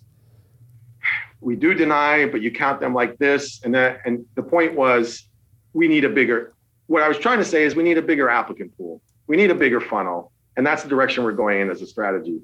We 1.41 1.57
do 1.57 1.75
deny, 1.75 2.27
but 2.27 2.43
you 2.43 2.51
count 2.51 2.81
them 2.81 2.95
like 2.95 3.19
this. 3.19 3.63
And 3.65 3.75
that 3.75 4.01
and 4.05 4.25
the 4.35 4.43
point 4.43 4.75
was 4.75 5.29
we 5.73 5.89
need 5.89 6.05
a 6.05 6.09
bigger 6.09 6.55
what 6.91 7.05
I 7.05 7.09
was 7.09 7.19
trying 7.19 7.39
to 7.39 7.45
say 7.45 7.63
is 7.63 7.77
we 7.77 7.85
need 7.85 7.99
a 7.99 8.03
bigger 8.03 8.29
applicant 8.29 8.77
pool. 8.77 9.01
We 9.29 9.37
need 9.37 9.53
a 9.53 9.55
bigger 9.55 9.81
funnel. 9.81 10.33
And 10.57 10.67
that's 10.67 10.83
the 10.83 10.89
direction 10.89 11.23
we're 11.23 11.31
going 11.31 11.61
in 11.61 11.71
as 11.71 11.81
a 11.83 11.87
strategy. 11.87 12.41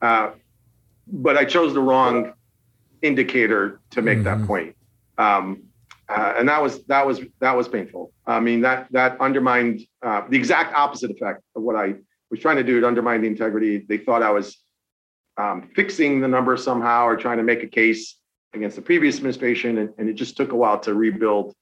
Uh, 0.00 0.30
but 1.06 1.36
I 1.36 1.44
chose 1.44 1.74
the 1.74 1.82
wrong 1.82 2.32
indicator 3.02 3.80
to 3.90 4.00
make 4.00 4.20
mm-hmm. 4.20 4.40
that 4.40 4.46
point. 4.46 4.76
Um, 5.18 5.64
uh, 6.08 6.32
and 6.38 6.48
that 6.48 6.62
was 6.62 6.82
that 6.84 7.06
was 7.06 7.20
that 7.40 7.54
was 7.54 7.68
painful. 7.68 8.12
I 8.26 8.40
mean 8.40 8.62
that 8.62 8.88
that 8.92 9.20
undermined 9.20 9.82
uh, 10.02 10.22
the 10.26 10.38
exact 10.38 10.74
opposite 10.74 11.10
effect 11.10 11.42
of 11.54 11.62
what 11.62 11.76
I 11.76 11.96
was 12.30 12.40
trying 12.40 12.56
to 12.56 12.64
do. 12.64 12.78
It 12.78 12.84
undermined 12.84 13.24
the 13.24 13.28
integrity. 13.28 13.84
They 13.86 13.98
thought 13.98 14.22
I 14.22 14.30
was 14.30 14.56
um, 15.36 15.68
fixing 15.76 16.20
the 16.20 16.28
number 16.28 16.56
somehow 16.56 17.04
or 17.04 17.16
trying 17.16 17.36
to 17.36 17.44
make 17.44 17.62
a 17.62 17.68
case 17.68 18.16
against 18.54 18.76
the 18.76 18.82
previous 18.82 19.16
administration, 19.16 19.78
and, 19.78 19.90
and 19.98 20.08
it 20.08 20.14
just 20.14 20.36
took 20.36 20.52
a 20.52 20.56
while 20.56 20.78
to 20.80 20.94
rebuild. 20.94 21.54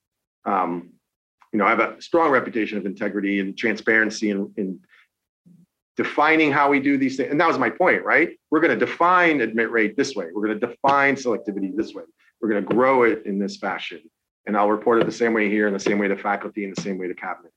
Um, 0.44 0.90
you 1.52 1.58
know, 1.58 1.64
I 1.64 1.70
have 1.70 1.80
a 1.80 2.00
strong 2.00 2.30
reputation 2.30 2.78
of 2.78 2.86
integrity 2.86 3.40
and 3.40 3.56
transparency 3.56 4.30
in 4.30 4.80
defining 5.96 6.52
how 6.52 6.70
we 6.70 6.80
do 6.80 6.96
these 6.96 7.16
things. 7.16 7.30
And 7.30 7.40
that 7.40 7.48
was 7.48 7.58
my 7.58 7.68
point, 7.68 8.04
right? 8.04 8.30
We're 8.50 8.60
going 8.60 8.78
to 8.78 8.86
define 8.86 9.40
admit 9.40 9.70
rate 9.70 9.96
this 9.96 10.14
way. 10.14 10.26
We're 10.32 10.46
going 10.46 10.60
to 10.60 10.66
define 10.66 11.16
selectivity 11.16 11.76
this 11.76 11.92
way. 11.92 12.04
We're 12.40 12.48
going 12.48 12.64
to 12.64 12.74
grow 12.74 13.02
it 13.02 13.26
in 13.26 13.38
this 13.38 13.56
fashion 13.56 14.00
and 14.46 14.56
I'll 14.56 14.70
report 14.70 15.00
it 15.00 15.06
the 15.06 15.12
same 15.12 15.32
way 15.32 15.48
here, 15.48 15.66
in 15.66 15.72
the 15.72 15.80
same 15.80 15.98
way 15.98 16.08
to 16.08 16.16
faculty, 16.16 16.64
in 16.64 16.72
the 16.74 16.80
same 16.80 16.98
way 16.98 17.08
to 17.08 17.14
cabinet. 17.14 17.52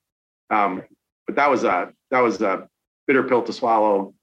Um, 0.50 0.84
but 1.26 1.36
that 1.36 1.50
was 1.50 1.64
a 1.64 1.92
that 2.12 2.20
was 2.20 2.42
a 2.42 2.68
bitter 3.08 3.24
pill 3.24 3.42
to 3.44 3.54
swallow 3.54 4.14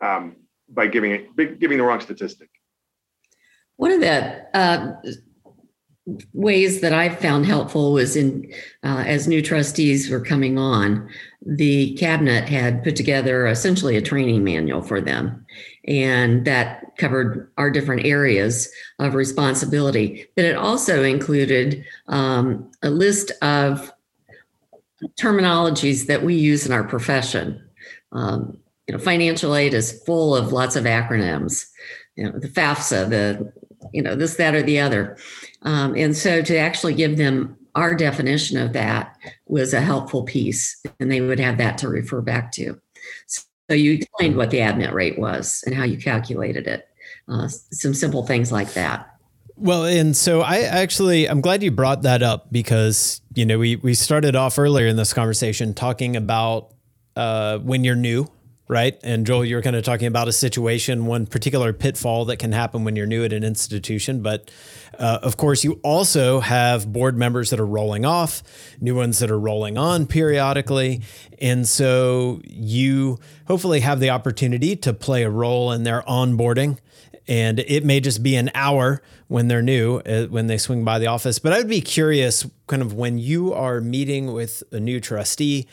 um, 0.00 0.36
by 0.68 0.88
giving 0.88 1.12
it 1.12 1.58
giving 1.58 1.78
the 1.78 1.84
wrong 1.84 2.00
statistic. 2.00 2.50
One 3.76 3.92
of 3.92 4.00
the 4.00 4.46
uh, 4.56 4.92
ways 6.32 6.80
that 6.80 6.92
I 6.92 7.08
found 7.08 7.46
helpful 7.46 7.92
was 7.92 8.16
in 8.16 8.52
uh, 8.84 9.04
as 9.06 9.26
new 9.26 9.42
trustees 9.42 10.08
were 10.08 10.20
coming 10.20 10.58
on, 10.58 11.08
the 11.44 11.94
cabinet 11.94 12.48
had 12.48 12.84
put 12.84 12.96
together 12.96 13.46
essentially 13.46 13.96
a 13.96 14.02
training 14.02 14.44
manual 14.44 14.82
for 14.82 15.00
them, 15.00 15.44
and 15.86 16.44
that 16.44 16.96
covered 16.96 17.50
our 17.58 17.70
different 17.70 18.06
areas 18.06 18.70
of 18.98 19.14
responsibility. 19.14 20.26
But 20.36 20.44
it 20.44 20.56
also 20.56 21.02
included 21.02 21.84
um, 22.06 22.70
a 22.82 22.90
list 22.90 23.32
of 23.42 23.92
terminologies 25.18 26.06
that 26.06 26.22
we 26.22 26.34
use 26.34 26.66
in 26.66 26.72
our 26.72 26.84
profession. 26.84 27.62
Um, 28.12 28.58
you 28.86 28.94
know, 28.96 28.98
financial 28.98 29.54
aid 29.54 29.74
is 29.74 30.02
full 30.04 30.34
of 30.34 30.52
lots 30.52 30.76
of 30.76 30.84
acronyms. 30.84 31.66
You 32.16 32.24
know, 32.24 32.38
the 32.38 32.48
FAFSA, 32.48 33.10
the 33.10 33.52
you 33.92 34.02
know 34.02 34.16
this, 34.16 34.36
that, 34.36 34.54
or 34.54 34.62
the 34.62 34.80
other, 34.80 35.16
um, 35.62 35.94
and 35.94 36.16
so 36.16 36.42
to 36.42 36.56
actually 36.56 36.94
give 36.94 37.16
them 37.16 37.56
our 37.74 37.94
definition 37.94 38.56
of 38.58 38.72
that 38.72 39.16
was 39.46 39.74
a 39.74 39.80
helpful 39.80 40.22
piece, 40.22 40.80
and 40.98 41.10
they 41.10 41.20
would 41.20 41.38
have 41.38 41.58
that 41.58 41.78
to 41.78 41.88
refer 41.88 42.20
back 42.20 42.52
to. 42.52 42.80
So 43.28 43.74
you 43.74 43.94
explained 43.94 44.36
what 44.36 44.50
the 44.50 44.60
admit 44.60 44.92
rate 44.92 45.18
was 45.18 45.62
and 45.66 45.74
how 45.74 45.84
you 45.84 45.98
calculated 45.98 46.66
it. 46.66 46.88
Uh, 47.28 47.48
some 47.48 47.92
simple 47.92 48.24
things 48.24 48.52
like 48.52 48.72
that. 48.74 49.10
Well, 49.56 49.84
and 49.84 50.16
so 50.16 50.42
I 50.42 50.60
actually 50.60 51.28
I'm 51.28 51.40
glad 51.40 51.62
you 51.62 51.70
brought 51.70 52.02
that 52.02 52.22
up 52.22 52.52
because 52.52 53.20
you 53.34 53.44
know 53.44 53.58
we 53.58 53.76
we 53.76 53.94
started 53.94 54.36
off 54.36 54.58
earlier 54.58 54.86
in 54.86 54.96
this 54.96 55.12
conversation 55.12 55.74
talking 55.74 56.14
about 56.14 56.74
uh, 57.16 57.58
when 57.58 57.82
you're 57.82 57.96
new, 57.96 58.28
right? 58.68 58.98
And 59.02 59.26
Joel, 59.26 59.44
you're 59.44 59.62
kind 59.62 59.76
of 59.76 59.84
talking 59.84 60.08
about 60.08 60.26
a 60.26 60.32
situation, 60.32 61.06
one 61.06 61.26
particular 61.26 61.72
pitfall 61.72 62.24
that 62.26 62.38
can 62.38 62.52
happen 62.52 62.84
when 62.84 62.96
you're 62.96 63.06
new 63.06 63.24
at 63.24 63.32
an 63.32 63.44
institution. 63.44 64.22
But 64.22 64.50
uh, 64.98 65.20
of 65.22 65.36
course, 65.36 65.62
you 65.62 65.78
also 65.84 66.40
have 66.40 66.92
board 66.92 67.16
members 67.16 67.50
that 67.50 67.60
are 67.60 67.66
rolling 67.66 68.04
off, 68.04 68.42
new 68.80 68.96
ones 68.96 69.20
that 69.20 69.30
are 69.30 69.38
rolling 69.38 69.78
on 69.78 70.06
periodically. 70.06 71.02
And 71.40 71.68
so 71.68 72.40
you 72.44 73.18
hopefully 73.46 73.80
have 73.80 74.00
the 74.00 74.10
opportunity 74.10 74.74
to 74.76 74.92
play 74.92 75.22
a 75.22 75.30
role 75.30 75.70
in 75.70 75.84
their 75.84 76.02
onboarding. 76.02 76.78
And 77.28 77.60
it 77.60 77.84
may 77.84 78.00
just 78.00 78.22
be 78.22 78.36
an 78.36 78.50
hour 78.54 79.02
when 79.28 79.48
they're 79.48 79.62
new, 79.62 79.98
uh, 79.98 80.26
when 80.26 80.46
they 80.46 80.58
swing 80.58 80.84
by 80.84 80.98
the 80.98 81.08
office. 81.08 81.38
But 81.38 81.52
I 81.52 81.58
would 81.58 81.68
be 81.68 81.80
curious, 81.80 82.46
kind 82.68 82.82
of 82.82 82.92
when 82.92 83.18
you 83.18 83.52
are 83.52 83.80
meeting 83.80 84.32
with 84.32 84.62
a 84.70 84.78
new 84.78 85.00
trustee, 85.00 85.66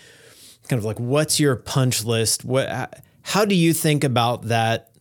kind 0.69 0.80
of 0.80 0.86
like 0.86 0.99
what's 0.99 1.39
your 1.39 1.56
punch 1.56 2.04
list? 2.04 2.45
What, 2.45 3.04
how 3.21 3.45
do 3.45 3.56
you 3.56 3.73
think 3.73 4.04
about 4.04 4.43
that 4.43 4.91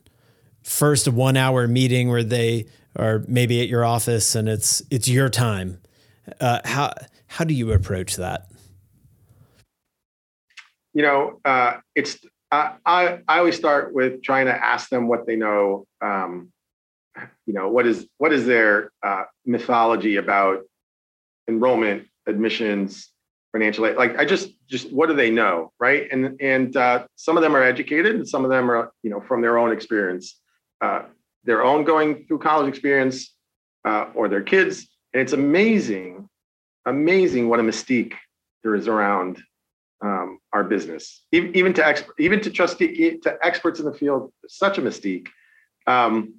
first 0.63 1.07
one 1.07 1.37
hour 1.37 1.67
meeting 1.67 2.09
where 2.09 2.23
they 2.23 2.65
or 2.95 3.23
maybe 3.27 3.61
at 3.61 3.67
your 3.67 3.83
office 3.83 4.35
and 4.35 4.47
it's 4.47 4.81
it's 4.89 5.07
your 5.07 5.29
time. 5.29 5.79
Uh, 6.39 6.59
how 6.63 6.93
how 7.27 7.43
do 7.43 7.53
you 7.53 7.71
approach 7.71 8.15
that? 8.17 8.47
You 10.93 11.01
know, 11.01 11.39
uh, 11.43 11.77
it's 11.95 12.19
I, 12.51 12.75
I 12.85 13.19
I 13.27 13.39
always 13.39 13.55
start 13.55 13.93
with 13.93 14.21
trying 14.21 14.45
to 14.45 14.53
ask 14.53 14.89
them 14.89 15.07
what 15.07 15.25
they 15.25 15.35
know. 15.35 15.85
Um, 16.01 16.51
you 17.45 17.53
know, 17.53 17.69
what 17.69 17.85
is 17.85 18.07
what 18.17 18.31
is 18.31 18.45
their 18.45 18.91
uh, 19.01 19.23
mythology 19.45 20.17
about 20.17 20.63
enrollment, 21.47 22.07
admissions, 22.27 23.09
financial 23.53 23.85
aid? 23.85 23.95
Like, 23.95 24.17
I 24.17 24.25
just 24.25 24.49
just 24.67 24.91
what 24.91 25.07
do 25.07 25.15
they 25.15 25.31
know, 25.31 25.71
right? 25.79 26.07
And 26.11 26.41
and 26.41 26.75
uh, 26.75 27.05
some 27.15 27.37
of 27.37 27.43
them 27.43 27.55
are 27.55 27.63
educated, 27.63 28.15
and 28.15 28.27
some 28.27 28.43
of 28.43 28.51
them 28.51 28.69
are 28.69 28.91
you 29.03 29.09
know 29.09 29.21
from 29.21 29.41
their 29.41 29.57
own 29.57 29.71
experience. 29.71 30.41
Uh, 30.81 31.03
their 31.45 31.63
own 31.63 31.83
going 31.83 32.25
through 32.25 32.39
college 32.39 32.67
experience 32.67 33.33
uh, 33.85 34.07
or 34.15 34.27
their 34.27 34.41
kids. 34.41 34.87
And 35.13 35.21
it's 35.21 35.33
amazing, 35.33 36.27
amazing 36.85 37.49
what 37.49 37.59
a 37.59 37.63
mystique 37.63 38.13
there 38.63 38.75
is 38.75 38.87
around 38.87 39.41
um, 40.01 40.39
our 40.51 40.63
business, 40.63 41.25
even, 41.31 41.55
even 41.55 41.73
to 41.73 41.81
exp- 41.81 42.09
even 42.19 42.41
to 42.41 42.49
trustee 42.49 43.19
to 43.19 43.37
experts 43.41 43.79
in 43.79 43.85
the 43.85 43.93
field. 43.93 44.33
Such 44.47 44.77
a 44.77 44.81
mystique. 44.81 45.27
Um, 45.87 46.35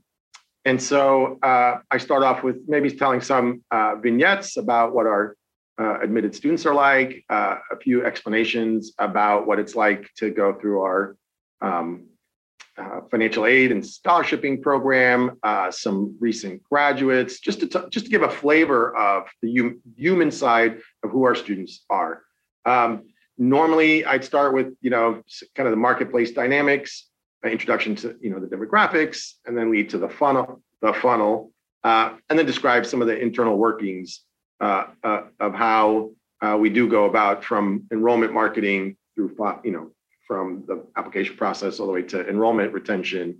and 0.66 0.82
so 0.82 1.38
uh, 1.42 1.78
I 1.90 1.98
start 1.98 2.22
off 2.22 2.42
with 2.42 2.56
maybe 2.66 2.90
telling 2.90 3.20
some 3.20 3.62
uh, 3.70 3.96
vignettes 3.96 4.56
about 4.56 4.94
what 4.94 5.06
our 5.06 5.36
uh, 5.80 5.98
admitted 6.00 6.34
students 6.34 6.66
are 6.66 6.74
like, 6.74 7.24
uh, 7.30 7.56
a 7.70 7.76
few 7.76 8.04
explanations 8.04 8.92
about 8.98 9.46
what 9.46 9.58
it's 9.58 9.74
like 9.74 10.08
to 10.16 10.30
go 10.30 10.54
through 10.54 10.80
our 10.80 11.16
um, 11.60 12.06
uh, 12.76 13.00
financial 13.10 13.46
aid 13.46 13.70
and 13.70 13.82
scholarshiping 13.82 14.60
program, 14.60 15.38
uh, 15.42 15.70
some 15.70 16.16
recent 16.18 16.62
graduates, 16.64 17.38
just 17.38 17.60
to 17.60 17.68
t- 17.68 17.88
just 17.90 18.06
to 18.06 18.10
give 18.10 18.22
a 18.22 18.30
flavor 18.30 18.96
of 18.96 19.28
the 19.42 19.56
hum- 19.56 19.80
human 19.96 20.30
side 20.30 20.80
of 21.04 21.10
who 21.10 21.24
our 21.24 21.34
students 21.34 21.84
are. 21.88 22.22
Um, 22.64 23.04
normally, 23.38 24.04
I'd 24.04 24.24
start 24.24 24.54
with 24.54 24.74
you 24.80 24.90
know 24.90 25.22
kind 25.54 25.68
of 25.68 25.70
the 25.70 25.76
marketplace 25.76 26.32
dynamics, 26.32 27.08
introduction 27.44 27.94
to 27.96 28.16
you 28.20 28.30
know 28.30 28.40
the 28.40 28.48
demographics, 28.48 29.34
and 29.46 29.56
then 29.56 29.70
lead 29.70 29.90
to 29.90 29.98
the 29.98 30.08
funnel, 30.08 30.60
the 30.82 30.92
funnel, 30.94 31.52
uh, 31.84 32.14
and 32.28 32.36
then 32.36 32.46
describe 32.46 32.86
some 32.86 33.00
of 33.00 33.06
the 33.06 33.16
internal 33.16 33.56
workings 33.56 34.24
uh, 34.64 34.86
uh, 35.02 35.22
of 35.40 35.54
how 35.54 36.10
we 36.58 36.68
do 36.68 36.88
go 36.88 37.04
about 37.06 37.42
from 37.42 37.84
enrollment 37.90 38.32
marketing 38.32 38.96
through 39.14 39.34
you 39.64 39.72
know 39.72 39.90
from 40.26 40.64
the 40.66 40.84
application 40.96 41.36
process 41.36 41.78
all 41.78 41.86
the 41.86 41.92
way 41.92 42.02
to 42.02 42.28
enrollment, 42.28 42.72
retention, 42.72 43.38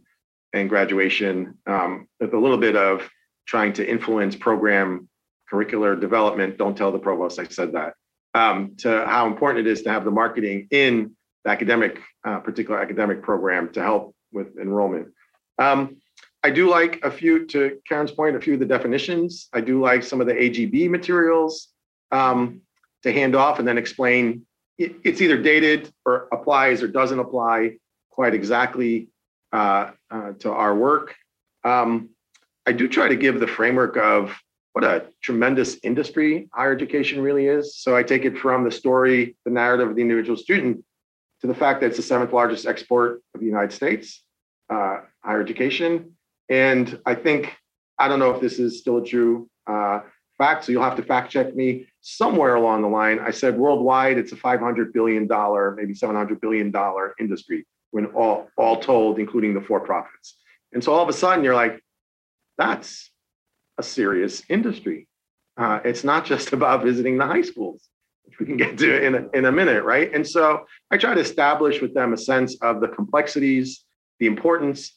and 0.52 0.68
graduation, 0.68 1.58
um, 1.66 2.06
with 2.20 2.32
a 2.34 2.38
little 2.38 2.58
bit 2.58 2.76
of 2.76 3.08
trying 3.46 3.72
to 3.74 3.88
influence 3.88 4.36
program 4.36 5.08
curricular 5.52 6.00
development. 6.00 6.58
Don't 6.58 6.76
tell 6.76 6.92
the 6.92 6.98
provost 6.98 7.38
I 7.38 7.44
said 7.44 7.72
that. 7.72 7.94
Um, 8.34 8.74
to 8.78 9.06
how 9.06 9.26
important 9.26 9.66
it 9.66 9.70
is 9.70 9.82
to 9.82 9.90
have 9.90 10.04
the 10.04 10.10
marketing 10.10 10.68
in 10.70 11.14
the 11.44 11.50
academic, 11.50 12.00
uh, 12.24 12.40
particular 12.40 12.80
academic 12.80 13.22
program 13.22 13.72
to 13.72 13.82
help 13.82 14.14
with 14.32 14.56
enrollment. 14.58 15.08
Um, 15.58 15.96
I 16.44 16.50
do 16.50 16.68
like 16.68 17.02
a 17.02 17.10
few, 17.10 17.46
to 17.46 17.78
Karen's 17.88 18.10
point, 18.10 18.36
a 18.36 18.40
few 18.40 18.54
of 18.54 18.60
the 18.60 18.66
definitions. 18.66 19.48
I 19.54 19.62
do 19.62 19.80
like 19.80 20.02
some 20.02 20.20
of 20.20 20.26
the 20.26 20.34
AGB 20.34 20.90
materials 20.90 21.68
um, 22.12 22.60
to 23.02 23.10
hand 23.10 23.34
off 23.34 23.58
and 23.58 23.66
then 23.66 23.78
explain 23.78 24.44
it, 24.76 24.94
it's 25.04 25.22
either 25.22 25.40
dated 25.40 25.90
or 26.04 26.28
applies 26.32 26.82
or 26.82 26.88
doesn't 26.88 27.18
apply 27.18 27.78
quite 28.10 28.34
exactly 28.34 29.08
uh, 29.54 29.92
uh, 30.10 30.32
to 30.40 30.52
our 30.52 30.74
work. 30.74 31.14
Um, 31.64 32.10
I 32.66 32.72
do 32.72 32.88
try 32.88 33.08
to 33.08 33.16
give 33.16 33.40
the 33.40 33.46
framework 33.46 33.96
of 33.96 34.36
what 34.74 34.84
a 34.84 35.06
tremendous 35.22 35.78
industry 35.82 36.50
higher 36.52 36.74
education 36.74 37.22
really 37.22 37.46
is. 37.46 37.76
So 37.78 37.96
I 37.96 38.02
take 38.02 38.26
it 38.26 38.36
from 38.36 38.64
the 38.64 38.70
story, 38.70 39.34
the 39.46 39.50
narrative 39.50 39.88
of 39.88 39.96
the 39.96 40.02
individual 40.02 40.36
student, 40.36 40.84
to 41.40 41.46
the 41.46 41.54
fact 41.54 41.80
that 41.80 41.86
it's 41.86 41.96
the 41.96 42.02
seventh 42.02 42.34
largest 42.34 42.66
export 42.66 43.22
of 43.34 43.40
the 43.40 43.46
United 43.46 43.72
States. 43.72 44.22
uh, 44.68 45.00
higher 45.22 45.40
education. 45.40 46.14
And 46.48 46.98
I 47.06 47.14
think, 47.14 47.56
I 47.98 48.08
don't 48.08 48.18
know 48.18 48.30
if 48.30 48.40
this 48.40 48.58
is 48.58 48.80
still 48.80 48.98
a 48.98 49.04
true 49.04 49.48
uh, 49.66 50.00
fact, 50.36 50.64
so 50.64 50.72
you'll 50.72 50.82
have 50.82 50.96
to 50.96 51.02
fact 51.02 51.30
check 51.30 51.54
me 51.54 51.86
somewhere 52.00 52.56
along 52.56 52.82
the 52.82 52.88
line. 52.88 53.18
I 53.18 53.30
said 53.30 53.56
worldwide, 53.56 54.18
it's 54.18 54.32
a 54.32 54.36
$500 54.36 54.92
billion, 54.92 55.22
maybe 55.22 55.94
$700 55.94 56.40
billion 56.40 56.72
industry 57.20 57.66
when 57.92 58.06
all, 58.06 58.48
all 58.56 58.80
told, 58.80 59.18
including 59.18 59.54
the 59.54 59.60
for 59.60 59.80
profits. 59.80 60.36
And 60.72 60.82
so 60.82 60.92
all 60.92 61.02
of 61.02 61.08
a 61.08 61.12
sudden 61.12 61.44
you're 61.44 61.54
like, 61.54 61.80
that's 62.58 63.10
a 63.78 63.82
serious 63.82 64.42
industry. 64.48 65.08
Uh, 65.56 65.80
it's 65.84 66.04
not 66.04 66.24
just 66.24 66.52
about 66.58 66.84
visiting 66.84 67.18
the 67.18 67.26
high 67.26 67.42
schools, 67.42 67.88
which 68.24 68.38
we 68.38 68.46
can 68.46 68.56
get 68.56 68.76
to 68.78 69.04
in 69.04 69.14
a, 69.14 69.28
in 69.34 69.44
a 69.44 69.52
minute, 69.52 69.84
right? 69.84 70.12
And 70.12 70.26
so 70.26 70.66
I 70.90 70.96
try 70.96 71.14
to 71.14 71.20
establish 71.20 71.80
with 71.80 71.94
them 71.94 72.12
a 72.12 72.18
sense 72.18 72.56
of 72.60 72.80
the 72.80 72.88
complexities, 72.88 73.84
the 74.18 74.26
importance 74.26 74.92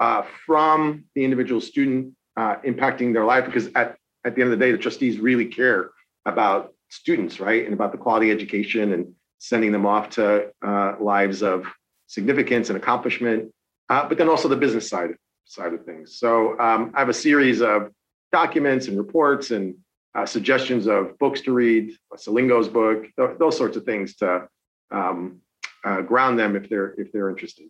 uh, 0.00 0.22
from 0.46 1.04
the 1.14 1.24
individual 1.24 1.60
student 1.60 2.14
uh, 2.36 2.56
impacting 2.64 3.12
their 3.12 3.24
life, 3.24 3.46
because 3.46 3.68
at, 3.74 3.96
at 4.24 4.34
the 4.34 4.42
end 4.42 4.52
of 4.52 4.58
the 4.58 4.64
day, 4.64 4.72
the 4.72 4.78
trustees 4.78 5.18
really 5.18 5.46
care 5.46 5.90
about 6.24 6.74
students, 6.88 7.40
right? 7.40 7.64
And 7.64 7.74
about 7.74 7.92
the 7.92 7.98
quality 7.98 8.30
education 8.30 8.92
and 8.92 9.14
sending 9.38 9.72
them 9.72 9.86
off 9.86 10.10
to 10.10 10.52
uh, 10.64 10.94
lives 11.00 11.42
of 11.42 11.66
significance 12.06 12.68
and 12.68 12.76
accomplishment, 12.76 13.52
uh, 13.88 14.08
but 14.08 14.18
then 14.18 14.28
also 14.28 14.48
the 14.48 14.56
business 14.56 14.88
side 14.88 15.10
side 15.44 15.72
of 15.74 15.84
things. 15.84 16.18
So 16.18 16.58
um, 16.60 16.92
I 16.94 17.00
have 17.00 17.08
a 17.08 17.14
series 17.14 17.60
of 17.60 17.90
documents 18.30 18.88
and 18.88 18.96
reports 18.96 19.50
and 19.50 19.74
uh, 20.14 20.26
suggestions 20.26 20.86
of 20.86 21.18
books 21.18 21.40
to 21.42 21.52
read, 21.52 21.96
Selingo's 22.16 22.68
book, 22.68 23.06
th- 23.18 23.38
those 23.38 23.56
sorts 23.56 23.76
of 23.76 23.84
things 23.84 24.16
to 24.16 24.46
um, 24.90 25.40
uh, 25.84 26.02
ground 26.02 26.38
them 26.38 26.54
if 26.54 26.68
they're 26.68 26.94
if 26.98 27.10
they're 27.12 27.30
interested. 27.30 27.66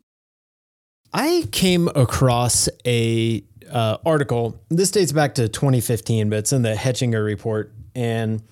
I 1.12 1.46
came 1.52 1.88
across 1.88 2.68
a 2.86 3.44
uh, 3.70 3.98
article. 4.04 4.58
This 4.70 4.90
dates 4.90 5.12
back 5.12 5.34
to 5.34 5.48
2015, 5.48 6.30
but 6.30 6.38
it's 6.40 6.52
in 6.52 6.62
the 6.62 6.74
Hechinger 6.74 7.24
report, 7.24 7.72
and 7.94 8.42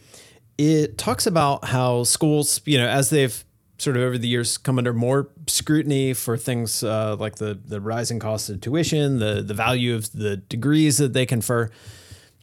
it 0.58 0.98
talks 0.98 1.26
about 1.26 1.64
how 1.64 2.04
schools, 2.04 2.61
you 2.66 2.76
know, 2.76 2.86
as 2.86 3.11
they've 3.11 3.44
sort 3.78 3.96
of 3.96 4.02
over 4.02 4.18
the 4.18 4.28
years 4.28 4.58
come 4.58 4.76
under 4.76 4.92
more 4.92 5.30
scrutiny 5.46 6.12
for 6.12 6.36
things 6.36 6.82
uh, 6.82 7.16
like 7.18 7.36
the 7.36 7.58
the 7.64 7.80
rising 7.80 8.18
cost 8.18 8.50
of 8.50 8.61
tuition, 8.61 9.18
the 9.18 9.42
the 9.42 9.54
value 9.54 9.94
of 9.94 10.12
the 10.12 10.36
degrees 10.36 10.98
that 10.98 11.14
they 11.14 11.24
confer. 11.24 11.70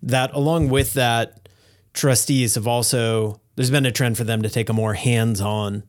That 0.01 0.33
along 0.33 0.69
with 0.69 0.93
that, 0.93 1.47
trustees 1.93 2.55
have 2.55 2.67
also 2.67 3.39
there's 3.55 3.71
been 3.71 3.85
a 3.85 3.91
trend 3.91 4.17
for 4.17 4.23
them 4.23 4.41
to 4.41 4.49
take 4.49 4.69
a 4.69 4.73
more 4.73 4.95
hands-on, 4.95 5.83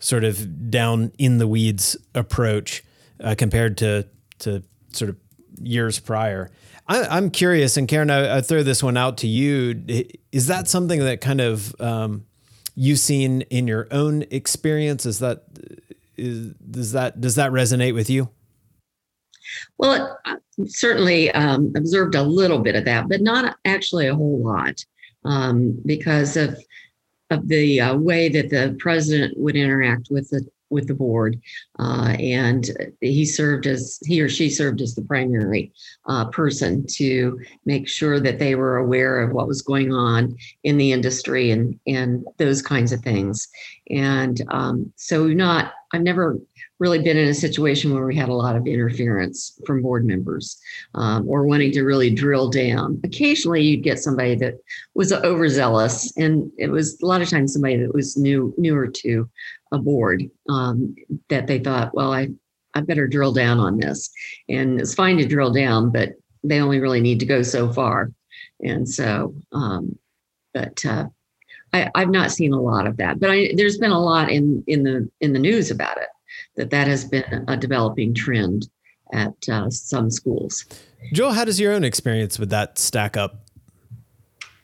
sort 0.00 0.24
of 0.24 0.70
down 0.70 1.12
in 1.18 1.38
the 1.38 1.46
weeds 1.46 1.96
approach 2.14 2.82
uh, 3.22 3.34
compared 3.36 3.78
to 3.78 4.06
to 4.40 4.62
sort 4.92 5.10
of 5.10 5.16
years 5.60 5.98
prior. 5.98 6.50
I, 6.86 7.18
am 7.18 7.30
curious, 7.30 7.76
and 7.76 7.86
Karen, 7.86 8.10
I, 8.10 8.38
I, 8.38 8.40
throw 8.40 8.62
this 8.62 8.82
one 8.82 8.96
out 8.96 9.18
to 9.18 9.26
you. 9.26 9.84
Is 10.32 10.46
that 10.46 10.68
something 10.68 11.00
that 11.00 11.20
kind 11.20 11.40
of 11.40 11.78
um, 11.80 12.24
you've 12.74 12.98
seen 12.98 13.42
in 13.42 13.68
your 13.68 13.88
own 13.90 14.24
experience? 14.30 15.04
Is 15.04 15.18
that 15.18 15.44
is 16.16 16.54
does 16.54 16.92
that 16.92 17.20
does 17.20 17.34
that 17.34 17.52
resonate 17.52 17.94
with 17.94 18.08
you? 18.08 18.30
Well, 19.76 20.18
I 20.24 20.36
certainly 20.66 21.30
um, 21.32 21.72
observed 21.76 22.14
a 22.14 22.22
little 22.22 22.58
bit 22.58 22.74
of 22.74 22.84
that, 22.86 23.08
but 23.08 23.20
not 23.20 23.56
actually 23.64 24.06
a 24.08 24.14
whole 24.14 24.42
lot, 24.42 24.84
um, 25.24 25.78
because 25.84 26.36
of 26.36 26.58
of 27.30 27.46
the 27.48 27.80
uh, 27.80 27.96
way 27.96 28.28
that 28.30 28.48
the 28.48 28.74
president 28.78 29.38
would 29.38 29.56
interact 29.56 30.08
with 30.10 30.30
the 30.30 30.46
with 30.70 30.86
the 30.86 30.94
board, 30.94 31.40
uh, 31.78 32.14
and 32.18 32.70
he 33.00 33.24
served 33.24 33.66
as 33.66 33.98
he 34.04 34.20
or 34.20 34.28
she 34.28 34.50
served 34.50 34.80
as 34.80 34.94
the 34.94 35.02
primary 35.02 35.72
uh, 36.06 36.26
person 36.26 36.86
to 36.86 37.38
make 37.64 37.88
sure 37.88 38.20
that 38.20 38.38
they 38.38 38.54
were 38.54 38.76
aware 38.76 39.20
of 39.20 39.32
what 39.32 39.48
was 39.48 39.62
going 39.62 39.92
on 39.92 40.36
in 40.64 40.76
the 40.76 40.92
industry 40.92 41.50
and 41.50 41.78
and 41.86 42.24
those 42.38 42.62
kinds 42.62 42.92
of 42.92 43.00
things. 43.00 43.48
And 43.90 44.42
um, 44.48 44.92
so, 44.96 45.26
not 45.26 45.72
I've 45.92 46.02
never 46.02 46.38
really 46.78 46.98
been 47.00 47.16
in 47.16 47.28
a 47.28 47.34
situation 47.34 47.92
where 47.92 48.06
we 48.06 48.14
had 48.14 48.28
a 48.28 48.34
lot 48.34 48.54
of 48.54 48.66
interference 48.66 49.58
from 49.66 49.82
board 49.82 50.04
members 50.04 50.60
um, 50.94 51.28
or 51.28 51.44
wanting 51.44 51.72
to 51.72 51.82
really 51.82 52.10
drill 52.10 52.50
down. 52.50 53.00
Occasionally, 53.04 53.62
you'd 53.62 53.82
get 53.82 53.98
somebody 53.98 54.34
that 54.36 54.54
was 54.94 55.12
overzealous, 55.12 56.16
and 56.16 56.50
it 56.56 56.68
was 56.68 57.00
a 57.02 57.06
lot 57.06 57.22
of 57.22 57.28
times 57.28 57.52
somebody 57.52 57.76
that 57.76 57.94
was 57.94 58.16
new, 58.16 58.54
newer 58.58 58.86
to 58.86 59.28
a 59.72 59.78
board 59.78 60.22
um, 60.48 60.94
that 61.28 61.46
they 61.46 61.58
thought, 61.58 61.94
well, 61.94 62.12
I 62.12 62.28
I 62.74 62.80
better 62.82 63.08
drill 63.08 63.32
down 63.32 63.58
on 63.58 63.78
this, 63.78 64.10
and 64.48 64.80
it's 64.80 64.94
fine 64.94 65.16
to 65.18 65.26
drill 65.26 65.52
down, 65.52 65.90
but 65.90 66.10
they 66.44 66.60
only 66.60 66.80
really 66.80 67.00
need 67.00 67.20
to 67.20 67.26
go 67.26 67.42
so 67.42 67.72
far, 67.72 68.12
and 68.60 68.88
so. 68.88 69.34
Um, 69.52 69.98
but 70.54 70.84
uh, 70.84 71.06
I, 71.72 71.90
have 71.94 72.10
not 72.10 72.30
seen 72.30 72.52
a 72.52 72.60
lot 72.60 72.86
of 72.86 72.96
that, 72.96 73.20
but 73.20 73.30
I, 73.30 73.52
there's 73.56 73.78
been 73.78 73.90
a 73.90 74.00
lot 74.00 74.30
in 74.30 74.64
in 74.66 74.82
the 74.82 75.08
in 75.20 75.32
the 75.32 75.38
news 75.38 75.70
about 75.70 75.98
it 75.98 76.08
that 76.56 76.70
that 76.70 76.86
has 76.88 77.04
been 77.04 77.44
a 77.48 77.56
developing 77.56 78.14
trend 78.14 78.68
at 79.12 79.34
uh, 79.50 79.70
some 79.70 80.10
schools. 80.10 80.64
Joel, 81.12 81.32
how 81.32 81.44
does 81.44 81.60
your 81.60 81.72
own 81.72 81.84
experience 81.84 82.38
with 82.38 82.50
that 82.50 82.78
stack 82.78 83.16
up? 83.16 83.44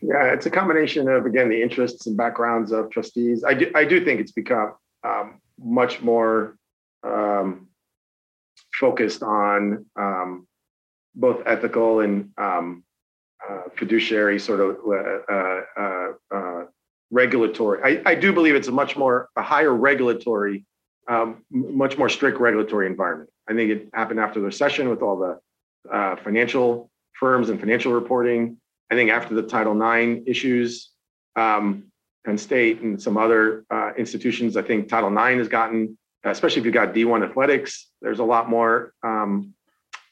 Yeah, 0.02 0.32
it's 0.32 0.44
a 0.44 0.50
combination 0.50 1.08
of 1.08 1.24
again 1.24 1.48
the 1.48 1.62
interests 1.62 2.06
and 2.06 2.16
backgrounds 2.16 2.72
of 2.72 2.90
trustees. 2.90 3.44
I 3.44 3.54
do 3.54 3.70
I 3.74 3.84
do 3.84 4.04
think 4.04 4.20
it's 4.20 4.32
become 4.32 4.74
um, 5.04 5.40
much 5.58 6.02
more 6.02 6.56
um, 7.02 7.68
focused 8.80 9.22
on 9.22 9.86
um, 9.96 10.46
both 11.14 11.42
ethical 11.46 12.00
and 12.00 12.30
um, 12.38 12.82
uh, 13.48 13.62
fiduciary 13.76 14.38
sort 14.38 14.60
of 14.60 14.76
uh, 14.86 15.32
uh, 15.32 16.12
uh, 16.34 16.64
regulatory. 17.10 17.98
I, 18.06 18.10
I 18.10 18.14
do 18.14 18.32
believe 18.32 18.54
it's 18.54 18.68
a 18.68 18.72
much 18.72 18.96
more 18.96 19.28
a 19.36 19.42
higher 19.42 19.72
regulatory 19.72 20.64
um, 21.08 21.44
much 21.50 21.98
more 21.98 22.08
strict 22.08 22.40
regulatory 22.40 22.86
environment. 22.86 23.30
I 23.48 23.54
think 23.54 23.70
it 23.70 23.88
happened 23.92 24.20
after 24.20 24.40
the 24.40 24.46
recession 24.46 24.88
with 24.88 25.02
all 25.02 25.18
the 25.18 25.92
uh, 25.92 26.16
financial 26.16 26.90
firms 27.12 27.50
and 27.50 27.60
financial 27.60 27.92
reporting. 27.92 28.56
I 28.90 28.94
think 28.94 29.10
after 29.10 29.34
the 29.34 29.42
Title 29.42 29.80
IX 29.80 30.22
issues, 30.26 30.90
um, 31.36 31.84
Penn 32.24 32.38
State 32.38 32.80
and 32.80 33.00
some 33.00 33.16
other 33.16 33.64
uh, 33.70 33.92
institutions, 33.96 34.56
I 34.56 34.62
think 34.62 34.88
Title 34.88 35.10
IX 35.10 35.38
has 35.38 35.48
gotten, 35.48 35.98
especially 36.24 36.60
if 36.60 36.64
you've 36.64 36.74
got 36.74 36.94
D1 36.94 37.28
athletics, 37.28 37.90
there's 38.00 38.18
a 38.18 38.24
lot 38.24 38.48
more, 38.48 38.94
um, 39.02 39.54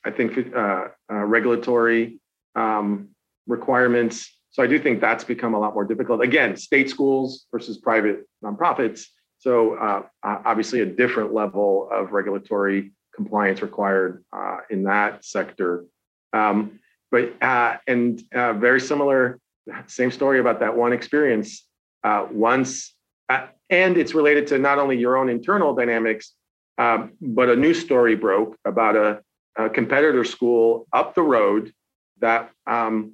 I 0.04 0.10
think, 0.10 0.54
uh, 0.54 0.88
uh 1.10 1.14
regulatory 1.14 2.20
um, 2.54 3.08
requirements. 3.46 4.30
So 4.50 4.62
I 4.62 4.66
do 4.66 4.78
think 4.78 5.00
that's 5.00 5.24
become 5.24 5.54
a 5.54 5.58
lot 5.58 5.74
more 5.74 5.84
difficult. 5.84 6.20
Again, 6.20 6.56
state 6.56 6.90
schools 6.90 7.46
versus 7.50 7.78
private 7.78 8.28
nonprofits 8.44 9.06
so 9.42 9.74
uh, 9.74 10.02
obviously 10.22 10.82
a 10.82 10.86
different 10.86 11.34
level 11.34 11.88
of 11.90 12.12
regulatory 12.12 12.92
compliance 13.12 13.60
required 13.60 14.24
uh, 14.32 14.58
in 14.70 14.84
that 14.84 15.24
sector. 15.24 15.84
Um, 16.32 16.78
but 17.10 17.42
uh, 17.42 17.78
and 17.88 18.22
very 18.30 18.80
similar, 18.80 19.40
same 19.88 20.12
story 20.12 20.38
about 20.38 20.60
that 20.60 20.76
one 20.76 20.92
experience. 20.92 21.66
Uh, 22.04 22.26
once, 22.30 22.94
uh, 23.28 23.46
and 23.70 23.96
it's 23.96 24.14
related 24.14 24.46
to 24.48 24.58
not 24.58 24.78
only 24.78 24.98
your 24.98 25.16
own 25.16 25.28
internal 25.28 25.74
dynamics, 25.74 26.32
um, 26.78 27.12
but 27.20 27.48
a 27.48 27.56
news 27.56 27.80
story 27.80 28.16
broke 28.16 28.56
about 28.64 28.96
a, 28.96 29.20
a 29.56 29.70
competitor 29.70 30.24
school 30.24 30.86
up 30.92 31.14
the 31.14 31.22
road 31.22 31.72
that 32.20 32.50
um, 32.66 33.12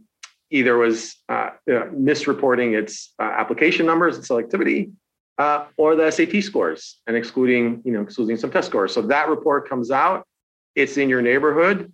either 0.50 0.76
was 0.76 1.16
misreporting 1.68 2.78
its 2.78 3.12
application 3.18 3.84
numbers 3.84 4.16
and 4.16 4.24
selectivity 4.24 4.90
uh, 5.38 5.66
or 5.76 5.94
the 5.94 6.10
SAT 6.10 6.42
scores 6.42 7.00
and 7.06 7.16
excluding, 7.16 7.80
you 7.84 7.92
know, 7.92 8.02
excluding 8.02 8.36
some 8.36 8.50
test 8.50 8.68
scores. 8.68 8.92
So 8.92 9.02
that 9.02 9.28
report 9.28 9.68
comes 9.68 9.90
out, 9.90 10.26
it's 10.74 10.96
in 10.96 11.08
your 11.08 11.22
neighborhood, 11.22 11.92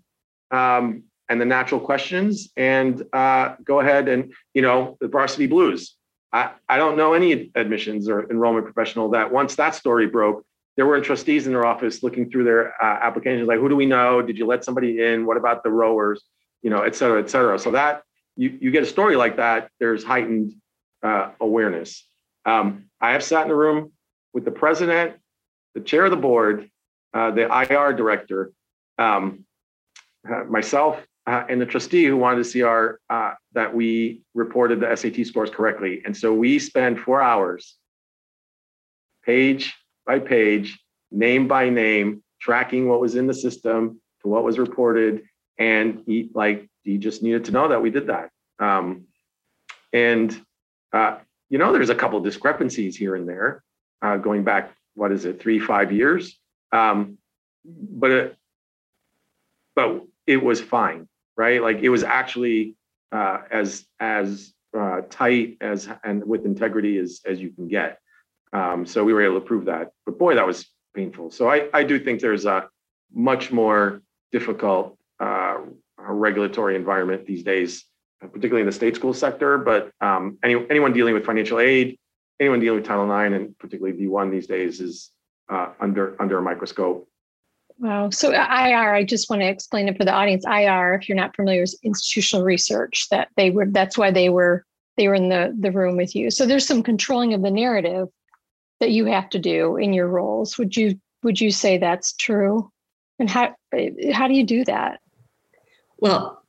um, 0.50 1.04
and 1.28 1.40
the 1.40 1.44
natural 1.44 1.80
questions, 1.80 2.50
and 2.56 3.02
uh, 3.12 3.54
go 3.62 3.80
ahead 3.80 4.08
and, 4.08 4.32
you 4.54 4.62
know, 4.62 4.96
the 5.00 5.08
varsity 5.08 5.46
blues. 5.46 5.96
I, 6.34 6.50
I 6.68 6.76
don't 6.76 6.96
know 6.96 7.14
any 7.14 7.52
admissions 7.54 8.08
or 8.08 8.28
enrollment 8.28 8.66
professional 8.66 9.08
that 9.10 9.32
once 9.32 9.54
that 9.54 9.74
story 9.76 10.06
broke, 10.06 10.44
there 10.76 10.84
were 10.84 11.00
trustees 11.00 11.46
in 11.46 11.52
their 11.52 11.64
office 11.64 12.02
looking 12.02 12.28
through 12.28 12.42
their 12.42 12.74
uh, 12.82 12.98
applications, 13.00 13.46
like, 13.46 13.60
who 13.60 13.68
do 13.68 13.76
we 13.76 13.86
know? 13.86 14.20
Did 14.20 14.36
you 14.36 14.44
let 14.44 14.64
somebody 14.64 15.00
in? 15.00 15.24
What 15.24 15.36
about 15.36 15.62
the 15.62 15.70
rowers? 15.70 16.24
You 16.62 16.70
know, 16.70 16.82
et 16.82 16.96
cetera, 16.96 17.22
et 17.22 17.30
cetera. 17.30 17.56
So 17.58 17.70
that 17.70 18.02
you, 18.36 18.58
you 18.60 18.70
get 18.72 18.82
a 18.82 18.86
story 18.86 19.14
like 19.14 19.36
that, 19.36 19.70
there's 19.78 20.02
heightened 20.02 20.54
uh, 21.04 21.30
awareness. 21.40 22.04
Um, 22.44 22.86
I 23.00 23.12
have 23.12 23.22
sat 23.22 23.46
in 23.46 23.52
a 23.52 23.54
room 23.54 23.92
with 24.32 24.44
the 24.44 24.50
president, 24.50 25.14
the 25.74 25.80
chair 25.80 26.04
of 26.04 26.10
the 26.10 26.16
board, 26.16 26.68
uh, 27.12 27.30
the 27.30 27.42
IR 27.42 27.92
director, 27.92 28.50
um, 28.98 29.44
uh, 30.28 30.44
myself, 30.44 31.00
uh, 31.26 31.44
and 31.48 31.60
the 31.60 31.66
trustee 31.66 32.04
who 32.04 32.16
wanted 32.16 32.38
to 32.38 32.44
see 32.44 32.62
our 32.62 33.00
uh, 33.08 33.32
that 33.52 33.74
we 33.74 34.22
reported 34.34 34.80
the 34.80 34.94
SAT 34.94 35.26
scores 35.26 35.50
correctly. 35.50 36.02
And 36.04 36.16
so 36.16 36.34
we 36.34 36.58
spend 36.58 37.00
four 37.00 37.22
hours, 37.22 37.76
page 39.24 39.74
by 40.06 40.18
page, 40.18 40.78
name 41.10 41.48
by 41.48 41.70
name, 41.70 42.22
tracking 42.40 42.88
what 42.88 43.00
was 43.00 43.14
in 43.14 43.26
the 43.26 43.34
system 43.34 44.00
to 44.22 44.28
what 44.28 44.44
was 44.44 44.58
reported, 44.58 45.22
and 45.58 46.02
he 46.06 46.30
like 46.34 46.68
he 46.82 46.98
just 46.98 47.22
needed 47.22 47.44
to 47.46 47.52
know 47.52 47.68
that 47.68 47.80
we 47.80 47.90
did 47.90 48.08
that. 48.08 48.30
Um, 48.58 49.04
and 49.92 50.38
uh, 50.92 51.18
you 51.48 51.58
know, 51.58 51.72
there's 51.72 51.90
a 51.90 51.94
couple 51.94 52.20
discrepancies 52.20 52.96
here 52.96 53.16
and 53.16 53.28
there, 53.28 53.62
uh, 54.02 54.16
going 54.18 54.44
back 54.44 54.72
what 54.94 55.10
is 55.10 55.24
it, 55.24 55.40
three 55.40 55.58
five 55.58 55.90
years, 55.90 56.38
um, 56.72 57.18
but 57.64 58.10
it, 58.10 58.36
but 59.74 60.02
it 60.26 60.42
was 60.42 60.60
fine, 60.60 61.08
right? 61.36 61.60
Like 61.62 61.78
it 61.78 61.88
was 61.88 62.02
actually 62.02 62.76
uh, 63.12 63.38
as 63.50 63.86
as 64.00 64.52
uh, 64.76 65.02
tight 65.10 65.56
as 65.60 65.88
and 66.02 66.24
with 66.24 66.44
integrity 66.44 66.98
as 66.98 67.20
as 67.26 67.40
you 67.40 67.50
can 67.50 67.68
get. 67.68 67.98
Um, 68.52 68.86
so 68.86 69.02
we 69.04 69.12
were 69.12 69.22
able 69.22 69.40
to 69.40 69.46
prove 69.46 69.64
that. 69.66 69.92
But 70.06 70.18
boy, 70.18 70.34
that 70.36 70.46
was 70.46 70.66
painful. 70.94 71.30
So 71.30 71.48
I 71.50 71.68
I 71.72 71.84
do 71.84 71.98
think 71.98 72.20
there's 72.20 72.46
a 72.46 72.68
much 73.12 73.52
more 73.52 74.02
difficult 74.32 74.98
uh, 75.20 75.58
regulatory 75.98 76.76
environment 76.76 77.26
these 77.26 77.42
days, 77.42 77.84
particularly 78.20 78.62
in 78.62 78.66
the 78.66 78.72
state 78.72 78.96
school 78.96 79.14
sector. 79.14 79.58
But 79.58 79.92
um, 80.00 80.38
any, 80.42 80.54
anyone 80.68 80.92
dealing 80.92 81.14
with 81.14 81.24
financial 81.24 81.60
aid, 81.60 81.98
anyone 82.40 82.60
dealing 82.60 82.80
with 82.80 82.86
Title 82.86 83.04
IX, 83.04 83.34
and 83.34 83.58
particularly 83.58 83.96
D1 83.98 84.30
these 84.30 84.46
days 84.46 84.80
is 84.80 85.10
uh, 85.48 85.68
under 85.80 86.20
under 86.20 86.38
a 86.38 86.42
microscope. 86.42 87.08
Wow. 87.84 88.08
So 88.08 88.32
IR, 88.32 88.94
I 88.94 89.04
just 89.04 89.28
want 89.28 89.42
to 89.42 89.46
explain 89.46 89.88
it 89.88 89.98
for 89.98 90.06
the 90.06 90.12
audience. 90.12 90.46
IR, 90.46 90.94
if 90.94 91.06
you're 91.06 91.16
not 91.16 91.36
familiar, 91.36 91.62
is 91.62 91.78
institutional 91.82 92.42
research. 92.42 93.08
That 93.10 93.28
they 93.36 93.50
were. 93.50 93.66
That's 93.66 93.98
why 93.98 94.10
they 94.10 94.30
were 94.30 94.64
they 94.96 95.06
were 95.06 95.14
in 95.14 95.28
the 95.28 95.54
the 95.60 95.70
room 95.70 95.98
with 95.98 96.16
you. 96.16 96.30
So 96.30 96.46
there's 96.46 96.66
some 96.66 96.82
controlling 96.82 97.34
of 97.34 97.42
the 97.42 97.50
narrative 97.50 98.08
that 98.80 98.92
you 98.92 99.04
have 99.04 99.28
to 99.30 99.38
do 99.38 99.76
in 99.76 99.92
your 99.92 100.08
roles. 100.08 100.56
Would 100.56 100.74
you 100.78 100.98
would 101.24 101.38
you 101.38 101.50
say 101.50 101.76
that's 101.76 102.14
true? 102.14 102.72
And 103.18 103.28
how 103.28 103.54
how 104.14 104.28
do 104.28 104.34
you 104.34 104.46
do 104.46 104.64
that? 104.64 105.00
Well, 105.98 106.42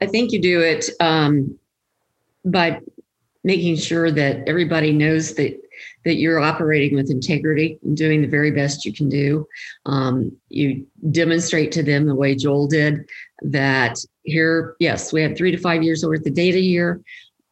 I 0.00 0.06
think 0.06 0.30
you 0.30 0.40
do 0.40 0.60
it 0.60 0.90
um, 1.00 1.58
by 2.44 2.82
making 3.42 3.78
sure 3.78 4.12
that 4.12 4.48
everybody 4.48 4.92
knows 4.92 5.34
that 5.34 5.60
that 6.04 6.16
you're 6.16 6.40
operating 6.40 6.96
with 6.96 7.10
integrity 7.10 7.78
and 7.82 7.96
doing 7.96 8.22
the 8.22 8.28
very 8.28 8.50
best 8.50 8.84
you 8.84 8.92
can 8.92 9.08
do. 9.08 9.46
Um, 9.86 10.36
you 10.48 10.86
demonstrate 11.10 11.72
to 11.72 11.82
them 11.82 12.06
the 12.06 12.14
way 12.14 12.34
Joel 12.34 12.66
did 12.66 13.06
that 13.42 13.98
here, 14.22 14.76
yes, 14.80 15.12
we 15.12 15.22
have 15.22 15.36
three 15.36 15.50
to 15.50 15.58
five 15.58 15.82
years 15.82 16.04
worth 16.04 16.26
of 16.26 16.34
data 16.34 16.58
here. 16.58 17.00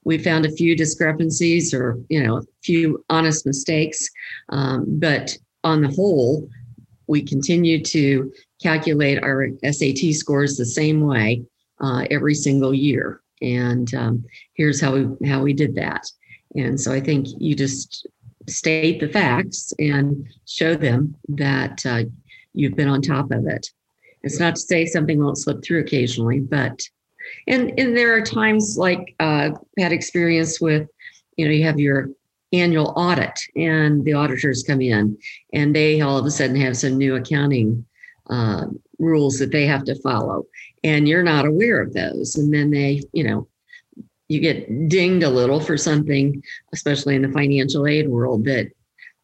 We 0.04 0.18
found 0.18 0.44
a 0.44 0.52
few 0.52 0.76
discrepancies 0.76 1.72
or 1.72 1.98
you 2.08 2.22
know 2.22 2.38
a 2.38 2.42
few 2.62 3.04
honest 3.08 3.46
mistakes, 3.46 4.08
um, 4.50 4.84
but 4.86 5.36
on 5.62 5.80
the 5.80 5.88
whole, 5.88 6.48
we 7.06 7.22
continue 7.22 7.82
to 7.82 8.30
calculate 8.62 9.22
our 9.22 9.48
SAT 9.62 10.12
scores 10.12 10.56
the 10.56 10.66
same 10.66 11.00
way 11.00 11.42
uh, 11.80 12.04
every 12.10 12.34
single 12.34 12.74
year. 12.74 13.22
And 13.42 13.92
um, 13.94 14.24
here's 14.54 14.80
how 14.80 14.94
we 14.94 15.28
how 15.28 15.42
we 15.42 15.52
did 15.52 15.74
that. 15.76 16.04
And 16.54 16.80
so 16.80 16.92
I 16.92 17.00
think 17.00 17.26
you 17.38 17.54
just 17.54 18.06
state 18.48 19.00
the 19.00 19.08
facts 19.08 19.72
and 19.78 20.26
show 20.46 20.74
them 20.74 21.14
that 21.28 21.84
uh, 21.86 22.04
you've 22.52 22.76
been 22.76 22.88
on 22.88 23.02
top 23.02 23.30
of 23.30 23.46
it. 23.46 23.66
It's 24.22 24.40
not 24.40 24.56
to 24.56 24.60
say 24.60 24.86
something 24.86 25.22
won't 25.22 25.38
slip 25.38 25.62
through 25.62 25.80
occasionally, 25.80 26.40
but 26.40 26.80
and 27.46 27.78
and 27.78 27.96
there 27.96 28.14
are 28.14 28.22
times 28.22 28.76
like 28.78 29.14
uh, 29.20 29.50
had 29.78 29.92
experience 29.92 30.60
with, 30.60 30.88
you 31.36 31.46
know, 31.46 31.52
you 31.52 31.64
have 31.64 31.78
your 31.78 32.10
annual 32.52 32.92
audit 32.96 33.38
and 33.56 34.04
the 34.04 34.12
auditors 34.12 34.62
come 34.62 34.80
in 34.80 35.18
and 35.52 35.74
they 35.74 36.00
all 36.00 36.18
of 36.18 36.24
a 36.24 36.30
sudden 36.30 36.56
have 36.56 36.76
some 36.76 36.96
new 36.96 37.16
accounting 37.16 37.84
uh, 38.30 38.66
rules 38.98 39.38
that 39.38 39.50
they 39.50 39.66
have 39.66 39.84
to 39.84 40.00
follow 40.00 40.44
and 40.84 41.08
you're 41.08 41.22
not 41.22 41.46
aware 41.46 41.80
of 41.80 41.92
those 41.92 42.36
and 42.36 42.54
then 42.54 42.70
they 42.70 43.02
you 43.12 43.24
know 43.24 43.46
you 44.34 44.40
get 44.40 44.88
dinged 44.88 45.24
a 45.24 45.30
little 45.30 45.60
for 45.60 45.76
something 45.76 46.42
especially 46.72 47.14
in 47.14 47.22
the 47.22 47.32
financial 47.32 47.86
aid 47.86 48.08
world 48.08 48.44
that 48.44 48.66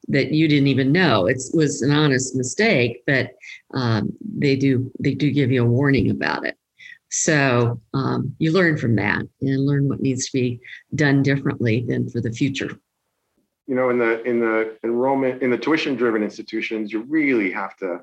that 0.08 0.32
you 0.32 0.48
didn't 0.48 0.68
even 0.68 0.92
know 0.92 1.26
it 1.26 1.40
was 1.52 1.82
an 1.82 1.90
honest 1.90 2.34
mistake 2.36 3.02
but 3.06 3.30
um, 3.74 4.12
they 4.22 4.56
do 4.56 4.90
they 5.00 5.14
do 5.14 5.30
give 5.30 5.50
you 5.50 5.62
a 5.62 5.68
warning 5.68 6.11
about 6.11 6.46
it 6.46 6.56
so 7.11 7.80
um, 7.92 8.34
you 8.38 8.52
learn 8.52 8.78
from 8.78 8.94
that 8.94 9.22
and 9.40 9.66
learn 9.66 9.88
what 9.88 10.00
needs 10.00 10.26
to 10.26 10.32
be 10.32 10.61
done 10.94 11.22
differently 11.22 11.84
than 11.86 12.08
for 12.08 12.20
the 12.20 12.32
future 12.32 12.78
you 13.66 13.74
know 13.74 13.90
in 13.90 13.98
the 13.98 14.22
in 14.22 14.40
the 14.40 14.76
enrollment 14.84 15.42
in 15.42 15.50
the 15.50 15.58
tuition 15.58 15.96
driven 15.96 16.22
institutions 16.22 16.92
you 16.92 17.02
really 17.02 17.50
have 17.50 17.76
to 17.76 18.00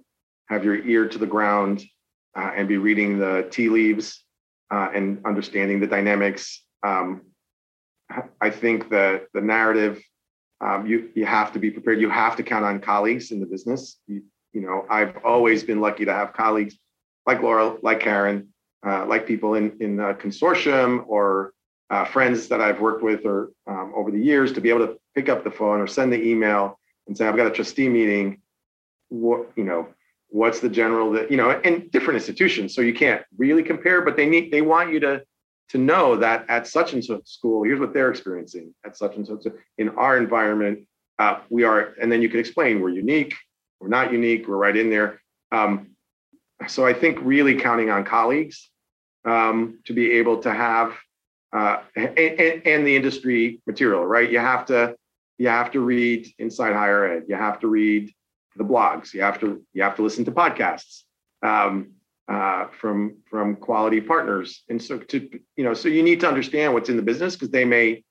have 0.50 0.64
your 0.64 0.86
ear 0.86 1.08
to 1.08 1.18
the 1.18 1.26
ground 1.26 1.84
uh, 2.36 2.52
and 2.56 2.68
be 2.68 2.78
reading 2.78 3.18
the 3.18 3.48
tea 3.50 3.70
leaves 3.70 4.24
uh, 4.72 4.90
and 4.94 5.20
understanding 5.26 5.80
the 5.80 5.88
dynamics. 5.88 6.64
Um, 6.84 7.22
I 8.42 8.50
think 8.50 8.90
that 8.90 9.28
the 9.34 9.42
narrative, 9.42 10.02
um, 10.62 10.88
you 10.88 11.10
you 11.14 11.26
have 11.26 11.52
to 11.54 11.60
be 11.60 11.70
prepared. 11.70 12.00
You 12.00 12.10
have 12.10 12.36
to 12.38 12.44
count 12.44 12.66
on 12.66 12.80
colleagues 12.80 13.32
in 13.32 13.40
the 13.40 13.46
business. 13.46 13.98
You, 14.08 14.24
you 14.54 14.62
know, 14.62 14.86
I've 14.90 15.18
always 15.26 15.64
been 15.64 15.82
lucky 15.82 16.06
to 16.06 16.14
have 16.14 16.34
colleagues 16.34 16.78
like 17.26 17.42
Laura, 17.42 17.76
like 17.82 18.00
Karen, 18.00 18.48
uh, 18.86 19.06
like 19.06 19.28
people 19.28 19.56
in 19.56 19.78
in 19.82 19.98
the 19.98 20.14
consortium 20.16 21.04
or 21.08 21.54
uh, 21.90 22.06
friends 22.06 22.48
that 22.48 22.62
I've 22.62 22.80
worked 22.80 23.04
with 23.04 23.26
or 23.26 23.52
um, 23.68 23.94
over 23.96 24.10
the 24.10 24.20
years 24.20 24.54
to 24.54 24.62
be 24.62 24.70
able 24.70 24.88
to 24.88 24.98
pick 25.16 25.30
up 25.30 25.44
the 25.44 25.52
phone 25.52 25.80
or 25.80 25.88
send 25.88 26.12
the 26.12 26.22
email 26.22 26.80
and 27.08 27.18
say, 27.18 27.28
I've 27.28 27.38
got 27.38 27.48
a 27.48 27.52
trustee 27.52 27.90
meeting. 27.90 28.42
What 29.10 29.52
you 29.56 29.64
know, 29.64 29.88
what's 30.30 30.60
the 30.60 30.70
general 30.70 31.12
that 31.12 31.32
you 31.32 31.38
know 31.38 31.52
and 31.52 31.90
different 31.92 32.16
institutions 32.16 32.76
so 32.76 32.82
you 32.82 32.94
can't 32.94 33.24
really 33.38 33.64
compare 33.64 34.02
but 34.02 34.18
they 34.18 34.26
need 34.26 34.52
they 34.52 34.62
want 34.62 34.92
you 34.92 35.00
to 35.00 35.22
to 35.70 35.78
know 35.78 36.16
that 36.16 36.46
at 36.50 36.68
such 36.68 36.94
and 36.94 37.04
such 37.04 37.28
school 37.28 37.64
here's 37.64 37.80
what 37.80 37.94
they're 37.94 38.10
experiencing 38.10 38.74
at 38.86 38.98
such 38.98 39.16
and 39.16 39.28
such 39.28 39.46
in 39.78 39.90
our 39.90 40.18
environment 40.18 40.80
uh, 41.20 41.40
we 41.50 41.64
are 41.64 41.94
and 42.02 42.12
then 42.12 42.22
you 42.22 42.30
can 42.30 42.40
explain 42.40 42.82
we're 42.82 42.90
unique 42.90 43.36
we're 43.80 43.88
not 43.88 44.12
unique 44.12 44.48
we're 44.48 44.58
right 44.58 44.78
in 44.78 44.90
there. 44.90 45.22
Um, 45.52 45.92
so 46.68 46.86
i 46.86 46.94
think 46.94 47.20
really 47.22 47.56
counting 47.56 47.90
on 47.90 48.04
colleagues 48.04 48.70
um, 49.26 49.80
to 49.86 49.94
be 49.94 50.14
able 50.14 50.38
to 50.42 50.54
have 50.54 50.94
uh, 51.54 51.82
and, 51.96 52.18
and 52.18 52.88
the 52.88 52.96
industry 52.96 53.62
material 53.66 54.06
right? 54.06 54.30
You 54.30 54.40
have 54.40 54.66
to 54.68 54.96
you 55.38 55.50
have 55.50 55.72
to 55.72 55.80
read 55.80 56.28
inside 56.40 56.74
higher 56.74 57.06
ed. 57.06 57.24
You 57.28 57.36
have 57.36 57.60
to 57.60 57.68
read 57.68 58.12
the 58.56 58.64
blogs. 58.64 59.14
You 59.14 59.22
have 59.22 59.40
to 59.42 59.64
you 59.74 59.84
have 59.84 59.96
to 59.98 60.02
listen 60.02 60.26
to 60.26 60.32
podcasts. 60.32 61.04
Um, 61.44 61.92
uh, 62.28 62.68
from 62.80 63.18
from 63.30 63.56
quality 63.56 64.02
partners, 64.02 64.64
and 64.70 64.82
so 64.82 64.98
to 65.00 65.30
you 65.56 65.64
know, 65.64 65.74
so 65.74 65.88
you 65.88 66.04
need 66.04 66.20
to 66.20 66.28
understand 66.28 66.74
what's 66.74 66.90
in 66.90 66.98
the 66.98 67.02
business 67.02 67.36
because 67.36 67.52
they 67.52 67.66
may 67.66 68.04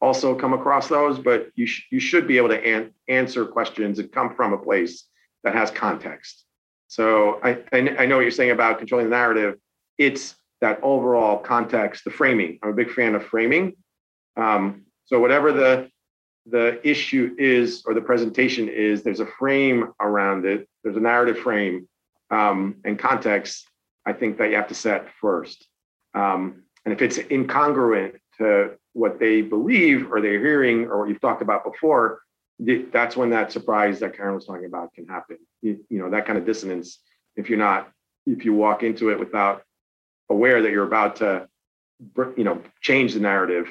also 0.00 0.34
come 0.34 0.54
across 0.54 0.88
those, 0.88 1.18
but 1.18 1.48
you 1.56 1.66
sh- 1.66 1.86
you 1.90 2.00
should 2.00 2.26
be 2.26 2.38
able 2.38 2.48
to 2.48 2.64
an- 2.64 2.92
answer 3.08 3.44
questions 3.44 3.98
and 3.98 4.10
come 4.12 4.34
from 4.34 4.52
a 4.52 4.58
place 4.58 5.04
that 5.44 5.54
has 5.54 5.70
context. 5.70 6.44
So 6.88 7.40
I, 7.44 7.58
I 7.72 7.96
I 7.98 8.06
know 8.06 8.16
what 8.16 8.22
you're 8.22 8.30
saying 8.30 8.50
about 8.50 8.78
controlling 8.78 9.10
the 9.10 9.16
narrative. 9.16 9.56
It's 9.98 10.36
that 10.60 10.80
overall 10.82 11.38
context, 11.38 12.04
the 12.04 12.10
framing. 12.10 12.58
I'm 12.62 12.70
a 12.70 12.74
big 12.74 12.90
fan 12.90 13.14
of 13.14 13.24
framing. 13.24 13.76
Um, 14.36 14.84
so 15.04 15.20
whatever 15.20 15.52
the 15.52 15.90
the 16.46 16.80
issue 16.88 17.34
is 17.38 17.82
or 17.86 17.94
the 17.94 18.00
presentation 18.00 18.68
is 18.68 19.02
there's 19.02 19.20
a 19.20 19.26
frame 19.38 19.92
around 20.00 20.46
it 20.46 20.66
there's 20.82 20.96
a 20.96 21.00
narrative 21.00 21.38
frame 21.38 21.86
um, 22.30 22.76
and 22.84 22.98
context 22.98 23.68
i 24.06 24.12
think 24.12 24.38
that 24.38 24.50
you 24.50 24.56
have 24.56 24.68
to 24.68 24.74
set 24.74 25.06
first 25.20 25.66
um, 26.14 26.62
and 26.84 26.92
if 26.92 27.02
it's 27.02 27.18
incongruent 27.18 28.14
to 28.38 28.72
what 28.92 29.20
they 29.20 29.42
believe 29.42 30.12
or 30.12 30.20
they're 30.20 30.40
hearing 30.40 30.86
or 30.86 31.00
what 31.00 31.08
you've 31.08 31.20
talked 31.20 31.42
about 31.42 31.64
before 31.64 32.20
that's 32.92 33.16
when 33.16 33.30
that 33.30 33.52
surprise 33.52 34.00
that 34.00 34.16
karen 34.16 34.34
was 34.34 34.46
talking 34.46 34.66
about 34.66 34.92
can 34.94 35.06
happen 35.06 35.38
you, 35.62 35.78
you 35.88 35.98
know 35.98 36.10
that 36.10 36.26
kind 36.26 36.38
of 36.38 36.44
dissonance 36.44 36.98
if 37.36 37.48
you're 37.48 37.58
not 37.58 37.90
if 38.26 38.44
you 38.44 38.52
walk 38.52 38.82
into 38.82 39.10
it 39.10 39.18
without 39.18 39.62
aware 40.28 40.62
that 40.62 40.70
you're 40.70 40.86
about 40.86 41.16
to 41.16 41.48
you 42.36 42.44
know 42.44 42.60
change 42.80 43.14
the 43.14 43.20
narrative 43.20 43.66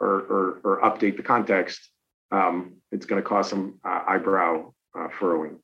or, 0.00 0.08
or, 0.08 0.60
or 0.62 0.80
update 0.82 1.16
the 1.16 1.22
context 1.22 1.90
um, 2.30 2.74
it's 2.92 3.06
going 3.06 3.22
to 3.22 3.26
cause 3.28 3.48
some 3.48 3.78
uh, 3.84 4.02
eyebrow 4.06 4.72
uh, 4.98 5.08
furrowing. 5.18 5.58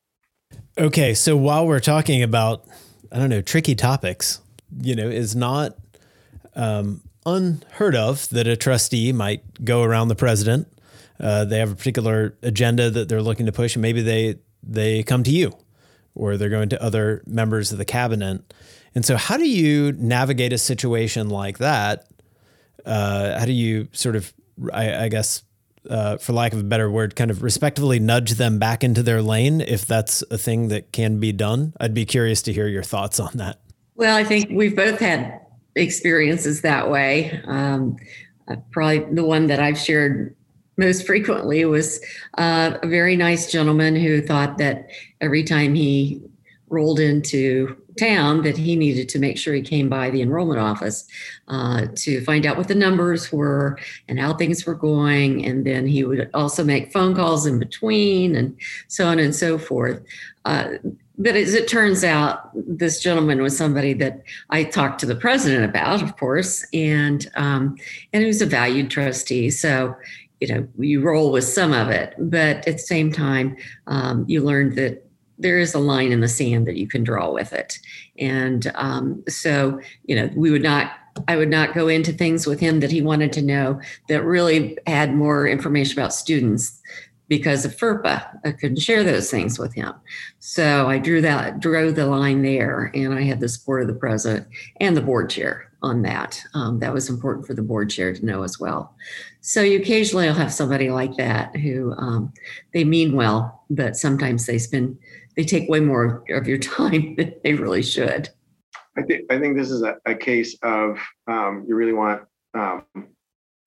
Okay, 0.77 1.13
so 1.13 1.37
while 1.37 1.65
we're 1.65 1.79
talking 1.79 2.21
about, 2.21 2.65
I 3.09 3.17
don't 3.17 3.29
know, 3.29 3.41
tricky 3.41 3.75
topics, 3.75 4.41
you 4.81 4.93
know, 4.93 5.07
is 5.07 5.33
not 5.33 5.77
um, 6.53 6.99
unheard 7.25 7.95
of 7.95 8.27
that 8.29 8.45
a 8.45 8.57
trustee 8.57 9.13
might 9.13 9.63
go 9.63 9.83
around 9.83 10.09
the 10.09 10.15
president. 10.15 10.67
Uh, 11.17 11.45
they 11.45 11.59
have 11.59 11.71
a 11.71 11.75
particular 11.75 12.35
agenda 12.41 12.89
that 12.89 13.07
they're 13.07 13.21
looking 13.21 13.45
to 13.45 13.53
push, 13.53 13.75
and 13.75 13.81
maybe 13.81 14.01
they 14.01 14.35
they 14.63 15.01
come 15.03 15.23
to 15.23 15.31
you, 15.31 15.55
or 16.13 16.35
they're 16.35 16.49
going 16.49 16.67
to 16.67 16.83
other 16.83 17.23
members 17.25 17.71
of 17.71 17.77
the 17.77 17.85
cabinet. 17.85 18.53
And 18.93 19.05
so, 19.05 19.15
how 19.15 19.37
do 19.37 19.47
you 19.47 19.93
navigate 19.93 20.51
a 20.51 20.57
situation 20.57 21.29
like 21.29 21.59
that? 21.59 22.05
Uh, 22.85 23.39
how 23.39 23.45
do 23.45 23.53
you 23.53 23.87
sort 23.93 24.17
of, 24.17 24.33
I, 24.73 25.05
I 25.05 25.07
guess, 25.07 25.43
uh, 25.89 26.17
for 26.17 26.33
lack 26.33 26.53
of 26.53 26.59
a 26.59 26.63
better 26.63 26.89
word, 26.89 27.15
kind 27.15 27.31
of 27.31 27.43
respectively 27.43 27.99
nudge 27.99 28.31
them 28.31 28.59
back 28.59 28.83
into 28.83 29.03
their 29.03 29.21
lane 29.21 29.61
if 29.61 29.85
that's 29.85 30.23
a 30.31 30.37
thing 30.37 30.69
that 30.69 30.91
can 30.91 31.19
be 31.19 31.31
done? 31.31 31.73
I'd 31.79 31.93
be 31.93 32.05
curious 32.05 32.41
to 32.43 32.53
hear 32.53 32.67
your 32.67 32.83
thoughts 32.83 33.19
on 33.19 33.31
that. 33.35 33.59
Well, 33.95 34.15
I 34.15 34.23
think 34.23 34.49
we've 34.51 34.75
both 34.75 34.99
had 34.99 35.41
experiences 35.75 36.61
that 36.61 36.89
way. 36.89 37.41
Um, 37.45 37.97
uh, 38.47 38.57
probably 38.71 38.99
the 39.13 39.23
one 39.23 39.47
that 39.47 39.59
I've 39.59 39.77
shared 39.77 40.35
most 40.77 41.05
frequently 41.05 41.65
was 41.65 42.03
uh, 42.37 42.77
a 42.81 42.87
very 42.87 43.15
nice 43.15 43.51
gentleman 43.51 43.95
who 43.95 44.21
thought 44.21 44.57
that 44.57 44.89
every 45.21 45.43
time 45.43 45.73
he 45.73 46.21
rolled 46.69 46.99
into 46.99 47.77
town 47.97 48.43
that 48.43 48.57
he 48.57 48.75
needed 48.75 49.09
to 49.09 49.19
make 49.19 49.37
sure 49.37 49.53
he 49.53 49.61
came 49.61 49.89
by 49.89 50.09
the 50.09 50.21
enrollment 50.21 50.59
office 50.59 51.07
uh, 51.47 51.87
to 51.95 52.23
find 52.23 52.45
out 52.45 52.57
what 52.57 52.67
the 52.67 52.75
numbers 52.75 53.31
were 53.31 53.77
and 54.07 54.19
how 54.19 54.33
things 54.33 54.65
were 54.65 54.75
going. 54.75 55.45
And 55.45 55.65
then 55.65 55.87
he 55.87 56.03
would 56.03 56.29
also 56.33 56.63
make 56.63 56.91
phone 56.91 57.15
calls 57.15 57.45
in 57.45 57.59
between 57.59 58.35
and 58.35 58.55
so 58.87 59.07
on 59.07 59.19
and 59.19 59.33
so 59.33 59.57
forth. 59.57 60.03
Uh, 60.45 60.73
but 61.17 61.35
as 61.35 61.53
it 61.53 61.67
turns 61.67 62.03
out, 62.03 62.51
this 62.53 63.01
gentleman 63.01 63.41
was 63.41 63.57
somebody 63.57 63.93
that 63.93 64.23
I 64.49 64.65
talked 64.65 64.99
to 64.99 65.05
the 65.05 65.15
president 65.15 65.63
about, 65.63 66.01
of 66.03 66.17
course, 66.17 66.65
and 66.73 67.25
um, 67.35 67.77
and 68.11 68.21
he 68.21 68.27
was 68.27 68.41
a 68.41 68.45
valued 68.45 68.89
trustee. 68.89 69.49
So, 69.49 69.95
you 70.41 70.47
know, 70.49 70.67
you 70.77 71.01
roll 71.01 71.31
with 71.31 71.45
some 71.45 71.71
of 71.71 71.89
it, 71.89 72.15
but 72.17 72.67
at 72.67 72.73
the 72.73 72.77
same 72.77 73.13
time, 73.13 73.55
um, 73.87 74.25
you 74.27 74.41
learned 74.41 74.75
that 74.75 75.04
there 75.37 75.57
is 75.57 75.73
a 75.73 75.79
line 75.79 76.11
in 76.11 76.21
the 76.21 76.27
sand 76.27 76.67
that 76.67 76.77
you 76.77 76.87
can 76.87 77.03
draw 77.03 77.31
with 77.31 77.53
it. 77.53 77.79
And 78.17 78.71
um, 78.75 79.23
so, 79.27 79.79
you 80.05 80.15
know, 80.15 80.29
we 80.35 80.51
would 80.51 80.63
not, 80.63 80.91
I 81.27 81.35
would 81.37 81.49
not 81.49 81.73
go 81.73 81.87
into 81.87 82.11
things 82.11 82.45
with 82.45 82.59
him 82.59 82.79
that 82.79 82.91
he 82.91 83.01
wanted 83.01 83.33
to 83.33 83.41
know 83.41 83.79
that 84.09 84.23
really 84.23 84.77
had 84.87 85.15
more 85.15 85.47
information 85.47 85.99
about 85.99 86.13
students 86.13 86.81
because 87.27 87.65
of 87.65 87.75
FERPA. 87.75 88.39
I 88.45 88.51
couldn't 88.51 88.79
share 88.79 89.03
those 89.03 89.31
things 89.31 89.57
with 89.57 89.73
him. 89.73 89.93
So 90.39 90.87
I 90.87 90.99
drew 90.99 91.21
that, 91.21 91.59
drew 91.59 91.91
the 91.91 92.05
line 92.05 92.43
there, 92.43 92.91
and 92.93 93.13
I 93.13 93.23
had 93.23 93.39
the 93.39 93.49
support 93.49 93.81
of 93.81 93.87
the 93.87 93.95
president 93.95 94.47
and 94.79 94.95
the 94.95 95.01
board 95.01 95.29
chair 95.29 95.71
on 95.81 96.01
that. 96.03 96.41
Um, 96.53 96.79
that 96.79 96.93
was 96.93 97.09
important 97.09 97.45
for 97.45 97.53
the 97.53 97.61
board 97.61 97.89
chair 97.89 98.13
to 98.13 98.25
know 98.25 98.43
as 98.43 98.59
well. 98.59 98.95
So 99.41 99.61
you 99.61 99.79
occasionally 99.79 100.27
will 100.27 100.33
have 100.33 100.53
somebody 100.53 100.89
like 100.89 101.17
that 101.17 101.55
who 101.55 101.93
um, 101.97 102.33
they 102.73 102.83
mean 102.83 103.15
well, 103.15 103.63
but 103.69 103.95
sometimes 103.95 104.45
they 104.45 104.57
spend 104.57 104.97
they 105.35 105.43
take 105.43 105.69
way 105.69 105.79
more 105.79 106.23
of 106.29 106.47
your 106.47 106.57
time 106.57 107.15
than 107.15 107.33
they 107.43 107.53
really 107.53 107.83
should. 107.83 108.29
I 108.97 109.01
think 109.01 109.31
I 109.31 109.39
think 109.39 109.57
this 109.57 109.69
is 109.69 109.81
a, 109.83 109.97
a 110.05 110.15
case 110.15 110.57
of 110.61 110.99
um, 111.27 111.65
you 111.67 111.75
really 111.75 111.93
want 111.93 112.23
um, 112.53 112.85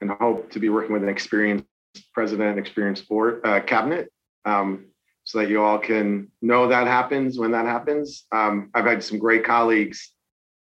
and 0.00 0.10
hope 0.10 0.50
to 0.52 0.58
be 0.58 0.68
working 0.68 0.92
with 0.92 1.02
an 1.02 1.08
experienced 1.08 1.66
president, 2.14 2.58
experienced 2.58 3.08
board 3.08 3.40
uh, 3.44 3.60
cabinet, 3.60 4.10
um, 4.44 4.86
so 5.24 5.38
that 5.38 5.50
you 5.50 5.62
all 5.62 5.78
can 5.78 6.30
know 6.40 6.68
that 6.68 6.86
happens 6.86 7.38
when 7.38 7.50
that 7.50 7.66
happens. 7.66 8.24
Um, 8.32 8.70
I've 8.74 8.86
had 8.86 9.02
some 9.02 9.18
great 9.18 9.44
colleagues 9.44 10.12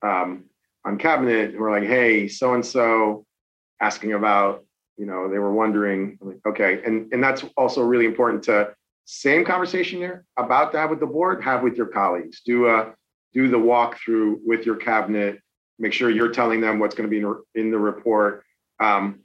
um, 0.02 0.46
on 0.86 0.98
cabinet 0.98 1.54
who 1.54 1.64
are 1.64 1.80
like, 1.80 1.88
"Hey, 1.88 2.28
so 2.28 2.56
and 2.56 2.66
so," 2.66 3.26
asking 3.80 4.14
about, 4.14 4.66
you 4.98 5.06
know, 5.06 5.30
they 5.30 5.38
were 5.38 5.54
wondering, 5.54 6.18
like, 6.20 6.40
okay, 6.48 6.82
and 6.84 7.14
and 7.14 7.24
that's 7.24 7.46
also 7.56 7.84
really 7.84 8.06
important 8.06 8.42
to 8.46 8.74
same 9.10 9.46
conversation 9.46 10.02
you're 10.02 10.26
about 10.36 10.74
to 10.74 10.78
have 10.78 10.90
with 10.90 11.00
the 11.00 11.06
board, 11.06 11.42
have 11.42 11.64
with 11.64 11.78
your 11.78 11.86
colleagues. 11.86 12.42
Do 12.46 12.68
a 12.68 12.94
do 13.34 13.48
the 13.48 13.58
walkthrough 13.58 14.40
with 14.46 14.66
your 14.66 14.76
cabinet. 14.76 15.40
Make 15.80 15.94
sure 15.94 16.10
you're 16.10 16.32
telling 16.32 16.60
them 16.60 16.78
what's 16.78 16.94
going 16.94 17.10
to 17.10 17.10
be 17.10 17.26
in, 17.26 17.62
in 17.62 17.72
the 17.72 17.78
report. 17.78 18.44
Um, 18.82 19.22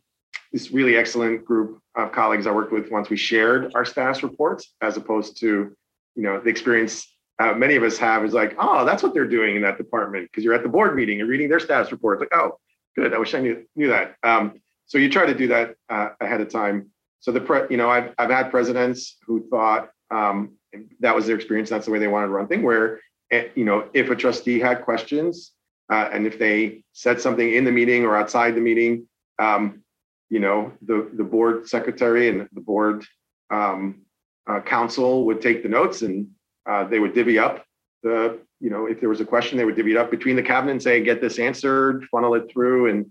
this 0.52 0.70
really 0.70 0.96
excellent 0.96 1.44
group 1.44 1.80
of 1.96 2.12
colleagues 2.12 2.46
I 2.46 2.52
worked 2.52 2.72
with 2.72 2.92
once 2.92 3.10
we 3.10 3.16
shared 3.16 3.72
our 3.74 3.84
status 3.84 4.22
reports, 4.22 4.72
as 4.80 4.96
opposed 4.96 5.40
to, 5.40 5.74
you 6.14 6.22
know, 6.22 6.38
the 6.38 6.48
experience 6.48 7.12
uh, 7.40 7.52
many 7.54 7.74
of 7.74 7.82
us 7.82 7.98
have 7.98 8.24
is 8.24 8.34
like, 8.34 8.54
oh, 8.58 8.84
that's 8.84 9.02
what 9.02 9.14
they're 9.14 9.26
doing 9.26 9.56
in 9.56 9.62
that 9.62 9.78
department 9.78 10.30
because 10.30 10.44
you're 10.44 10.54
at 10.54 10.62
the 10.62 10.68
board 10.68 10.94
meeting 10.94 11.20
and 11.20 11.28
reading 11.28 11.48
their 11.48 11.58
status 11.58 11.90
reports. 11.90 12.20
Like, 12.20 12.32
oh, 12.32 12.56
good. 12.94 13.12
I 13.12 13.18
wish 13.18 13.34
I 13.34 13.40
knew 13.40 13.64
knew 13.74 13.88
that. 13.88 14.14
Um, 14.22 14.60
so 14.86 14.98
you 14.98 15.10
try 15.10 15.26
to 15.26 15.34
do 15.34 15.48
that 15.48 15.74
uh, 15.88 16.10
ahead 16.20 16.40
of 16.40 16.50
time 16.50 16.91
so 17.22 17.30
the 17.30 17.40
pre, 17.40 17.60
you 17.70 17.76
know, 17.76 17.88
I've 17.88 18.12
I've 18.18 18.30
had 18.30 18.50
presidents 18.50 19.16
who 19.24 19.46
thought 19.48 19.90
um, 20.10 20.54
that 21.00 21.14
was 21.14 21.26
their 21.26 21.36
experience. 21.36 21.70
That's 21.70 21.86
the 21.86 21.92
way 21.92 22.00
they 22.00 22.08
wanted 22.08 22.26
to 22.26 22.32
run 22.32 22.48
thing. 22.48 22.62
Where 22.62 23.00
eh, 23.30 23.48
you 23.54 23.64
know, 23.64 23.88
if 23.94 24.10
a 24.10 24.16
trustee 24.16 24.58
had 24.58 24.82
questions 24.82 25.52
uh, 25.90 26.10
and 26.12 26.26
if 26.26 26.36
they 26.36 26.82
said 26.92 27.20
something 27.20 27.54
in 27.54 27.64
the 27.64 27.70
meeting 27.70 28.04
or 28.04 28.16
outside 28.16 28.56
the 28.56 28.60
meeting, 28.60 29.06
um, 29.38 29.82
you 30.30 30.40
know, 30.40 30.72
the 30.82 31.10
the 31.14 31.22
board 31.22 31.68
secretary 31.68 32.28
and 32.28 32.48
the 32.52 32.60
board 32.60 33.04
um, 33.50 34.02
uh, 34.48 34.60
counsel 34.60 35.24
would 35.26 35.40
take 35.40 35.62
the 35.62 35.68
notes 35.68 36.02
and 36.02 36.26
uh, 36.68 36.82
they 36.82 36.98
would 36.98 37.14
divvy 37.14 37.38
up 37.38 37.64
the 38.02 38.40
you 38.58 38.68
know 38.68 38.86
if 38.86 38.98
there 38.98 39.08
was 39.08 39.20
a 39.20 39.24
question 39.24 39.56
they 39.56 39.64
would 39.64 39.76
divvy 39.76 39.92
it 39.92 39.96
up 39.96 40.10
between 40.10 40.34
the 40.34 40.42
cabinet 40.42 40.72
and 40.72 40.82
say 40.82 41.00
get 41.00 41.20
this 41.20 41.38
answered 41.38 42.04
funnel 42.10 42.34
it 42.34 42.50
through 42.50 42.90
and 42.90 43.06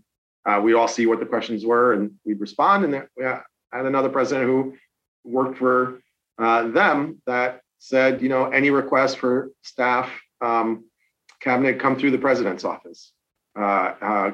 uh, 0.45 0.59
we'd 0.61 0.73
all 0.73 0.87
see 0.87 1.05
what 1.05 1.21
the 1.21 1.25
questions 1.25 1.65
were 1.65 1.93
and 1.93 2.11
we'd 2.25 2.41
respond 2.41 2.83
and 2.83 3.07
yeah 3.17 3.41
Had 3.71 3.85
another 3.85 4.09
president 4.09 4.47
who 4.47 4.75
worked 5.23 5.57
for 5.57 6.01
uh, 6.37 6.67
them 6.67 7.21
that 7.25 7.61
said, 7.79 8.21
you 8.21 8.29
know, 8.29 8.45
any 8.45 8.69
request 8.69 9.17
for 9.17 9.51
staff 9.63 10.09
um, 10.41 10.85
cabinet 11.39 11.79
come 11.79 11.97
through 11.97 12.11
the 12.11 12.17
president's 12.17 12.63
office 12.63 13.13
uh, 13.57 13.93
uh, 14.01 14.31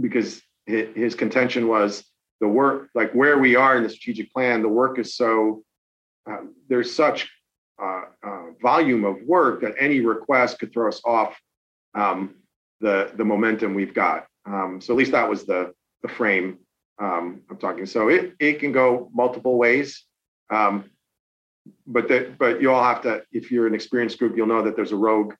because 0.00 0.42
his, 0.66 0.88
his 0.94 1.14
contention 1.14 1.68
was 1.68 2.04
the 2.40 2.48
work, 2.48 2.88
like 2.94 3.12
where 3.12 3.38
we 3.38 3.56
are 3.56 3.76
in 3.76 3.82
the 3.82 3.88
strategic 3.88 4.32
plan, 4.32 4.62
the 4.62 4.68
work 4.68 4.98
is 4.98 5.14
so 5.16 5.62
uh, 6.30 6.42
there's 6.68 6.94
such 6.94 7.30
uh, 7.82 8.02
uh, 8.22 8.42
volume 8.60 9.04
of 9.04 9.16
work 9.22 9.60
that 9.62 9.74
any 9.78 10.00
request 10.00 10.58
could 10.58 10.72
throw 10.72 10.88
us 10.88 11.00
off 11.04 11.38
um, 11.94 12.34
the 12.80 13.10
the 13.16 13.24
momentum 13.24 13.74
we've 13.74 13.94
got. 13.94 14.26
Um, 14.46 14.80
so 14.80 14.92
at 14.92 14.98
least 14.98 15.12
that 15.12 15.28
was 15.28 15.44
the 15.44 15.72
the 16.02 16.08
frame 16.08 16.58
um, 17.00 17.42
I'm 17.50 17.56
talking. 17.56 17.86
So 17.86 18.08
it 18.08 18.34
it 18.38 18.60
can 18.60 18.72
go 18.72 19.10
multiple 19.14 19.56
ways. 19.56 20.04
Um, 20.50 20.90
but 21.86 22.08
that 22.08 22.38
but 22.38 22.60
you 22.60 22.70
all 22.70 22.82
have 22.82 23.02
to 23.02 23.22
if 23.32 23.50
you're 23.50 23.66
an 23.66 23.74
experienced 23.74 24.18
group, 24.18 24.36
you'll 24.36 24.46
know 24.46 24.62
that 24.62 24.76
there's 24.76 24.92
a 24.92 24.96
rogue 24.96 25.34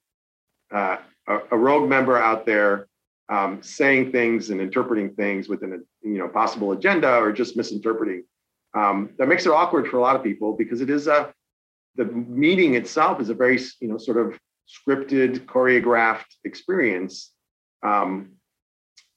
uh, 0.72 0.98
a, 1.26 1.38
a, 1.52 1.56
rogue 1.56 1.88
member 1.88 2.18
out 2.18 2.44
there 2.44 2.88
um, 3.30 3.62
saying 3.62 4.12
things 4.12 4.50
and 4.50 4.60
interpreting 4.60 5.14
things 5.14 5.48
within 5.48 5.72
a 5.72 6.08
you 6.08 6.18
know 6.18 6.28
possible 6.28 6.72
agenda 6.72 7.16
or 7.16 7.32
just 7.32 7.56
misinterpreting. 7.56 8.24
Um, 8.74 9.10
that 9.18 9.28
makes 9.28 9.46
it 9.46 9.50
awkward 9.50 9.88
for 9.88 9.96
a 9.96 10.00
lot 10.00 10.16
of 10.16 10.22
people 10.22 10.52
because 10.52 10.80
it 10.80 10.90
is 10.90 11.06
a 11.06 11.32
the 11.96 12.04
meeting 12.04 12.74
itself 12.74 13.20
is 13.20 13.30
a 13.30 13.34
very 13.34 13.58
you 13.80 13.88
know 13.88 13.98
sort 13.98 14.18
of 14.18 14.38
scripted 14.68 15.46
choreographed 15.46 16.26
experience 16.44 17.32
um, 17.82 18.32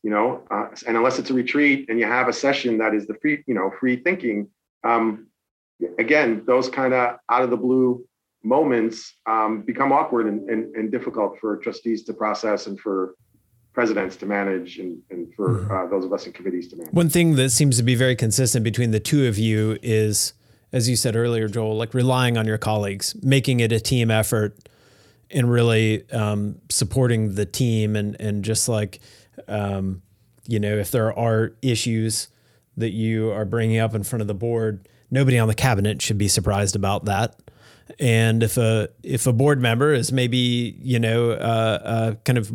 you 0.04 0.10
know, 0.10 0.44
uh, 0.50 0.68
and 0.88 0.98
unless 0.98 1.20
it's 1.20 1.30
a 1.30 1.34
retreat 1.34 1.86
and 1.90 2.00
you 2.00 2.06
have 2.06 2.28
a 2.28 2.34
session 2.34 2.78
that 2.80 2.94
is 2.94 3.06
the 3.06 3.14
free, 3.16 3.44
you 3.46 3.54
know, 3.54 3.72
free 3.80 3.98
thinking, 3.98 4.48
um, 4.84 5.28
again, 6.00 6.44
those 6.46 6.70
kind 6.70 6.94
of 6.94 7.18
out 7.30 7.44
of 7.44 7.50
the 7.50 7.58
blue 7.58 8.04
moments 8.44 9.16
um, 9.28 9.62
become 9.62 9.92
awkward 9.92 10.28
and, 10.28 10.50
and, 10.50 10.76
and, 10.76 10.92
difficult 10.92 11.38
for 11.40 11.58
trustees 11.58 12.04
to 12.04 12.14
process 12.14 12.66
and 12.66 12.80
for 12.80 13.14
presidents 13.74 14.16
to 14.16 14.26
manage 14.26 14.80
and, 14.80 14.98
and 15.12 15.32
for 15.36 15.60
mm-hmm. 15.60 15.72
uh, 15.72 15.86
those 15.88 16.04
of 16.04 16.12
us 16.12 16.26
in 16.26 16.34
committees 16.34 16.68
to 16.68 16.76
manage. 16.76 16.92
One 16.92 17.10
thing 17.10 17.36
that 17.36 17.52
seems 17.52 17.78
to 17.78 17.84
be 17.84 17.94
very 17.94 18.16
consistent 18.16 18.64
between 18.64 18.90
the 18.90 19.00
two 19.00 19.28
of 19.28 19.38
you 19.38 19.78
is, 19.84 20.34
as 20.74 20.90
you 20.90 20.96
said 20.96 21.16
earlier, 21.16 21.48
Joel, 21.48 21.78
like 21.78 21.94
relying 21.94 22.36
on 22.36 22.48
your 22.48 22.58
colleagues, 22.58 23.16
making 23.22 23.60
it 23.60 23.72
a 23.72 23.80
team 23.80 24.10
effort 24.10 24.58
and 25.30 25.50
really 25.50 26.10
um, 26.12 26.60
supporting 26.70 27.36
the 27.36 27.46
team 27.46 27.96
and, 27.96 28.20
and 28.20 28.44
just 28.44 28.68
like, 28.68 29.00
um, 29.48 30.02
you 30.48 30.60
know, 30.60 30.78
if 30.78 30.92
there 30.92 31.18
are 31.18 31.54
issues 31.62 32.28
that 32.78 32.92
you 32.92 33.32
are 33.32 33.46
bringing 33.46 33.80
up 33.80 33.94
in 33.94 34.04
front 34.04 34.22
of 34.22 34.28
the 34.28 34.34
board, 34.34 34.88
nobody 35.10 35.38
on 35.38 35.48
the 35.48 35.56
cabinet 35.56 36.02
should 36.02 36.18
be 36.18 36.28
surprised 36.28 36.76
about 36.76 37.06
that. 37.06 37.36
And 38.00 38.42
if 38.42 38.58
a 38.58 38.90
if 39.04 39.28
a 39.28 39.34
board 39.34 39.60
member 39.62 39.94
is 39.94 40.12
maybe 40.12 40.78
you 40.82 41.00
know 41.00 41.32
uh, 41.32 41.80
uh, 41.84 42.16
kind 42.24 42.38
of 42.38 42.52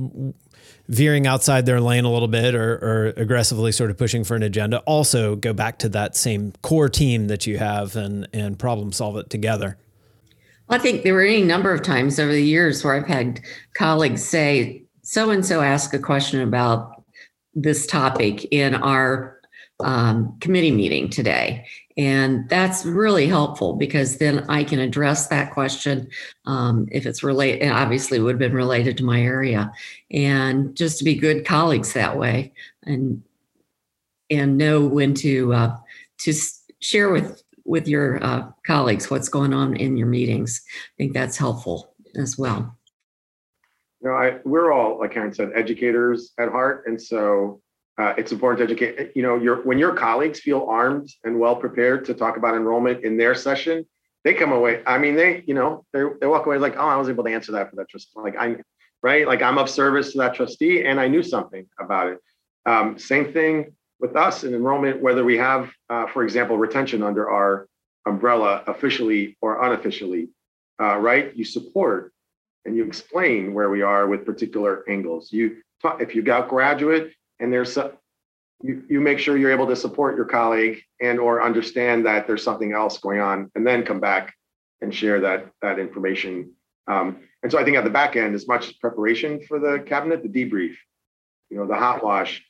veering 0.89 1.27
outside 1.27 1.66
their 1.66 1.81
lane 1.81 2.05
a 2.05 2.12
little 2.12 2.29
bit 2.29 2.55
or, 2.55 2.74
or 2.74 3.07
aggressively 3.16 3.72
sort 3.72 3.91
of 3.91 3.99
pushing 3.99 4.24
for 4.24 4.37
an 4.37 4.43
agenda, 4.43 4.79
also 4.81 5.37
go 5.37 5.53
back 5.53 5.79
to 5.81 5.89
that 5.91 6.16
same 6.16 6.53
core 6.62 6.89
team 6.89 7.27
that 7.27 7.47
you 7.47 7.59
have 7.59 7.97
and 7.97 8.27
and 8.33 8.59
problem 8.59 8.93
solve 8.93 9.16
it 9.16 9.29
together. 9.29 9.77
I 10.68 10.79
think 10.79 11.05
there 11.05 11.14
were 11.14 11.22
any 11.22 11.43
number 11.43 11.72
of 11.72 11.83
times 11.83 12.18
over 12.18 12.33
the 12.33 12.43
years 12.43 12.83
where 12.83 12.95
I've 12.95 13.07
had 13.07 13.41
colleagues 13.74 14.24
say, 14.24 14.83
so 15.07 15.30
and 15.30 15.46
so 15.46 15.61
asked 15.61 15.94
a 15.94 16.00
question 16.00 16.40
about 16.40 17.04
this 17.54 17.86
topic 17.86 18.44
in 18.50 18.74
our 18.74 19.40
um, 19.78 20.36
committee 20.40 20.72
meeting 20.72 21.09
today. 21.09 21.64
And 21.96 22.48
that's 22.48 22.84
really 22.84 23.28
helpful 23.28 23.74
because 23.74 24.18
then 24.18 24.44
I 24.48 24.64
can 24.64 24.80
address 24.80 25.28
that 25.28 25.52
question 25.52 26.09
um, 26.44 26.88
if 26.90 27.07
it's 27.07 27.22
related, 27.22 27.70
obviously 27.70 28.18
would 28.18 28.32
have 28.32 28.40
been 28.40 28.52
related 28.52 28.96
to 28.98 29.04
my 29.04 29.22
area. 29.22 29.72
And 30.11 30.76
just 30.76 30.98
to 30.98 31.04
be 31.04 31.14
good 31.14 31.46
colleagues 31.46 31.92
that 31.92 32.18
way 32.18 32.52
and 32.82 33.22
and 34.28 34.59
know 34.59 34.84
when 34.84 35.14
to 35.14 35.54
uh, 35.54 35.76
to 36.18 36.34
share 36.80 37.11
with 37.11 37.44
with 37.64 37.86
your 37.86 38.22
uh, 38.24 38.48
colleagues 38.66 39.09
what's 39.09 39.28
going 39.28 39.54
on 39.54 39.76
in 39.76 39.96
your 39.96 40.09
meetings. 40.09 40.62
I 40.66 40.94
think 40.98 41.12
that's 41.12 41.36
helpful 41.36 41.94
as 42.16 42.36
well. 42.36 42.76
You 44.07 44.12
know, 44.12 44.18
I, 44.18 44.38
we're 44.44 44.70
all, 44.70 45.00
like 45.00 45.14
Karen 45.14 45.34
said, 45.34 45.50
educators 45.57 46.32
at 46.38 46.48
heart, 46.48 46.84
and 46.86 47.00
so 47.02 47.61
uh, 47.98 48.14
it's 48.16 48.30
important 48.30 48.59
to 48.59 48.72
educate. 48.72 49.11
You 49.16 49.22
know, 49.22 49.34
your 49.34 49.62
when 49.64 49.78
your 49.78 49.94
colleagues 49.94 50.38
feel 50.38 50.64
armed 50.70 51.11
and 51.24 51.40
well 51.40 51.57
prepared 51.57 52.04
to 52.04 52.14
talk 52.14 52.36
about 52.36 52.54
enrollment 52.54 53.02
in 53.02 53.16
their 53.16 53.34
session, 53.34 53.84
they 54.22 54.32
come 54.32 54.52
away. 54.52 54.80
I 54.86 54.98
mean, 54.98 55.16
they, 55.16 55.42
you 55.48 55.54
know, 55.54 55.84
they 55.92 56.04
they 56.20 56.28
walk 56.28 56.46
away 56.46 56.59
like, 56.59 56.76
oh, 56.76 56.86
I 56.86 56.94
was 56.94 57.09
able 57.09 57.24
to 57.24 57.30
answer 57.30 57.50
that 57.50 57.68
for 57.68 57.74
that 57.76 57.88
trustee. 57.88 58.12
Like 58.14 58.36
I'm 58.38 58.62
right, 59.02 59.26
like 59.26 59.42
I'm 59.42 59.59
of 59.59 59.68
service 59.68 60.12
to 60.12 60.18
that 60.18 60.34
trustee, 60.34 60.84
and 60.84 61.00
I 61.00 61.09
knew 61.09 61.24
something 61.24 61.66
about 61.80 62.07
it. 62.07 62.18
Um, 62.64 63.00
same 63.00 63.32
thing 63.32 63.72
with 63.98 64.14
us 64.14 64.44
in 64.44 64.54
enrollment, 64.54 65.02
whether 65.02 65.24
we 65.24 65.36
have, 65.38 65.72
uh, 65.90 66.07
for 66.07 66.22
example, 66.22 66.59
retention 66.59 67.02
under 67.02 67.28
our 67.28 67.66
umbrella 68.07 68.62
officially 68.68 69.36
or 69.40 69.64
unofficially, 69.64 70.28
uh, 70.80 70.96
right? 70.96 71.34
You 71.34 71.44
support 71.44 72.12
and 72.67 72.77
you 72.77 72.85
explain 72.85 73.55
where 73.55 73.71
we 73.71 73.83
are 73.83 74.07
with 74.09 74.27
particular 74.27 74.85
angles. 74.89 75.33
You 75.33 75.59
if 76.01 76.14
you 76.14 76.23
got 76.23 76.49
graduate 76.49 77.12
and 77.39 77.53
there's 77.53 77.73
some, 77.73 77.93
you, 78.62 78.83
you 78.89 79.01
make 79.01 79.19
sure 79.19 79.37
you're 79.37 79.53
able 79.53 79.69
to 79.69 79.77
support 79.77 80.17
your 80.17 80.25
colleague 80.25 80.81
and 81.01 81.21
or 81.21 81.43
understand 81.43 82.07
that 82.07 82.27
there's 82.27 82.43
something 82.43 82.73
else 82.73 82.99
going 82.99 83.21
on 83.21 83.51
and 83.55 83.67
then 83.67 83.85
come 83.85 84.01
back 84.01 84.35
and 84.81 84.95
share 84.95 85.21
that 85.21 85.51
that 85.62 85.79
information. 85.79 86.53
Um, 86.89 87.21
and 87.43 87.53
so 87.53 87.59
I 87.59 87.64
think 87.64 87.77
at 87.77 87.85
the 87.85 87.91
back 87.91 88.17
end, 88.17 88.35
as 88.35 88.49
much 88.49 88.69
as 88.69 88.73
preparation 88.75 89.41
for 89.47 89.59
the 89.59 89.83
cabinet, 89.87 90.23
the 90.23 90.29
debrief, 90.29 90.75
you 91.51 91.57
know, 91.57 91.67
the 91.67 91.75
hot 91.75 92.03
wash, 92.03 92.45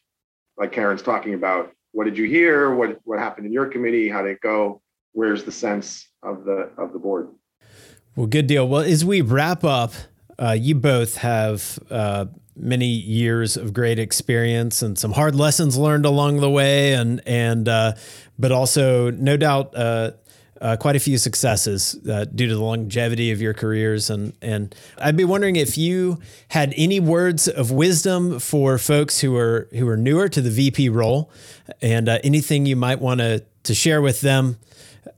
like 0.57 0.73
Karen's 0.73 1.03
talking 1.03 1.35
about, 1.35 1.73
what 1.93 2.05
did 2.05 2.17
you 2.17 2.27
hear? 2.27 2.75
What 2.75 2.99
what 3.05 3.19
happened 3.19 3.47
in 3.47 3.53
your 3.53 3.67
committee? 3.67 4.09
How 4.09 4.23
did 4.23 4.33
it 4.33 4.41
go? 4.41 4.81
Where's 5.13 5.45
the 5.45 5.53
sense 5.53 6.09
of 6.23 6.45
the 6.45 6.71
of 6.79 6.93
the 6.93 6.99
board? 6.99 7.29
Well, 8.17 8.27
good 8.27 8.47
deal. 8.47 8.67
Well, 8.67 8.81
as 8.81 9.05
we 9.05 9.21
wrap 9.21 9.63
up, 9.63 9.93
uh, 10.39 10.57
you 10.59 10.75
both 10.75 11.19
have 11.19 11.79
uh, 11.91 12.25
many 12.57 12.87
years 12.87 13.59
of 13.59 13.75
great 13.75 13.99
experience 13.99 14.81
and 14.81 14.99
some 14.99 15.13
hard 15.13 15.35
lessons 15.35 15.77
learned 15.77 16.07
along 16.07 16.41
the 16.41 16.49
way, 16.49 16.95
and 16.95 17.21
and 17.27 17.69
uh, 17.69 17.93
but 18.39 18.53
also 18.53 19.11
no 19.11 19.37
doubt 19.37 19.77
uh, 19.77 20.13
uh, 20.63 20.77
quite 20.79 20.97
a 20.97 20.99
few 20.99 21.19
successes 21.19 21.99
uh, 22.09 22.25
due 22.25 22.47
to 22.47 22.55
the 22.55 22.63
longevity 22.63 23.33
of 23.33 23.43
your 23.43 23.53
careers. 23.53 24.09
And 24.09 24.33
and 24.41 24.75
I'd 24.97 25.19
be 25.19 25.25
wondering 25.25 25.57
if 25.57 25.77
you 25.77 26.19
had 26.49 26.73
any 26.75 27.01
words 27.01 27.49
of 27.49 27.71
wisdom 27.71 28.41
for 28.41 28.79
folks 28.79 29.21
who 29.21 29.37
are 29.37 29.69
who 29.73 29.87
are 29.89 29.97
newer 29.99 30.31
to 30.31 30.41
the 30.41 30.51
VP 30.51 30.89
role, 30.89 31.31
and 31.83 32.09
anything 32.09 32.65
you 32.65 32.77
might 32.77 32.99
want 32.99 33.21
to 33.21 33.45
to 33.65 33.75
share 33.75 34.01
with 34.01 34.23
them 34.23 34.57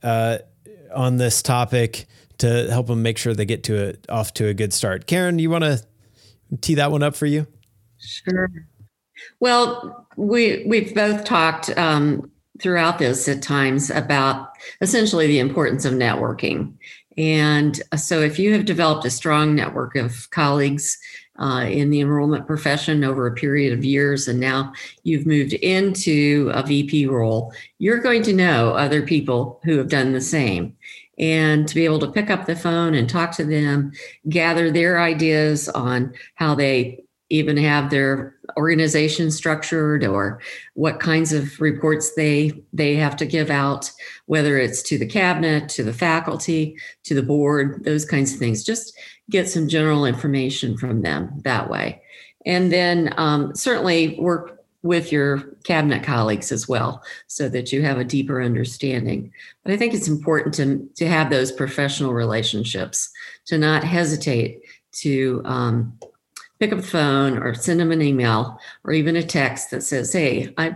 on 0.03 1.15
this 1.15 1.41
topic 1.41 2.05
to 2.39 2.69
help 2.69 2.87
them 2.87 3.01
make 3.01 3.17
sure 3.17 3.33
they 3.33 3.45
get 3.45 3.63
to 3.65 3.75
it 3.75 4.05
off 4.09 4.33
to 4.35 4.47
a 4.47 4.53
good 4.53 4.73
start. 4.73 5.07
Karen, 5.07 5.39
you 5.39 5.49
want 5.49 5.63
to 5.63 5.83
tee 6.61 6.75
that 6.75 6.91
one 6.91 7.03
up 7.03 7.15
for 7.15 7.25
you? 7.25 7.47
Sure. 7.99 8.49
Well, 9.39 10.07
we 10.17 10.63
we've 10.65 10.93
both 10.95 11.23
talked 11.23 11.77
um, 11.77 12.31
throughout 12.61 12.99
this 12.99 13.27
at 13.27 13.41
times 13.41 13.89
about 13.89 14.49
essentially 14.81 15.27
the 15.27 15.39
importance 15.39 15.85
of 15.85 15.93
networking. 15.93 16.73
And 17.17 17.81
so, 17.95 18.21
if 18.21 18.39
you 18.39 18.53
have 18.53 18.65
developed 18.65 19.05
a 19.05 19.09
strong 19.09 19.55
network 19.55 19.95
of 19.95 20.29
colleagues 20.31 20.97
uh, 21.37 21.65
in 21.69 21.89
the 21.89 22.01
enrollment 22.01 22.47
profession 22.47 23.03
over 23.03 23.27
a 23.27 23.33
period 23.33 23.73
of 23.73 23.83
years, 23.83 24.27
and 24.27 24.39
now 24.39 24.73
you've 25.03 25.25
moved 25.25 25.53
into 25.53 26.51
a 26.53 26.63
VP 26.63 27.07
role, 27.07 27.53
you're 27.77 27.99
going 27.99 28.23
to 28.23 28.33
know 28.33 28.71
other 28.71 29.01
people 29.01 29.59
who 29.63 29.77
have 29.77 29.89
done 29.89 30.13
the 30.13 30.21
same. 30.21 30.75
And 31.19 31.67
to 31.67 31.75
be 31.75 31.85
able 31.85 31.99
to 31.99 32.11
pick 32.11 32.29
up 32.29 32.45
the 32.45 32.55
phone 32.55 32.93
and 32.93 33.09
talk 33.09 33.31
to 33.33 33.43
them, 33.43 33.91
gather 34.29 34.71
their 34.71 35.01
ideas 35.01 35.67
on 35.69 36.13
how 36.35 36.55
they 36.55 37.03
even 37.29 37.57
have 37.57 37.89
their 37.89 38.35
organization 38.57 39.29
structured 39.29 40.03
or 40.03 40.41
what 40.73 40.99
kinds 40.99 41.31
of 41.31 41.59
reports 41.61 42.15
they 42.15 42.51
they 42.73 42.95
have 42.95 43.15
to 43.15 43.25
give 43.25 43.51
out 43.51 43.91
whether 44.25 44.57
it's 44.57 44.81
to 44.81 44.97
the 44.97 45.05
cabinet 45.05 45.69
to 45.69 45.83
the 45.83 45.93
faculty 45.93 46.75
to 47.03 47.13
the 47.13 47.21
board 47.21 47.83
those 47.83 48.05
kinds 48.05 48.33
of 48.33 48.39
things. 48.39 48.63
Just 48.63 48.97
get 49.29 49.47
some 49.47 49.67
general 49.67 50.05
information 50.05 50.77
from 50.77 51.01
them 51.01 51.39
that 51.43 51.69
way. 51.69 52.01
And 52.45 52.71
then 52.71 53.13
um, 53.17 53.55
certainly 53.55 54.17
work 54.19 54.58
with 54.81 55.11
your 55.11 55.55
cabinet 55.65 56.03
colleagues 56.03 56.51
as 56.51 56.67
well 56.67 57.03
so 57.27 57.49
that 57.49 57.73
you 57.73 57.81
have 57.81 57.97
a 57.97 58.03
deeper 58.03 58.41
understanding 58.41 59.31
but 59.63 59.73
i 59.73 59.77
think 59.77 59.93
it's 59.93 60.07
important 60.07 60.53
to, 60.53 60.89
to 60.95 61.07
have 61.07 61.29
those 61.29 61.51
professional 61.51 62.13
relationships 62.13 63.09
to 63.45 63.57
not 63.57 63.83
hesitate 63.83 64.61
to 64.91 65.41
um, 65.45 65.97
pick 66.59 66.73
up 66.73 66.79
the 66.79 66.85
phone 66.85 67.37
or 67.37 67.53
send 67.53 67.79
them 67.79 67.91
an 67.91 68.01
email 68.01 68.59
or 68.83 68.93
even 68.93 69.15
a 69.15 69.23
text 69.23 69.71
that 69.71 69.81
says, 69.81 70.11
Hey, 70.11 70.53
I've 70.57 70.75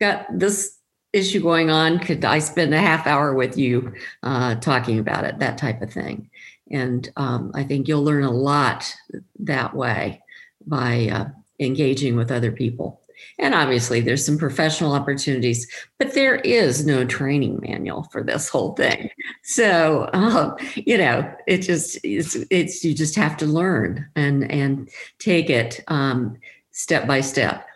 got 0.00 0.26
this 0.32 0.78
issue 1.12 1.40
going 1.40 1.70
on. 1.70 1.98
Could 1.98 2.24
I 2.24 2.38
spend 2.38 2.74
a 2.74 2.80
half 2.80 3.06
hour 3.06 3.34
with 3.34 3.56
you 3.56 3.94
uh, 4.22 4.56
talking 4.56 4.98
about 4.98 5.24
it? 5.24 5.38
That 5.38 5.58
type 5.58 5.82
of 5.82 5.92
thing. 5.92 6.30
And 6.70 7.08
um, 7.16 7.52
I 7.54 7.64
think 7.64 7.88
you'll 7.88 8.04
learn 8.04 8.24
a 8.24 8.30
lot 8.30 8.94
that 9.40 9.74
way 9.74 10.22
by 10.66 11.08
uh, 11.08 11.24
engaging 11.58 12.16
with 12.16 12.30
other 12.30 12.52
people. 12.52 13.00
And 13.38 13.54
obviously, 13.54 14.00
there's 14.00 14.24
some 14.24 14.38
professional 14.38 14.92
opportunities, 14.92 15.66
but 15.98 16.14
there 16.14 16.36
is 16.36 16.86
no 16.86 17.04
training 17.04 17.60
manual 17.62 18.04
for 18.04 18.22
this 18.22 18.48
whole 18.48 18.74
thing. 18.74 19.10
So, 19.44 20.10
um, 20.12 20.56
you 20.74 20.98
know, 20.98 21.30
it 21.46 21.58
just 21.58 21.98
it's, 22.02 22.36
it's 22.50 22.84
you 22.84 22.94
just 22.94 23.14
have 23.16 23.36
to 23.38 23.46
learn 23.46 24.08
and 24.16 24.50
and 24.50 24.88
take 25.18 25.50
it 25.50 25.80
um, 25.88 26.36
step 26.72 27.06
by 27.06 27.20
step. 27.20 27.66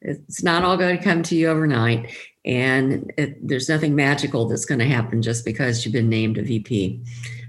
It's 0.00 0.42
not 0.42 0.64
all 0.64 0.76
going 0.76 0.96
to 0.96 1.02
come 1.02 1.22
to 1.24 1.36
you 1.36 1.48
overnight, 1.48 2.12
and 2.44 3.12
it, 3.16 3.46
there's 3.46 3.68
nothing 3.68 3.94
magical 3.94 4.46
that's 4.48 4.66
going 4.66 4.80
to 4.80 4.86
happen 4.86 5.22
just 5.22 5.44
because 5.44 5.84
you've 5.84 5.92
been 5.92 6.08
named 6.08 6.38
a 6.38 6.42
VP. 6.42 7.00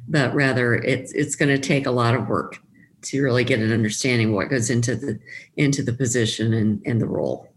But 0.08 0.34
rather, 0.34 0.76
it's 0.76 1.12
it's 1.14 1.36
going 1.36 1.50
to 1.50 1.60
take 1.60 1.86
a 1.86 1.92
lot 1.92 2.16
of 2.16 2.28
work 2.28 2.63
to 3.04 3.22
really 3.22 3.44
get 3.44 3.60
an 3.60 3.72
understanding 3.72 4.30
of 4.30 4.36
what 4.36 4.50
goes 4.50 4.70
into 4.70 4.96
the 4.96 5.20
into 5.58 5.84
the 5.84 5.94
position 5.94 6.54
and, 6.54 6.82
and 6.86 7.02
the 7.02 7.08
role. 7.08 7.50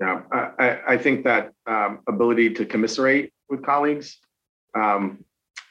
Yeah, 0.00 0.22
I, 0.32 0.80
I 0.88 0.98
think 0.98 1.24
that 1.24 1.52
um, 1.66 2.00
ability 2.08 2.54
to 2.54 2.66
commiserate 2.66 3.32
with 3.48 3.64
colleagues, 3.64 4.18
um, 4.74 5.24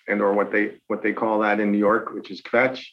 and 0.07 0.21
or 0.21 0.33
what 0.33 0.51
they 0.51 0.77
what 0.87 1.03
they 1.03 1.13
call 1.13 1.39
that 1.39 1.59
in 1.59 1.71
New 1.71 1.77
York, 1.77 2.13
which 2.13 2.31
is 2.31 2.41
kvetch, 2.41 2.85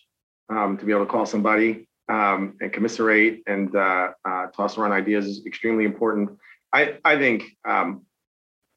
um, 0.49 0.77
to 0.79 0.85
be 0.85 0.93
able 0.93 1.05
to 1.05 1.11
call 1.11 1.27
somebody 1.27 1.89
um, 2.09 2.57
and 2.61 2.73
commiserate 2.73 3.43
and 3.47 3.75
uh, 3.77 4.09
uh, 4.25 4.47
toss 4.49 4.79
around 4.79 4.93
ideas 4.93 5.27
is 5.27 5.47
extremely 5.47 5.85
important. 5.85 6.31
I 6.73 6.99
I 7.05 7.17
think 7.17 7.45
um, 7.67 8.03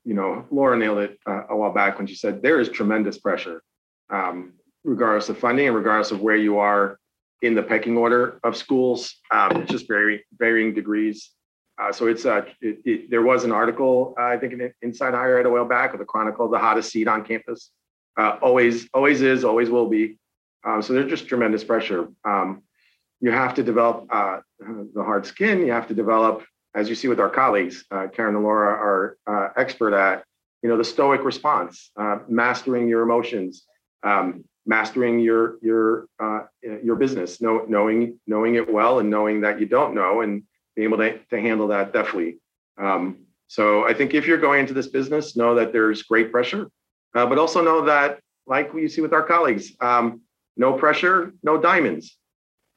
you 0.06 0.14
know 0.14 0.46
Laura 0.52 0.78
nailed 0.78 1.00
it 1.00 1.18
uh, 1.28 1.44
a 1.50 1.56
while 1.56 1.74
back 1.74 1.98
when 1.98 2.08
she 2.08 2.16
said 2.16 2.42
there 2.42 2.60
is 2.60 2.70
tremendous 2.70 3.18
pressure 3.18 3.64
um, 4.12 4.54
regardless 4.84 5.30
of 5.30 5.38
funding 5.38 5.68
and 5.68 5.76
regardless 5.76 6.12
of 6.12 6.22
where 6.22 6.36
you 6.36 6.58
are 6.58 6.98
in 7.42 7.56
the 7.56 7.64
pecking 7.64 7.98
order 7.98 8.40
of 8.44 8.56
schools. 8.56 9.16
Um, 9.32 9.58
it's 9.58 9.72
just 9.72 9.88
very 9.88 10.26
varying 10.38 10.74
degrees. 10.74 11.32
Uh, 11.82 11.92
so 11.92 12.08
it's 12.08 12.26
uh, 12.26 12.44
it, 12.62 12.80
it, 12.86 13.10
there 13.10 13.24
was 13.24 13.44
an 13.44 13.52
article 13.52 14.14
uh, 14.20 14.26
I 14.26 14.38
think 14.38 14.54
in 14.54 14.72
Inside 14.82 15.14
Higher 15.14 15.40
Ed 15.40 15.46
a 15.46 15.50
while 15.50 15.66
back 15.66 15.94
of 15.94 16.00
the 16.00 16.06
chronicle 16.06 16.48
the 16.50 16.60
hottest 16.60 16.92
seat 16.92 17.08
on 17.08 17.24
campus. 17.24 17.72
Uh, 18.18 18.38
always, 18.42 18.88
always 18.94 19.22
is, 19.22 19.44
always 19.44 19.70
will 19.70 19.88
be. 19.88 20.18
Um, 20.64 20.82
so 20.82 20.94
there's 20.94 21.10
just 21.10 21.28
tremendous 21.28 21.64
pressure. 21.64 22.10
Um, 22.24 22.64
you 23.20 23.32
have 23.32 23.54
to 23.56 23.64
develop 23.64 24.08
uh, 24.12 24.42
the 24.60 25.04
hard 25.04 25.26
skin. 25.26 25.66
You 25.66 25.72
have 25.72 25.88
to 25.88 25.94
develop, 25.94 26.44
as 26.76 26.90
you 26.90 26.96
see 26.96 27.08
with 27.08 27.20
our 27.20 27.30
colleagues, 27.30 27.86
uh, 27.90 28.08
Karen 28.14 28.36
and 28.36 28.44
Laura 28.44 28.70
are 29.28 29.54
expert 29.58 29.94
at, 29.96 30.24
you 30.62 30.70
know, 30.70 30.78
the 30.78 30.84
stoic 30.84 31.24
response, 31.24 31.92
mastering 32.28 32.88
your 32.90 33.02
emotions, 33.02 33.66
um, 34.04 34.44
mastering 34.66 35.20
your 35.20 35.58
your 35.62 36.08
uh, 36.20 36.42
your 36.62 36.96
business, 36.96 37.42
know, 37.42 37.66
knowing 37.68 38.20
knowing 38.28 38.56
it 38.56 38.72
well, 38.72 39.00
and 39.00 39.10
knowing 39.10 39.42
that 39.42 39.60
you 39.60 39.66
don't 39.66 39.94
know, 39.94 40.22
and 40.22 40.44
being 40.76 40.88
able 40.88 40.98
to, 40.98 41.18
to 41.30 41.40
handle 41.40 41.68
that 41.68 41.94
deftly. 41.94 42.38
Um, 42.78 43.26
so 43.48 43.86
I 43.86 43.94
think 43.94 44.14
if 44.14 44.26
you're 44.26 44.38
going 44.38 44.62
into 44.62 44.74
this 44.74 44.88
business, 44.88 45.36
know 45.36 45.56
that 45.56 45.74
there's 45.74 46.04
great 46.04 46.32
pressure, 46.32 46.70
uh, 47.16 47.26
but 47.26 47.38
also 47.38 47.62
know 47.62 47.86
that, 47.86 48.20
like 48.48 48.72
you 48.74 48.88
see 48.88 49.02
with 49.02 49.14
our 49.14 49.24
colleagues, 49.24 49.74
um, 49.82 50.22
no 50.56 50.74
pressure, 50.74 51.34
no 51.44 51.60
diamonds, 51.60 52.18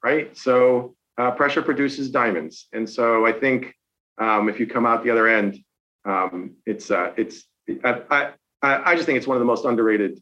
right? 0.03 0.37
So 0.37 0.97
uh, 1.17 1.31
pressure 1.33 1.63
produces 1.63 2.11
diamonds, 2.11 2.67
and 2.73 2.89
so 2.89 3.27
I 3.27 3.33
think 3.33 3.75
um, 4.19 4.49
if 4.49 4.59
you 4.59 4.67
come 4.67 4.87
out 4.87 5.05
the 5.05 5.11
other 5.11 5.29
end, 5.29 5.59
um, 6.05 6.57
it's 6.67 6.91
uh, 6.91 7.13
it's 7.17 7.45
I, 7.85 8.33
I 8.63 8.93
I 8.93 8.95
just 8.95 9.07
think 9.07 9.19
it's 9.19 9.27
one 9.27 9.37
of 9.37 9.41
the 9.41 9.47
most 9.47 9.65
underrated 9.65 10.21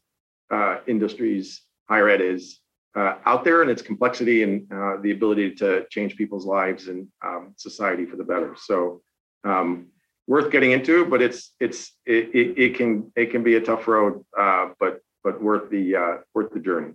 uh, 0.53 0.79
industries 0.87 1.61
higher 1.89 2.09
ed 2.09 2.21
is 2.21 2.59
uh, 2.95 3.15
out 3.25 3.43
there 3.43 3.61
and 3.63 3.71
its 3.71 3.81
complexity 3.81 4.43
and 4.43 4.71
uh, 4.71 4.97
the 5.01 5.11
ability 5.11 5.55
to 5.55 5.85
change 5.89 6.15
people's 6.15 6.45
lives 6.45 6.87
and 6.87 7.07
um, 7.25 7.53
society 7.57 8.05
for 8.05 8.17
the 8.17 8.23
better. 8.23 8.55
So, 8.57 9.01
um, 9.43 9.87
worth 10.27 10.51
getting 10.51 10.71
into, 10.71 11.05
but 11.05 11.21
it's 11.21 11.53
it's 11.59 11.93
it, 12.05 12.29
it, 12.33 12.47
it 12.65 12.75
can 12.75 13.11
it 13.15 13.31
can 13.31 13.43
be 13.43 13.55
a 13.55 13.61
tough 13.61 13.87
road, 13.87 14.23
uh, 14.39 14.69
but 14.79 14.99
but 15.23 15.41
worth 15.41 15.69
the 15.69 15.95
uh, 15.95 16.17
worth 16.33 16.53
the 16.53 16.59
journey. 16.59 16.93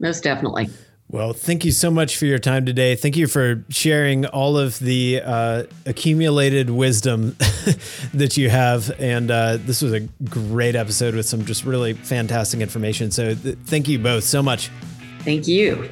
Most 0.00 0.24
definitely. 0.24 0.68
Well, 1.08 1.32
thank 1.32 1.64
you 1.64 1.70
so 1.70 1.88
much 1.90 2.16
for 2.16 2.26
your 2.26 2.40
time 2.40 2.66
today. 2.66 2.96
Thank 2.96 3.16
you 3.16 3.28
for 3.28 3.64
sharing 3.68 4.26
all 4.26 4.58
of 4.58 4.76
the 4.80 5.22
uh, 5.24 5.62
accumulated 5.86 6.68
wisdom 6.68 7.36
that 8.12 8.36
you 8.36 8.50
have. 8.50 8.90
And 9.00 9.30
uh, 9.30 9.58
this 9.58 9.82
was 9.82 9.92
a 9.92 10.00
great 10.00 10.74
episode 10.74 11.14
with 11.14 11.26
some 11.26 11.44
just 11.44 11.64
really 11.64 11.92
fantastic 11.92 12.60
information. 12.60 13.12
So, 13.12 13.36
th- 13.36 13.56
thank 13.66 13.86
you 13.86 14.00
both 14.00 14.24
so 14.24 14.42
much. 14.42 14.68
Thank 15.20 15.46
you. 15.46 15.88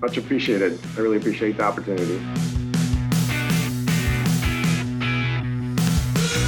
Much 0.00 0.16
appreciated. 0.16 0.80
I 0.96 1.00
really 1.00 1.18
appreciate 1.18 1.56
the 1.56 1.62
opportunity. 1.62 2.18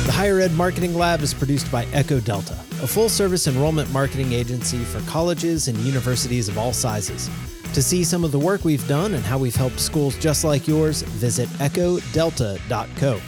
The 0.05 0.13
Higher 0.13 0.41
Ed 0.41 0.53
Marketing 0.55 0.97
Lab 0.97 1.21
is 1.21 1.33
produced 1.33 1.71
by 1.71 1.85
Echo 1.93 2.19
Delta, 2.19 2.55
a 2.83 2.89
full 2.89 3.09
service 3.09 3.47
enrollment 3.47 3.93
marketing 3.93 4.33
agency 4.33 4.79
for 4.79 5.01
colleges 5.09 5.69
and 5.69 5.79
universities 5.79 6.49
of 6.49 6.59
all 6.59 6.73
sizes. 6.73 7.31
To 7.75 7.83
see 7.83 8.05
some 8.05 8.23
of 8.23 8.31
the 8.31 8.39
work 8.39 8.65
we've 8.65 8.87
done 8.87 9.15
and 9.15 9.25
how 9.25 9.37
we've 9.37 9.57
helped 9.57 9.81
schools 9.81 10.17
just 10.19 10.45
like 10.45 10.69
yours, 10.69 11.03
visit 11.03 11.49
echodelta.co. 11.59 13.21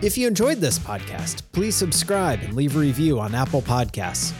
If 0.00 0.16
you 0.16 0.26
enjoyed 0.26 0.56
this 0.58 0.78
podcast, 0.78 1.42
please 1.52 1.76
subscribe 1.76 2.40
and 2.40 2.54
leave 2.54 2.76
a 2.76 2.78
review 2.78 3.20
on 3.20 3.34
Apple 3.34 3.60
Podcasts. 3.60 4.32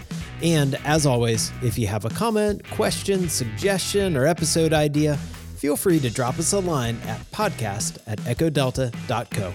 And 0.43 0.77
as 0.87 1.05
always, 1.05 1.53
if 1.63 1.77
you 1.79 1.87
have 1.89 2.07
a 2.07 2.11
comment, 2.11 2.67
question, 2.71 3.29
suggestion, 3.29 4.17
or 4.17 4.25
episode 4.27 4.73
idea, 4.73 5.17
feel 5.57 5.77
free 5.77 6.01
to 6.01 6.09
drop 6.09 6.39
us 6.39 6.55
a 6.55 6.61
line 6.61 6.97
at 7.05 7.21
podcast 7.31 7.99
at 8.07 8.19
echodelta.co. 8.21 9.53